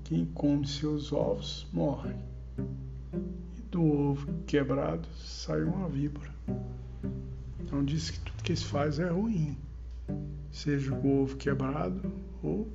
Quem 0.04 0.26
come 0.26 0.68
seus 0.68 1.14
ovos 1.14 1.68
morre. 1.72 2.16
E 2.58 3.62
do 3.70 3.84
ovo 3.84 4.34
quebrado 4.48 5.08
sai 5.16 5.62
uma 5.62 5.88
víbora. 5.88 6.34
Então 7.60 7.86
diz 7.86 8.10
que 8.10 8.20
tudo 8.22 8.42
que 8.42 8.54
eles 8.54 8.64
fazem 8.64 9.06
é 9.06 9.10
ruim. 9.10 9.56
Seja 10.52 10.92
o 10.92 11.22
ovo 11.22 11.38
quebrado 11.38 12.12
ou 12.42 12.68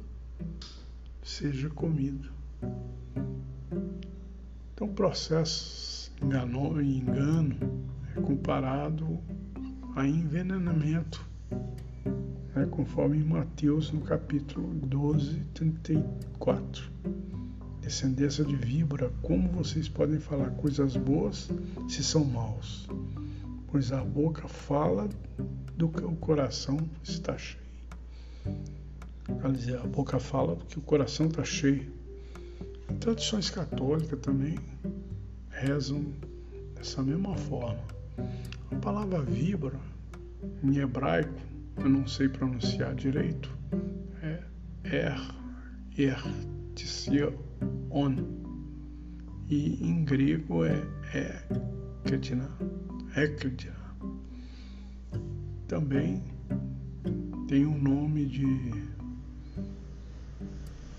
seja 1.25 1.69
comido. 1.71 2.31
Então 4.73 4.87
o 4.87 4.95
processo 4.95 6.13
enganou 6.23 6.81
e 6.81 6.99
engano 6.99 7.57
é 8.17 8.21
comparado 8.21 9.19
a 9.95 10.07
envenenamento 10.07 11.25
né, 12.55 12.67
conforme 12.71 13.23
Mateus 13.23 13.93
no 13.93 14.01
capítulo 14.01 14.69
12, 14.87 15.41
34. 15.55 16.91
Descendência 17.81 18.45
de 18.45 18.57
víbora, 18.57 19.13
como 19.23 19.49
vocês 19.51 19.89
podem 19.89 20.19
falar 20.19 20.51
coisas 20.53 20.97
boas 20.97 21.49
se 21.89 22.03
são 22.03 22.25
maus? 22.25 22.89
Pois 23.71 23.93
a 23.93 24.03
boca 24.03 24.49
fala 24.49 25.09
do 25.77 25.89
que 25.89 26.05
o 26.05 26.17
coração 26.17 26.79
está 27.03 27.37
cheio. 27.37 27.63
Quer 29.41 29.53
dizer, 29.53 29.79
a 29.79 29.87
boca 29.87 30.19
fala 30.19 30.57
do 30.57 30.65
que 30.65 30.79
o 30.79 30.83
coração 30.83 31.27
está 31.27 31.45
cheio. 31.45 31.93
Tradições 33.01 33.51
católicas 33.51 34.19
também 34.21 34.59
rezam 35.51 36.05
dessa 36.75 37.03
mesma 37.03 37.37
forma. 37.37 37.83
A 38.71 38.77
palavra 38.77 39.23
víbora, 39.23 39.79
em 40.63 40.79
hebraico, 40.79 41.41
eu 41.77 41.89
não 41.89 42.07
sei 42.07 42.29
pronunciar 42.29 42.95
direito, 42.95 43.51
é 44.23 44.43
Er, 44.85 45.19
Ertsion. 45.97 47.33
E 49.49 49.87
em 49.87 50.05
grego 50.05 50.65
é 50.65 50.83
Ekdina. 52.05 52.51
Ekdina. 53.17 53.75
Também 55.69 56.23
tem 57.49 57.67
um 57.67 57.81
nome 57.81 58.27
de 58.27 58.85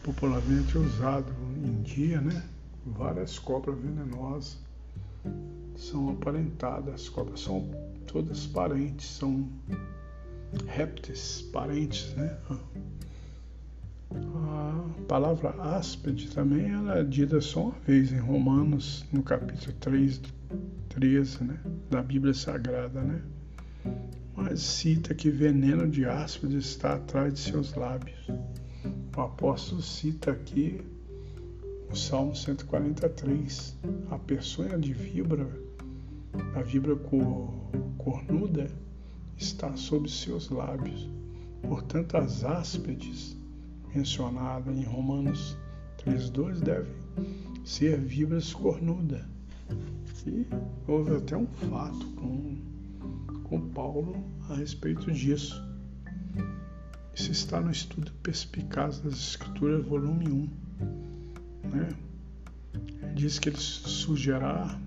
popularmente 0.03 0.78
usado 0.78 1.32
em 1.63 1.82
dia, 1.82 2.22
né? 2.22 2.43
Várias 2.86 3.39
cobras 3.39 3.78
venenosas 3.80 4.63
são 5.78 6.09
aparentadas. 6.09 6.93
As 6.93 7.09
cobras 7.09 7.41
são 7.41 7.69
todas 8.07 8.47
parentes, 8.47 9.07
são 9.07 9.47
répteis, 10.67 11.41
parentes, 11.51 12.13
né? 12.15 12.38
A 14.11 14.86
palavra 15.07 15.49
áspide 15.49 16.30
também 16.30 16.69
ela 16.69 16.99
é 16.99 17.03
dita 17.03 17.41
só 17.41 17.63
uma 17.63 17.80
vez 17.86 18.11
em 18.11 18.19
Romanos, 18.19 19.05
no 19.11 19.21
capítulo 19.21 19.73
3, 19.80 20.21
13, 20.89 21.43
né? 21.43 21.59
Da 21.89 22.01
Bíblia 22.01 22.34
Sagrada, 22.34 23.01
né? 23.01 23.21
Mas 24.36 24.61
cita 24.61 25.13
que 25.13 25.30
veneno 25.30 25.88
de 25.88 26.05
áspide 26.05 26.57
está 26.57 26.95
atrás 26.95 27.34
de 27.34 27.39
seus 27.39 27.73
lábios. 27.73 28.28
O 29.15 29.21
apóstolo 29.21 29.82
cita 29.82 30.32
aqui 30.32 30.82
o 31.89 31.95
Salmo 31.95 32.36
143. 32.36 33.78
A 34.11 34.17
peçonha 34.19 34.78
de 34.78 34.93
vibra, 34.93 35.47
a 36.55 36.61
vibra 36.61 36.95
cornuda, 37.97 38.67
está 39.38 39.75
sob 39.75 40.09
seus 40.09 40.49
lábios. 40.49 41.09
Portanto, 41.61 42.15
as 42.17 42.43
áspides 42.43 43.36
mencionadas 43.93 44.75
em 44.77 44.83
Romanos 44.83 45.57
3,2 46.05 46.59
devem 46.59 46.93
ser 47.63 47.97
vibras 47.99 48.53
cornuda. 48.53 49.27
E 50.27 50.45
houve 50.88 51.15
até 51.15 51.38
um 51.38 51.47
fato 51.47 52.05
com, 52.15 52.57
com 53.43 53.69
Paulo 53.69 54.23
a 54.49 54.55
respeito 54.55 55.11
disso. 55.11 55.61
Isso 57.13 57.31
está 57.31 57.61
no 57.61 57.71
estudo 57.71 58.11
Perspicaz 58.23 58.99
das 58.99 59.13
Escrituras, 59.13 59.86
volume 59.86 60.27
1. 60.29 60.49
Né? 61.69 61.89
Diz 63.13 63.39
que 63.39 63.49
ele 63.49 63.57
né? 63.57 64.84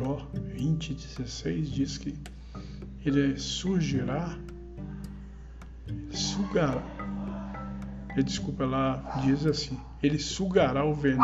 Jó 0.00 0.26
20, 0.32 0.94
16 0.94 1.70
diz 1.70 1.98
que 1.98 2.14
ele 3.04 3.38
surgirá, 3.38 4.34
sugará. 6.10 6.82
Ele, 8.14 8.22
desculpa, 8.22 8.62
ela 8.62 9.20
diz 9.22 9.44
assim: 9.44 9.78
ele 10.02 10.18
sugará 10.18 10.86
o 10.86 10.94
veneno. 10.94 11.20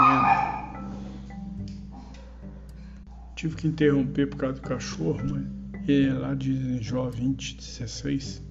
Tive 3.35 3.57
que 3.57 3.67
interromper 3.67 4.29
por 4.29 4.37
causa 4.37 4.61
do 4.61 4.69
cachorro, 4.69 5.23
mas 5.25 6.21
lá 6.21 6.35
diz 6.35 6.61
em 6.61 6.83
Jó 6.83 7.09
20, 7.09 7.57
16 7.57 8.43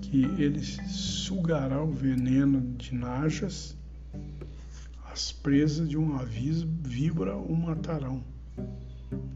que 0.00 0.24
ele 0.38 0.62
sugará 0.62 1.82
o 1.82 1.90
veneno 1.90 2.74
de 2.78 2.94
najas, 2.94 3.76
as 5.12 5.30
presas 5.30 5.90
de 5.90 5.98
um 5.98 6.16
aviso 6.16 6.66
vibra 6.82 7.36
o 7.36 7.54
matarão 7.54 8.24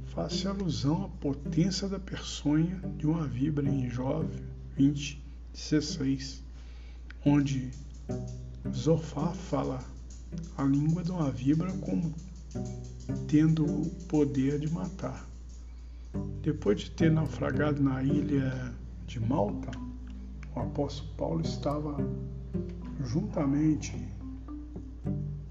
faz 0.07 0.45
alusão 0.45 1.05
à 1.05 1.09
potência 1.09 1.89
da 1.89 1.99
peçonha 1.99 2.81
de 2.97 3.07
uma 3.07 3.27
vibra 3.27 3.69
em 3.69 3.89
Jó 3.89 4.25
20, 4.77 5.23
16, 5.53 6.43
onde 7.25 7.71
Zofá 8.73 9.29
fala 9.29 9.79
a 10.57 10.65
língua 10.65 11.03
de 11.03 11.11
uma 11.11 11.31
vibra 11.31 11.73
como 11.79 12.13
tendo 13.29 13.65
o 13.65 13.91
poder 14.09 14.59
de 14.59 14.71
matar. 14.73 15.29
Depois 16.43 16.81
de 16.81 16.91
ter 16.91 17.11
naufragado 17.11 17.83
na 17.83 18.03
ilha 18.03 18.75
de 19.07 19.21
Malta, 19.21 19.71
o 20.55 20.61
apóstolo 20.61 21.09
Paulo 21.17 21.41
estava 21.43 21.97
juntamente, 23.05 23.95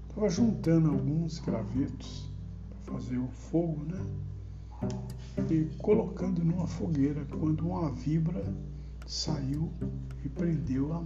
estava 0.08 0.28
juntando 0.28 0.90
alguns 0.90 1.38
gravetos 1.38 2.29
fazer 2.90 3.18
o 3.18 3.28
fogo, 3.28 3.84
né? 3.84 4.04
e 5.50 5.64
colocando 5.78 6.42
numa 6.44 6.66
fogueira 6.66 7.24
quando 7.38 7.66
uma 7.66 7.90
vibra 7.92 8.42
saiu 9.06 9.72
e 10.24 10.28
prendeu 10.28 10.92
a, 10.92 11.02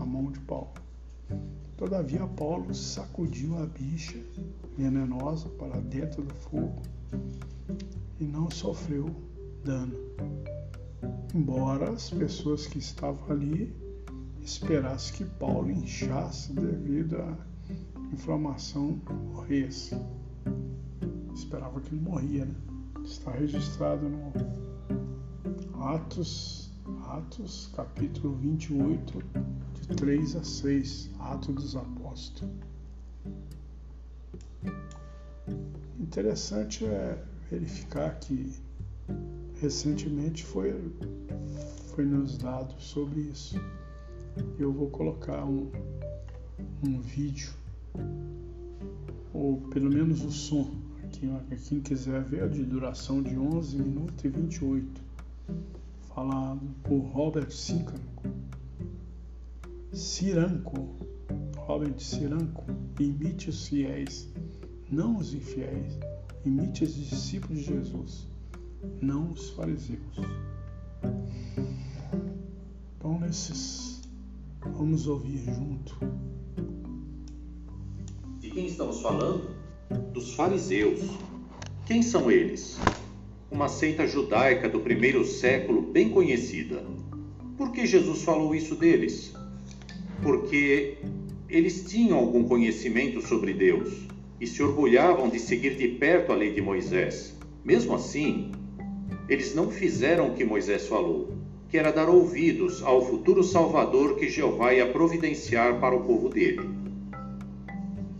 a 0.00 0.04
mão 0.04 0.30
de 0.30 0.40
Paulo. 0.40 0.72
Todavia, 1.76 2.26
Paulo 2.26 2.74
sacudiu 2.74 3.58
a 3.58 3.66
bicha 3.66 4.18
venenosa 4.76 5.48
para 5.48 5.80
dentro 5.80 6.22
do 6.22 6.34
fogo 6.34 6.82
e 8.20 8.24
não 8.24 8.50
sofreu 8.50 9.06
dano. 9.64 9.96
Embora 11.34 11.90
as 11.90 12.10
pessoas 12.10 12.66
que 12.66 12.78
estavam 12.78 13.30
ali 13.30 13.74
esperassem 14.40 15.16
que 15.16 15.24
Paulo 15.24 15.70
inchasse 15.70 16.52
devido 16.52 17.16
à 17.16 17.36
inflamação 18.12 19.00
morresse. 19.32 19.96
Esperava 21.34 21.80
que 21.80 21.94
ele 21.94 22.02
morria, 22.02 22.44
né? 22.44 22.54
está 23.04 23.32
registrado 23.32 24.08
no 24.08 24.32
Atos, 25.82 26.70
Atos 27.06 27.70
capítulo 27.74 28.34
28, 28.36 29.22
de 29.74 29.96
3 29.96 30.36
a 30.36 30.44
6, 30.44 31.10
Atos 31.18 31.54
dos 31.54 31.76
Apóstolos. 31.76 32.54
Interessante 35.98 36.84
é 36.84 37.22
verificar 37.50 38.18
que 38.18 38.52
recentemente 39.60 40.44
foi, 40.44 40.92
foi 41.94 42.04
nos 42.04 42.36
dado 42.38 42.80
sobre 42.80 43.20
isso. 43.20 43.56
Eu 44.58 44.72
vou 44.72 44.88
colocar 44.90 45.44
um, 45.44 45.70
um 46.86 47.00
vídeo, 47.00 47.52
ou 49.32 49.60
pelo 49.70 49.90
menos 49.90 50.24
o 50.24 50.30
som, 50.30 50.81
quem 51.20 51.80
quiser 51.80 52.22
ver, 52.22 52.48
de 52.48 52.64
duração 52.64 53.22
de 53.22 53.38
11 53.38 53.76
minutos 53.76 54.24
e 54.24 54.28
28, 54.28 55.00
falado 56.14 56.60
por 56.82 56.98
Robert 56.98 57.50
Sicanco. 57.50 58.22
Ciranco, 59.92 60.88
Robert 61.56 61.98
Ciranco, 61.98 62.64
imite 62.98 63.50
os 63.50 63.68
fiéis, 63.68 64.28
não 64.90 65.18
os 65.18 65.32
infiéis, 65.34 65.98
imite 66.44 66.84
os 66.84 66.94
discípulos 66.94 67.60
de 67.60 67.64
Jesus, 67.66 68.26
não 69.00 69.30
os 69.30 69.50
fariseus. 69.50 70.16
Então, 72.96 73.20
nesses, 73.20 74.02
vamos 74.60 75.06
ouvir 75.06 75.38
junto. 75.44 75.96
De 78.40 78.50
quem 78.50 78.66
estamos 78.66 79.00
falando? 79.00 79.61
Dos 79.92 80.34
fariseus. 80.34 81.00
Quem 81.86 82.02
são 82.02 82.30
eles? 82.30 82.78
Uma 83.50 83.68
seita 83.68 84.06
judaica 84.06 84.68
do 84.68 84.80
primeiro 84.80 85.24
século 85.24 85.82
bem 85.82 86.08
conhecida. 86.08 86.84
Por 87.56 87.70
que 87.72 87.86
Jesus 87.86 88.22
falou 88.22 88.54
isso 88.54 88.74
deles? 88.74 89.34
Porque 90.22 90.98
eles 91.48 91.84
tinham 91.84 92.18
algum 92.18 92.44
conhecimento 92.44 93.20
sobre 93.20 93.52
Deus 93.52 94.08
e 94.40 94.46
se 94.46 94.62
orgulhavam 94.62 95.28
de 95.28 95.38
seguir 95.38 95.76
de 95.76 95.88
perto 95.88 96.32
a 96.32 96.34
lei 96.34 96.52
de 96.52 96.60
Moisés. 96.60 97.36
Mesmo 97.64 97.94
assim, 97.94 98.50
eles 99.28 99.54
não 99.54 99.70
fizeram 99.70 100.28
o 100.28 100.34
que 100.34 100.44
Moisés 100.44 100.88
falou, 100.88 101.32
que 101.68 101.78
era 101.78 101.92
dar 101.92 102.08
ouvidos 102.08 102.82
ao 102.82 103.06
futuro 103.06 103.44
Salvador 103.44 104.16
que 104.16 104.28
Jeová 104.28 104.74
ia 104.74 104.86
providenciar 104.86 105.78
para 105.78 105.94
o 105.94 106.04
povo 106.04 106.28
dele. 106.28 106.81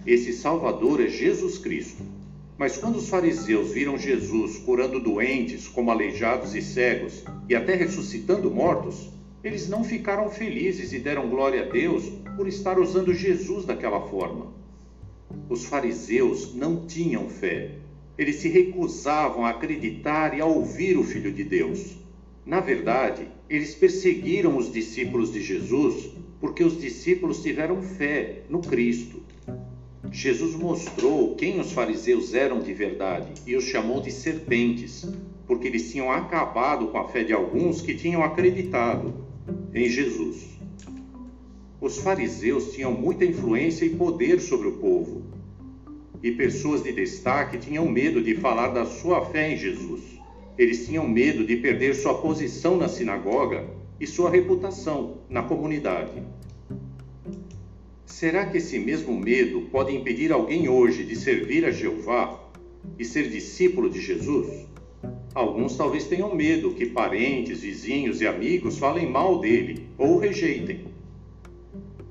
Esse 0.06 0.32
Salvador 0.32 1.00
é 1.00 1.08
Jesus 1.08 1.58
Cristo. 1.58 2.02
Mas 2.58 2.76
quando 2.76 2.96
os 2.96 3.08
fariseus 3.08 3.70
viram 3.70 3.96
Jesus 3.96 4.58
curando 4.58 4.98
doentes, 4.98 5.68
como 5.68 5.90
aleijados 5.90 6.54
e 6.54 6.60
cegos, 6.62 7.24
e 7.48 7.54
até 7.54 7.74
ressuscitando 7.74 8.50
mortos, 8.50 9.10
eles 9.44 9.68
não 9.68 9.84
ficaram 9.84 10.28
felizes 10.28 10.92
e 10.92 10.98
deram 10.98 11.28
glória 11.28 11.62
a 11.62 11.68
Deus 11.68 12.04
por 12.36 12.48
estar 12.48 12.78
usando 12.78 13.14
Jesus 13.14 13.64
daquela 13.64 14.00
forma. 14.08 14.52
Os 15.48 15.64
fariseus 15.64 16.54
não 16.54 16.86
tinham 16.86 17.28
fé. 17.28 17.72
Eles 18.18 18.36
se 18.36 18.48
recusavam 18.48 19.44
a 19.44 19.50
acreditar 19.50 20.36
e 20.36 20.40
a 20.40 20.46
ouvir 20.46 20.96
o 20.96 21.04
Filho 21.04 21.32
de 21.32 21.44
Deus. 21.44 21.96
Na 22.44 22.60
verdade, 22.60 23.28
eles 23.48 23.74
perseguiram 23.74 24.56
os 24.56 24.72
discípulos 24.72 25.32
de 25.32 25.40
Jesus 25.40 26.10
porque 26.40 26.64
os 26.64 26.80
discípulos 26.80 27.42
tiveram 27.42 27.80
fé 27.82 28.42
no 28.48 28.60
Cristo. 28.60 29.22
Jesus 30.12 30.54
mostrou 30.54 31.34
quem 31.36 31.58
os 31.58 31.72
fariseus 31.72 32.34
eram 32.34 32.60
de 32.60 32.74
verdade 32.74 33.32
e 33.46 33.56
os 33.56 33.64
chamou 33.64 33.98
de 33.98 34.10
serpentes, 34.10 35.08
porque 35.46 35.66
eles 35.66 35.90
tinham 35.90 36.12
acabado 36.12 36.88
com 36.88 36.98
a 36.98 37.08
fé 37.08 37.24
de 37.24 37.32
alguns 37.32 37.80
que 37.80 37.94
tinham 37.94 38.22
acreditado 38.22 39.14
em 39.72 39.88
Jesus. 39.88 40.58
Os 41.80 41.98
fariseus 41.98 42.74
tinham 42.74 42.92
muita 42.92 43.24
influência 43.24 43.86
e 43.86 43.96
poder 43.96 44.38
sobre 44.38 44.68
o 44.68 44.72
povo, 44.72 45.22
e 46.22 46.30
pessoas 46.30 46.82
de 46.82 46.92
destaque 46.92 47.56
tinham 47.56 47.88
medo 47.88 48.22
de 48.22 48.34
falar 48.34 48.68
da 48.68 48.84
sua 48.84 49.24
fé 49.24 49.50
em 49.50 49.56
Jesus. 49.56 50.02
Eles 50.58 50.86
tinham 50.86 51.08
medo 51.08 51.44
de 51.46 51.56
perder 51.56 51.94
sua 51.94 52.20
posição 52.20 52.76
na 52.76 52.86
sinagoga 52.86 53.66
e 53.98 54.06
sua 54.06 54.28
reputação 54.28 55.22
na 55.28 55.42
comunidade. 55.42 56.22
Será 58.12 58.44
que 58.44 58.58
esse 58.58 58.78
mesmo 58.78 59.18
medo 59.18 59.62
pode 59.72 59.96
impedir 59.96 60.32
alguém 60.32 60.68
hoje 60.68 61.02
de 61.02 61.16
servir 61.16 61.64
a 61.64 61.70
Jeová 61.70 62.44
e 62.98 63.06
ser 63.06 63.30
discípulo 63.30 63.88
de 63.88 64.02
Jesus? 64.02 64.66
Alguns 65.34 65.76
talvez 65.78 66.04
tenham 66.04 66.32
medo 66.32 66.74
que 66.74 66.84
parentes, 66.84 67.62
vizinhos 67.62 68.20
e 68.20 68.26
amigos 68.26 68.78
falem 68.78 69.10
mal 69.10 69.40
dele 69.40 69.88
ou 69.96 70.16
o 70.16 70.18
rejeitem. 70.18 70.84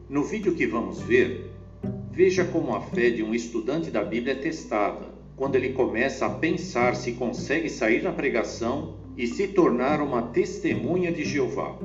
No 0.10 0.24
vídeo 0.24 0.56
que 0.56 0.66
vamos 0.66 1.00
ver, 1.04 1.52
veja 2.12 2.44
como 2.46 2.76
a 2.76 2.82
fé 2.82 3.12
de 3.12 3.22
um 3.22 3.34
estudante 3.34 3.92
da 3.92 4.04
Bíblia 4.04 4.34
é 4.34 4.38
testada 4.38 5.08
quando 5.38 5.56
ele 5.56 5.72
começa 5.72 6.26
a 6.26 6.32
pensar 6.32 6.96
se 6.96 7.12
consegue 7.12 7.70
sair 7.70 8.02
na 8.02 8.12
pregação 8.12 8.96
e 9.16 9.28
se 9.28 9.50
tornar 9.50 10.02
uma 10.02 10.24
testemunha 10.24 11.12
de 11.12 11.24
Jeová. 11.24 11.78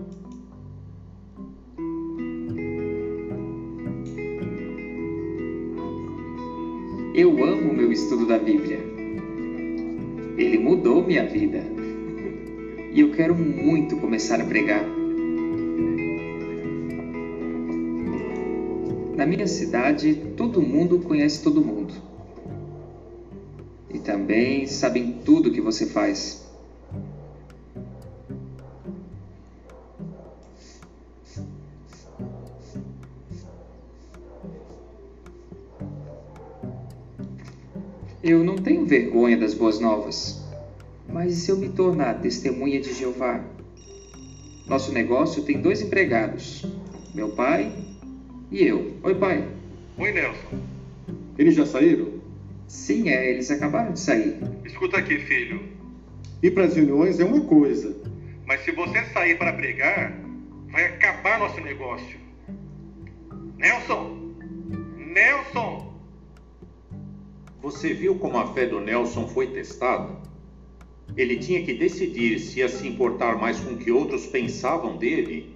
Eu 7.17 7.43
amo 7.43 7.73
meu 7.73 7.91
estudo 7.91 8.27
da 8.27 8.37
Bíblia. 8.37 8.79
Ele 10.37 10.59
mudou 10.59 11.03
minha 11.03 11.27
vida. 11.27 11.63
E 12.93 13.01
eu 13.01 13.11
quero 13.11 13.35
muito 13.35 13.97
começar 13.97 14.39
a 14.39 14.45
pregar. 14.45 14.85
Na 19.17 19.25
minha 19.25 19.47
cidade, 19.47 20.15
todo 20.37 20.61
mundo 20.61 20.99
conhece 20.99 21.43
todo 21.43 21.65
mundo. 21.65 21.95
E 23.95 23.99
também 23.99 24.67
sabem 24.67 25.17
tudo 25.25 25.51
que 25.51 25.63
você 25.63 25.87
faz. 25.87 26.46
Eu 38.23 38.43
não 38.43 38.57
tenho 38.57 38.87
vergonha 38.87 39.37
das 39.37 39.55
boas 39.55 39.79
novas. 39.79 40.43
Mas 41.09 41.35
se 41.35 41.51
eu 41.51 41.57
me 41.57 41.69
tornar 41.69 42.21
testemunha 42.21 42.81
de 42.81 42.93
Jeová? 42.93 43.45
Nosso 44.67 44.91
negócio 44.91 45.45
tem 45.45 45.61
dois 45.61 45.81
empregados, 45.81 46.65
meu 47.15 47.29
pai 47.31 47.73
e 48.51 48.65
eu. 48.65 48.97
Oi, 49.03 49.15
pai. 49.15 49.47
Oi, 49.99 50.13
Nelson. 50.13 50.61
Eles 51.39 51.55
já 51.55 51.67
saíram? 51.67 52.21
Sim, 52.67 53.11
é, 53.11 53.31
eles 53.31 53.51
acabaram 53.51 53.93
de 53.93 54.01
sair. 54.01 54.37
Escuta 54.65 54.97
aqui, 54.97 55.19
filho. 55.21 55.63
Ir 56.43 56.51
para 56.51 56.65
as 56.65 56.75
reuniões 56.75 57.21
é 57.21 57.25
uma 57.25 57.43
coisa. 57.43 57.97
Mas 58.45 58.65
se 58.65 58.73
você 58.73 59.05
sair 59.13 59.39
para 59.39 59.53
pregar, 59.53 60.19
vai 60.71 60.87
acabar 60.87 61.39
nosso 61.39 61.61
negócio. 61.61 62.19
Nelson! 63.57 64.35
Nelson! 64.97 65.96
Você 67.67 67.93
viu 67.93 68.15
como 68.15 68.39
a 68.39 68.47
fé 68.55 68.65
do 68.65 68.79
Nelson 68.79 69.27
foi 69.27 69.49
testada? 69.49 70.15
Ele 71.17 71.37
tinha 71.37 71.65
que 71.65 71.75
decidir 71.75 72.39
se 72.39 72.61
ia 72.61 72.69
se 72.69 72.87
importar 72.87 73.41
mais 73.41 73.59
com 73.59 73.73
o 73.75 73.77
que 73.77 73.91
outros 73.91 74.25
pensavam 74.25 74.97
dele 74.97 75.53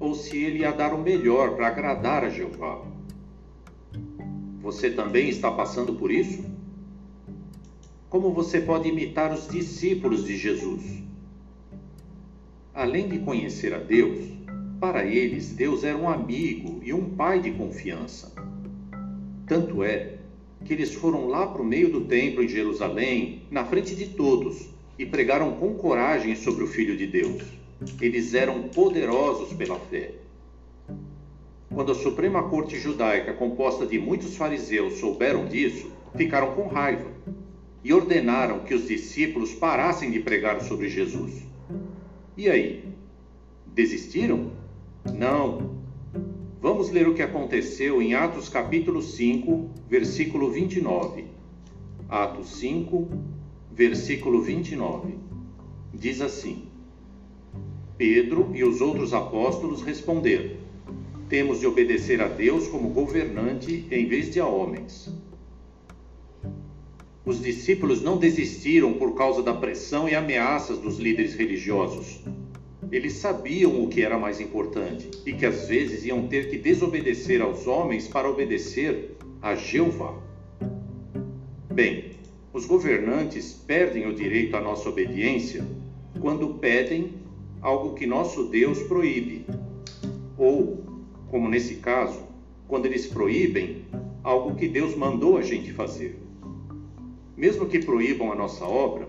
ou 0.00 0.12
se 0.12 0.36
ele 0.36 0.58
ia 0.58 0.72
dar 0.72 0.92
o 0.92 1.00
melhor 1.00 1.54
para 1.54 1.68
agradar 1.68 2.24
a 2.24 2.28
Jeová. 2.28 2.84
Você 4.60 4.90
também 4.90 5.28
está 5.28 5.52
passando 5.52 5.94
por 5.94 6.10
isso? 6.10 6.44
Como 8.10 8.32
você 8.32 8.60
pode 8.60 8.88
imitar 8.88 9.32
os 9.32 9.46
discípulos 9.46 10.24
de 10.24 10.36
Jesus? 10.36 10.82
Além 12.74 13.08
de 13.08 13.20
conhecer 13.20 13.72
a 13.72 13.78
Deus, 13.78 14.18
para 14.80 15.04
eles 15.04 15.52
Deus 15.52 15.84
era 15.84 15.96
um 15.96 16.08
amigo 16.08 16.80
e 16.82 16.92
um 16.92 17.10
pai 17.10 17.38
de 17.38 17.52
confiança. 17.52 18.32
Tanto 19.46 19.84
é 19.84 20.21
que 20.64 20.72
eles 20.72 20.94
foram 20.94 21.26
lá 21.26 21.46
para 21.46 21.62
o 21.62 21.64
meio 21.64 21.90
do 21.90 22.02
templo 22.02 22.42
em 22.42 22.48
Jerusalém, 22.48 23.42
na 23.50 23.64
frente 23.64 23.94
de 23.94 24.06
todos, 24.08 24.68
e 24.98 25.04
pregaram 25.06 25.52
com 25.52 25.74
coragem 25.74 26.34
sobre 26.36 26.64
o 26.64 26.66
Filho 26.66 26.96
de 26.96 27.06
Deus. 27.06 27.42
Eles 28.00 28.34
eram 28.34 28.62
poderosos 28.68 29.52
pela 29.52 29.78
fé. 29.78 30.12
Quando 31.72 31.92
a 31.92 31.94
Suprema 31.94 32.48
Corte 32.48 32.78
Judaica, 32.78 33.32
composta 33.32 33.86
de 33.86 33.98
muitos 33.98 34.36
fariseus, 34.36 34.98
souberam 34.98 35.46
disso, 35.46 35.90
ficaram 36.14 36.54
com 36.54 36.68
raiva 36.68 37.10
e 37.82 37.92
ordenaram 37.92 38.60
que 38.60 38.74
os 38.74 38.86
discípulos 38.86 39.54
parassem 39.54 40.10
de 40.10 40.20
pregar 40.20 40.60
sobre 40.60 40.88
Jesus. 40.88 41.42
E 42.36 42.48
aí? 42.48 42.84
Desistiram? 43.66 44.52
Não, 45.12 45.81
Vamos 46.62 46.90
ler 46.90 47.08
o 47.08 47.14
que 47.14 47.22
aconteceu 47.22 48.00
em 48.00 48.14
Atos 48.14 48.48
capítulo 48.48 49.02
5, 49.02 49.68
versículo 49.90 50.48
29. 50.48 51.24
Atos 52.08 52.54
5, 52.60 53.08
versículo 53.72 54.40
29. 54.40 55.12
Diz 55.92 56.20
assim: 56.20 56.66
Pedro 57.98 58.52
e 58.54 58.62
os 58.62 58.80
outros 58.80 59.12
apóstolos 59.12 59.82
responderam: 59.82 60.56
Temos 61.28 61.58
de 61.58 61.66
obedecer 61.66 62.22
a 62.22 62.28
Deus 62.28 62.68
como 62.68 62.90
governante 62.90 63.84
em 63.90 64.06
vez 64.06 64.32
de 64.32 64.38
a 64.38 64.46
homens. 64.46 65.12
Os 67.26 67.42
discípulos 67.42 68.00
não 68.02 68.16
desistiram 68.16 68.92
por 68.92 69.16
causa 69.16 69.42
da 69.42 69.52
pressão 69.52 70.08
e 70.08 70.14
ameaças 70.14 70.78
dos 70.78 71.00
líderes 71.00 71.34
religiosos 71.34 72.20
eles 72.92 73.14
sabiam 73.14 73.82
o 73.82 73.88
que 73.88 74.02
era 74.02 74.18
mais 74.18 74.38
importante 74.38 75.10
e 75.24 75.32
que 75.32 75.46
às 75.46 75.66
vezes 75.66 76.04
iam 76.04 76.28
ter 76.28 76.50
que 76.50 76.58
desobedecer 76.58 77.40
aos 77.40 77.66
homens 77.66 78.06
para 78.06 78.28
obedecer 78.28 79.16
a 79.40 79.54
Jeová. 79.54 80.14
Bem, 81.72 82.12
os 82.52 82.66
governantes 82.66 83.54
perdem 83.66 84.06
o 84.06 84.14
direito 84.14 84.54
à 84.58 84.60
nossa 84.60 84.90
obediência 84.90 85.64
quando 86.20 86.54
pedem 86.54 87.14
algo 87.62 87.94
que 87.94 88.06
nosso 88.06 88.44
Deus 88.44 88.82
proíbe, 88.82 89.46
ou, 90.36 90.84
como 91.30 91.48
nesse 91.48 91.76
caso, 91.76 92.22
quando 92.68 92.84
eles 92.84 93.06
proíbem 93.06 93.86
algo 94.22 94.54
que 94.54 94.68
Deus 94.68 94.94
mandou 94.94 95.38
a 95.38 95.42
gente 95.42 95.72
fazer. 95.72 96.18
Mesmo 97.34 97.66
que 97.66 97.78
proíbam 97.78 98.30
a 98.30 98.34
nossa 98.34 98.66
obra, 98.66 99.08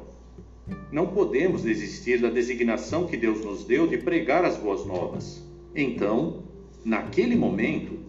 não 0.92 1.08
podemos 1.08 1.64
desistir 1.64 2.22
da 2.22 2.30
designação 2.30 3.08
que 3.08 3.18
Deus 3.18 3.44
nos 3.44 3.66
deu 3.66 3.88
de 3.88 3.98
pregar 3.98 4.46
as 4.46 4.58
boas 4.58 4.86
novas. 4.86 5.42
Então, 5.76 6.44
naquele 6.86 7.36
momento, 7.36 8.00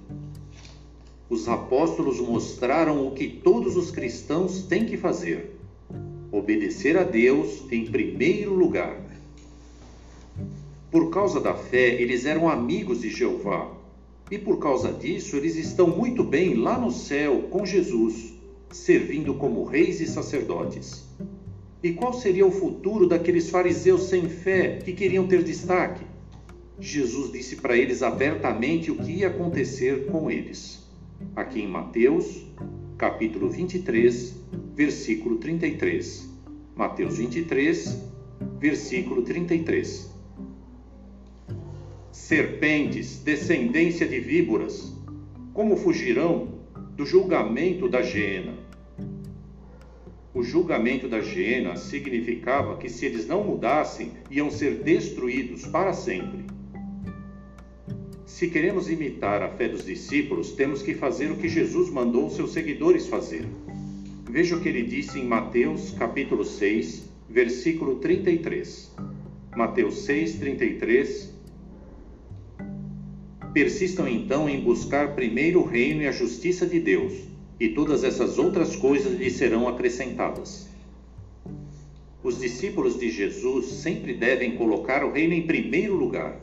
os 1.29 1.49
apóstolos 1.49 2.21
mostraram 2.21 3.07
o 3.07 3.13
que 3.13 3.27
todos 3.29 3.77
os 3.77 3.91
cristãos 3.91 4.63
têm 4.63 4.85
que 4.85 4.97
fazer: 4.97 5.57
obedecer 6.31 6.97
a 6.97 7.03
Deus 7.03 7.65
em 7.73 7.87
primeiro 7.87 8.55
lugar. 8.55 9.03
Por 10.91 11.11
causa 11.11 11.41
da 11.41 11.55
fé, 11.55 12.01
eles 12.01 12.25
eram 12.25 12.49
amigos 12.49 13.01
de 13.01 13.11
Jeová, 13.11 13.73
e 14.31 14.39
por 14.39 14.59
causa 14.59 14.93
disso, 14.93 15.37
eles 15.37 15.57
estão 15.57 15.89
muito 15.89 16.23
bem 16.23 16.55
lá 16.55 16.79
no 16.79 16.93
céu 16.93 17.49
com 17.51 17.67
Jesus, 17.67 18.33
servindo 18.71 19.35
como 19.35 19.65
reis 19.65 20.01
e 20.01 20.07
sacerdotes. 20.07 21.05
E 21.85 21.93
qual 21.93 22.15
seria 22.15 22.47
o 22.47 22.51
futuro 22.51 23.07
daqueles 23.07 23.51
fariseus 23.51 24.05
sem 24.05 24.27
fé 24.27 24.79
que 24.83 24.95
queriam 24.95 25.27
ter 25.27 25.43
destaque? 25.43 26.03
Jesus 26.81 27.31
disse 27.31 27.57
para 27.57 27.77
eles 27.77 28.03
abertamente 28.03 28.91
o 28.91 28.97
que 28.97 29.13
ia 29.13 29.29
acontecer 29.29 30.07
com 30.07 30.31
eles. 30.31 30.83
Aqui 31.37 31.61
em 31.61 31.69
Mateus, 31.69 32.43
capítulo 32.97 33.51
23, 33.51 34.35
versículo 34.75 35.37
33. 35.37 36.27
Mateus 36.75 37.19
23, 37.19 38.03
versículo 38.59 39.21
33. 39.21 40.11
Serpentes, 42.11 43.19
descendência 43.19 44.09
de 44.09 44.21
víboras, 44.21 44.91
como 45.53 45.77
fugirão 45.77 46.49
do 46.97 47.05
julgamento 47.05 47.91
da 47.91 48.01
Gena? 48.01 48.64
O 50.35 50.43
julgamento 50.43 51.09
da 51.09 51.21
Gena 51.21 51.77
significava 51.77 52.77
que 52.77 52.89
se 52.89 53.07
eles 53.07 53.25
não 53.25 53.45
mudassem, 53.45 54.11
iam 54.29 54.51
ser 54.51 54.83
destruídos 54.83 55.65
para 55.65 55.93
sempre. 55.93 56.45
Se 58.27 58.49
queremos 58.49 58.91
imitar 58.91 59.45
a 59.45 59.49
fé 59.49 59.69
dos 59.69 59.85
discípulos, 59.87 60.51
temos 60.51 60.83
que 60.83 60.93
fazer 60.93 61.31
o 61.31 61.37
que 61.37 61.49
Jesus 61.49 61.89
mandou 61.89 62.29
seus 62.31 62.53
seguidores 62.53 63.07
fazer. 63.07 63.47
Veja 64.29 64.57
o 64.57 64.61
que 64.61 64.69
ele 64.69 64.83
disse 64.83 65.21
em 65.21 65.25
Mateus 65.25 65.93
capítulo 65.93 66.45
6, 66.45 67.09
versículo 67.31 68.01
33. 68.01 68.93
Mateus 69.57 69.99
6, 69.99 70.41
33. 70.41 71.33
Persistam 73.53 74.09
então 74.09 74.49
em 74.49 74.61
buscar 74.61 75.15
primeiro 75.15 75.61
o 75.61 75.65
reino 75.65 76.03
e 76.03 76.09
a 76.09 76.13
justiça 76.13 76.67
de 76.67 76.81
Deus 76.81 77.34
e 77.59 77.69
todas 77.69 78.05
essas 78.05 78.39
outras 78.39 78.75
coisas 78.77 79.19
lhe 79.19 79.31
serão 79.31 79.69
acrescentadas. 79.69 80.69
Os 82.23 82.41
discípulos 82.41 82.99
de 82.99 83.11
Jesus 83.11 83.67
sempre 83.67 84.15
devem 84.15 84.57
colocar 84.57 85.05
o 85.05 85.13
reino 85.13 85.35
em 85.35 85.47
primeiro 85.47 85.95
lugar. 85.95 86.41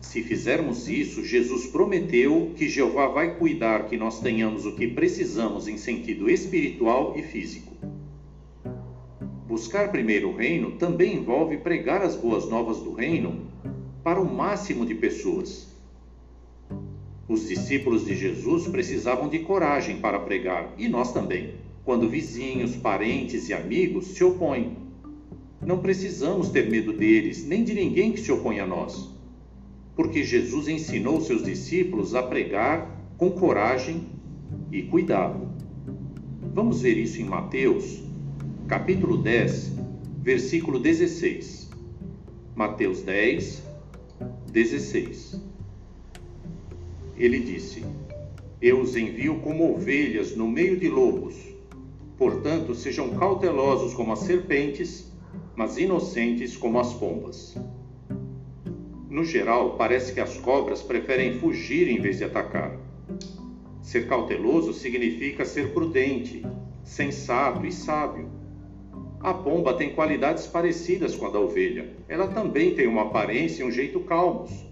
Se 0.00 0.22
fizermos 0.22 0.88
isso, 0.88 1.24
Jesus 1.24 1.66
prometeu 1.66 2.52
que 2.56 2.68
Jeová 2.68 3.08
vai 3.08 3.36
cuidar 3.36 3.86
que 3.86 3.96
nós 3.96 4.20
tenhamos 4.20 4.64
o 4.64 4.76
que 4.76 4.86
precisamos 4.86 5.68
em 5.68 5.76
sentido 5.76 6.30
espiritual 6.30 7.14
e 7.16 7.22
físico. 7.22 7.74
Buscar 9.46 9.90
primeiro 9.90 10.30
o 10.30 10.36
reino 10.36 10.72
também 10.72 11.16
envolve 11.16 11.58
pregar 11.58 12.02
as 12.02 12.14
boas 12.14 12.48
novas 12.48 12.78
do 12.78 12.92
reino 12.92 13.46
para 14.02 14.20
o 14.20 14.32
máximo 14.32 14.86
de 14.86 14.94
pessoas. 14.94 15.75
Os 17.28 17.48
discípulos 17.48 18.04
de 18.04 18.14
Jesus 18.14 18.68
precisavam 18.68 19.28
de 19.28 19.40
coragem 19.40 19.98
para 19.98 20.20
pregar, 20.20 20.72
e 20.78 20.88
nós 20.88 21.12
também, 21.12 21.54
quando 21.84 22.08
vizinhos, 22.08 22.76
parentes 22.76 23.48
e 23.48 23.54
amigos 23.54 24.06
se 24.08 24.22
opõem. 24.22 24.76
Não 25.60 25.78
precisamos 25.78 26.50
ter 26.50 26.70
medo 26.70 26.92
deles, 26.92 27.44
nem 27.44 27.64
de 27.64 27.74
ninguém 27.74 28.12
que 28.12 28.20
se 28.20 28.30
opõe 28.30 28.60
a 28.60 28.66
nós, 28.66 29.10
porque 29.96 30.22
Jesus 30.22 30.68
ensinou 30.68 31.20
seus 31.20 31.44
discípulos 31.44 32.14
a 32.14 32.22
pregar 32.22 32.88
com 33.16 33.30
coragem 33.30 34.06
e 34.70 34.82
cuidado. 34.82 35.48
Vamos 36.54 36.82
ver 36.82 36.96
isso 36.96 37.20
em 37.20 37.24
Mateus, 37.24 38.02
capítulo 38.68 39.16
10, 39.16 39.72
versículo 40.22 40.78
16. 40.78 41.70
Mateus 42.54 43.02
10, 43.02 43.62
16. 44.52 45.45
Ele 47.18 47.40
disse: 47.40 47.82
Eu 48.60 48.80
os 48.80 48.94
envio 48.94 49.40
como 49.40 49.72
ovelhas 49.72 50.36
no 50.36 50.46
meio 50.46 50.76
de 50.76 50.88
lobos. 50.88 51.34
Portanto, 52.18 52.74
sejam 52.74 53.16
cautelosos 53.16 53.94
como 53.94 54.12
as 54.12 54.20
serpentes, 54.20 55.10
mas 55.54 55.78
inocentes 55.78 56.56
como 56.56 56.78
as 56.78 56.92
pombas. 56.92 57.56
No 59.08 59.24
geral, 59.24 59.76
parece 59.76 60.12
que 60.12 60.20
as 60.20 60.36
cobras 60.36 60.82
preferem 60.82 61.38
fugir 61.38 61.88
em 61.88 62.00
vez 62.00 62.18
de 62.18 62.24
atacar. 62.24 62.78
Ser 63.80 64.08
cauteloso 64.08 64.74
significa 64.74 65.44
ser 65.44 65.72
prudente, 65.72 66.44
sensato 66.84 67.64
e 67.64 67.72
sábio. 67.72 68.28
A 69.20 69.32
pomba 69.32 69.74
tem 69.74 69.94
qualidades 69.94 70.46
parecidas 70.46 71.16
com 71.16 71.26
a 71.26 71.30
da 71.30 71.40
ovelha. 71.40 71.94
Ela 72.08 72.28
também 72.28 72.74
tem 72.74 72.86
uma 72.86 73.02
aparência 73.02 73.62
e 73.62 73.66
um 73.66 73.70
jeito 73.70 74.00
calmos. 74.00 74.66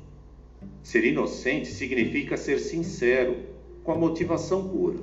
Ser 0.85 1.03
inocente 1.07 1.69
significa 1.69 2.37
ser 2.37 2.61
sincero, 2.61 3.37
com 3.83 3.93
a 3.93 3.99
motivação 3.99 4.69
pura. 4.69 4.99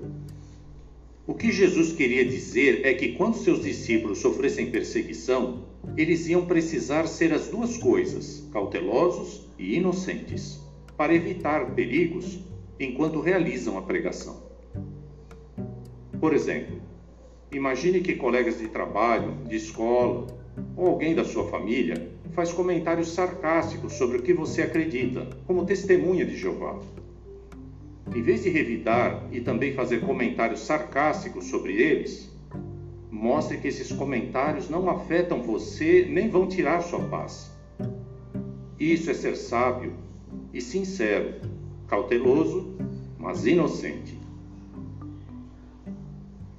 O 1.25 1.33
que 1.33 1.51
Jesus 1.51 1.91
queria 1.91 2.23
dizer 2.23 2.85
é 2.85 2.93
que 2.93 3.13
quando 3.13 3.37
seus 3.37 3.63
discípulos 3.63 4.19
sofressem 4.19 4.69
perseguição, 4.69 5.65
eles 5.97 6.27
iam 6.27 6.45
precisar 6.45 7.07
ser 7.07 7.33
as 7.33 7.47
duas 7.47 7.77
coisas, 7.77 8.47
cautelosos 8.53 9.47
e 9.57 9.75
inocentes, 9.75 10.59
para 10.95 11.15
evitar 11.15 11.73
perigos 11.73 12.39
enquanto 12.79 13.19
realizam 13.19 13.75
a 13.75 13.81
pregação. 13.81 14.39
Por 16.19 16.31
exemplo, 16.31 16.79
imagine 17.51 18.01
que 18.01 18.15
colegas 18.15 18.59
de 18.59 18.67
trabalho, 18.67 19.35
de 19.47 19.55
escola 19.55 20.27
ou 20.75 20.87
alguém 20.87 21.15
da 21.15 21.23
sua 21.23 21.47
família 21.47 22.09
faz 22.33 22.51
comentários 22.51 23.09
sarcásticos 23.09 23.93
sobre 23.93 24.17
o 24.17 24.21
que 24.21 24.33
você 24.33 24.61
acredita, 24.61 25.27
como 25.45 25.65
testemunha 25.65 26.25
de 26.25 26.37
Jeová. 26.37 26.79
Em 28.13 28.21
vez 28.21 28.43
de 28.43 28.49
revidar 28.49 29.27
e 29.31 29.41
também 29.41 29.73
fazer 29.73 30.01
comentários 30.01 30.61
sarcásticos 30.61 31.45
sobre 31.45 31.81
eles, 31.81 32.29
mostre 33.09 33.57
que 33.57 33.67
esses 33.67 33.91
comentários 33.91 34.69
não 34.69 34.89
afetam 34.89 35.41
você 35.41 36.07
nem 36.09 36.29
vão 36.29 36.47
tirar 36.47 36.81
sua 36.81 36.99
paz. 36.99 37.51
Isso 38.79 39.11
é 39.11 39.13
ser 39.13 39.35
sábio 39.35 39.93
e 40.53 40.59
sincero, 40.59 41.35
cauteloso, 41.87 42.75
mas 43.17 43.45
inocente. 43.45 44.19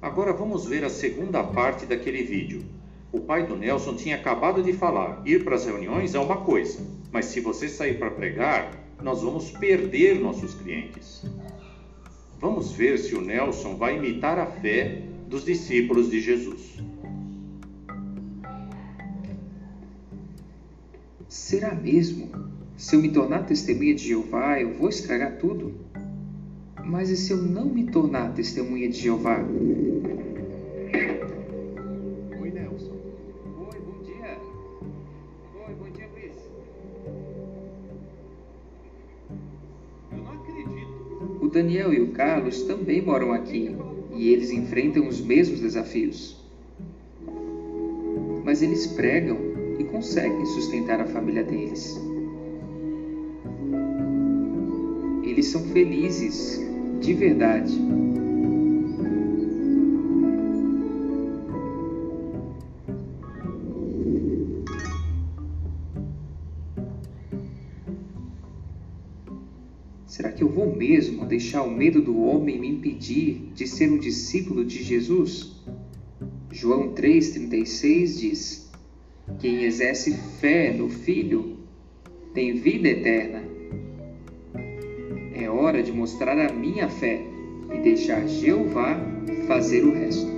Agora 0.01 0.33
vamos 0.33 0.65
ver 0.65 0.83
a 0.83 0.89
segunda 0.89 1.43
parte 1.43 1.85
daquele 1.85 2.23
vídeo. 2.23 2.72
O 3.13 3.21
pai 3.21 3.45
do 3.45 3.55
Nelson 3.55 3.93
tinha 3.93 4.15
acabado 4.15 4.63
de 4.63 4.73
falar: 4.73 5.21
ir 5.23 5.43
para 5.43 5.53
as 5.53 5.65
reuniões 5.65 6.15
é 6.15 6.19
uma 6.19 6.37
coisa, 6.37 6.79
mas 7.11 7.25
se 7.25 7.39
você 7.39 7.69
sair 7.69 7.99
para 7.99 8.09
pregar, 8.09 8.71
nós 9.03 9.21
vamos 9.21 9.51
perder 9.51 10.19
nossos 10.19 10.55
clientes. 10.55 11.23
Vamos 12.41 12.71
ver 12.71 12.97
se 12.97 13.13
o 13.13 13.21
Nelson 13.21 13.75
vai 13.75 13.97
imitar 13.97 14.39
a 14.39 14.47
fé 14.47 15.03
dos 15.27 15.45
discípulos 15.45 16.09
de 16.09 16.19
Jesus. 16.19 16.81
Será 21.29 21.75
mesmo? 21.75 22.31
Se 22.75 22.95
eu 22.95 23.01
me 23.01 23.09
tornar 23.09 23.45
testemunha 23.45 23.93
de 23.93 24.07
Jeová, 24.07 24.59
eu 24.59 24.73
vou 24.73 24.89
estragar 24.89 25.37
tudo? 25.37 25.71
Mas 26.83 27.11
e 27.11 27.15
se 27.15 27.31
eu 27.31 27.37
não 27.37 27.65
me 27.65 27.85
tornar 27.85 28.33
testemunha 28.33 28.89
de 28.89 28.99
Jeová? 28.99 29.39
Daniel 41.53 41.93
e 41.93 42.01
o 42.01 42.07
Carlos 42.07 42.63
também 42.63 42.99
moram 42.99 43.31
aqui 43.31 43.75
e 44.15 44.29
eles 44.29 44.49
enfrentam 44.49 45.07
os 45.07 45.21
mesmos 45.21 45.59
desafios. 45.59 46.35
Mas 48.43 48.63
eles 48.63 48.87
pregam 48.87 49.37
e 49.77 49.83
conseguem 49.83 50.43
sustentar 50.47 50.99
a 50.99 51.05
família 51.05 51.43
deles. 51.43 52.01
Eles 55.23 55.45
são 55.45 55.63
felizes, 55.65 56.59
de 56.99 57.13
verdade. 57.13 57.79
Será 70.13 70.31
que 70.31 70.43
eu 70.43 70.47
vou 70.47 70.75
mesmo 70.75 71.25
deixar 71.25 71.63
o 71.63 71.71
medo 71.71 71.99
do 71.99 72.21
homem 72.21 72.59
me 72.59 72.69
impedir 72.69 73.49
de 73.55 73.65
ser 73.65 73.89
um 73.89 73.97
discípulo 73.97 74.63
de 74.63 74.83
Jesus? 74.83 75.59
João 76.51 76.93
3,36 76.93 78.19
diz: 78.19 78.71
Quem 79.39 79.63
exerce 79.63 80.15
fé 80.39 80.71
no 80.71 80.87
Filho 80.87 81.57
tem 82.31 82.53
vida 82.53 82.89
eterna. 82.89 83.43
É 85.33 85.49
hora 85.49 85.81
de 85.81 85.91
mostrar 85.91 86.37
a 86.37 86.53
minha 86.53 86.87
fé 86.87 87.19
e 87.73 87.79
deixar 87.79 88.27
Jeová 88.27 88.95
fazer 89.47 89.83
o 89.83 89.93
resto. 89.93 90.32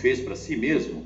Fez 0.00 0.20
para 0.20 0.36
si 0.36 0.56
mesmo: 0.56 1.04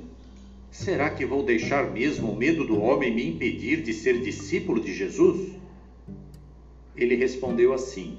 será 0.71 1.11
que 1.11 1.25
vou 1.25 1.43
deixar 1.43 1.91
mesmo 1.91 2.33
o 2.33 2.37
medo 2.37 2.65
do 2.65 2.81
homem 2.81 3.15
me 3.15 3.27
impedir 3.27 3.83
de 3.83 3.93
ser 3.93 4.21
discípulo 4.21 4.81
de 4.81 4.95
Jesus? 4.95 5.53
Ele 6.97 7.15
respondeu 7.15 7.73
assim: 7.73 8.19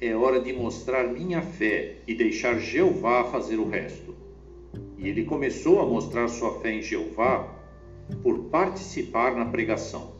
É 0.00 0.14
hora 0.14 0.40
de 0.40 0.52
mostrar 0.52 1.08
minha 1.08 1.40
fé 1.40 1.96
e 2.06 2.14
deixar 2.14 2.58
Jeová 2.58 3.24
fazer 3.24 3.56
o 3.56 3.68
resto. 3.68 4.14
E 4.98 5.08
ele 5.08 5.24
começou 5.24 5.80
a 5.80 5.86
mostrar 5.86 6.28
sua 6.28 6.60
fé 6.60 6.72
em 6.72 6.82
Jeová 6.82 7.54
por 8.22 8.38
participar 8.44 9.34
na 9.34 9.46
pregação. 9.46 10.12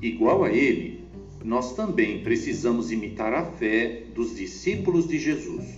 Igual 0.00 0.44
a 0.44 0.52
ele, 0.52 1.04
nós 1.44 1.74
também 1.74 2.22
precisamos 2.22 2.92
imitar 2.92 3.32
a 3.32 3.44
fé 3.44 4.04
dos 4.14 4.36
discípulos 4.36 5.08
de 5.08 5.18
Jesus. 5.18 5.77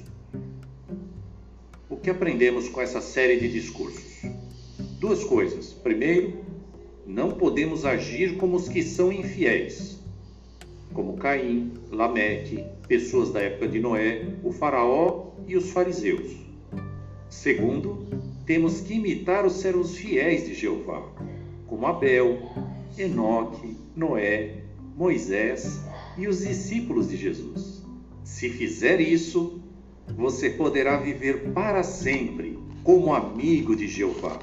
Que 2.02 2.08
aprendemos 2.08 2.66
com 2.68 2.80
essa 2.80 3.00
série 3.02 3.38
de 3.38 3.52
discursos? 3.52 4.22
Duas 4.98 5.22
coisas. 5.22 5.72
Primeiro, 5.72 6.38
não 7.06 7.32
podemos 7.32 7.84
agir 7.84 8.38
como 8.38 8.56
os 8.56 8.68
que 8.70 8.82
são 8.82 9.12
infiéis, 9.12 9.98
como 10.94 11.18
Caim, 11.18 11.74
Lameque, 11.90 12.64
pessoas 12.88 13.30
da 13.30 13.40
época 13.40 13.68
de 13.68 13.80
Noé, 13.80 14.26
o 14.42 14.50
Faraó 14.50 15.32
e 15.46 15.56
os 15.58 15.70
fariseus. 15.72 16.36
Segundo, 17.28 18.06
temos 18.46 18.80
que 18.80 18.94
imitar 18.94 19.44
os 19.44 19.60
servos 19.60 19.94
fiéis 19.94 20.46
de 20.46 20.54
Jeová, 20.54 21.06
como 21.66 21.86
Abel, 21.86 22.38
Enoque, 22.96 23.76
Noé, 23.94 24.62
Moisés 24.96 25.80
e 26.16 26.26
os 26.26 26.46
discípulos 26.46 27.10
de 27.10 27.18
Jesus. 27.18 27.82
Se 28.24 28.48
fizer 28.48 29.00
isso, 29.02 29.60
você 30.16 30.50
poderá 30.50 30.96
viver 30.98 31.52
para 31.52 31.82
sempre 31.82 32.58
como 32.82 33.14
amigo 33.14 33.76
de 33.76 33.88
Jeová. 33.88 34.38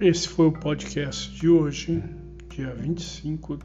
Esse 0.00 0.28
foi 0.28 0.46
o 0.46 0.52
podcast 0.52 1.34
de 1.34 1.48
hoje, 1.48 2.02
dia 2.50 2.74
25 2.74 3.58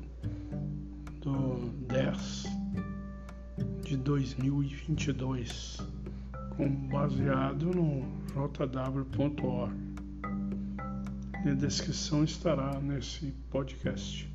do 1.21 1.69
10 1.87 2.43
de 3.83 3.97
2022. 3.97 5.77
com, 6.61 6.69
baseado 6.87 7.65
no 7.73 8.05
jw.org. 8.35 9.73
Na 11.43 11.53
descrição 11.55 12.23
estará 12.23 12.79
nesse 12.79 13.33
podcast. 13.49 14.31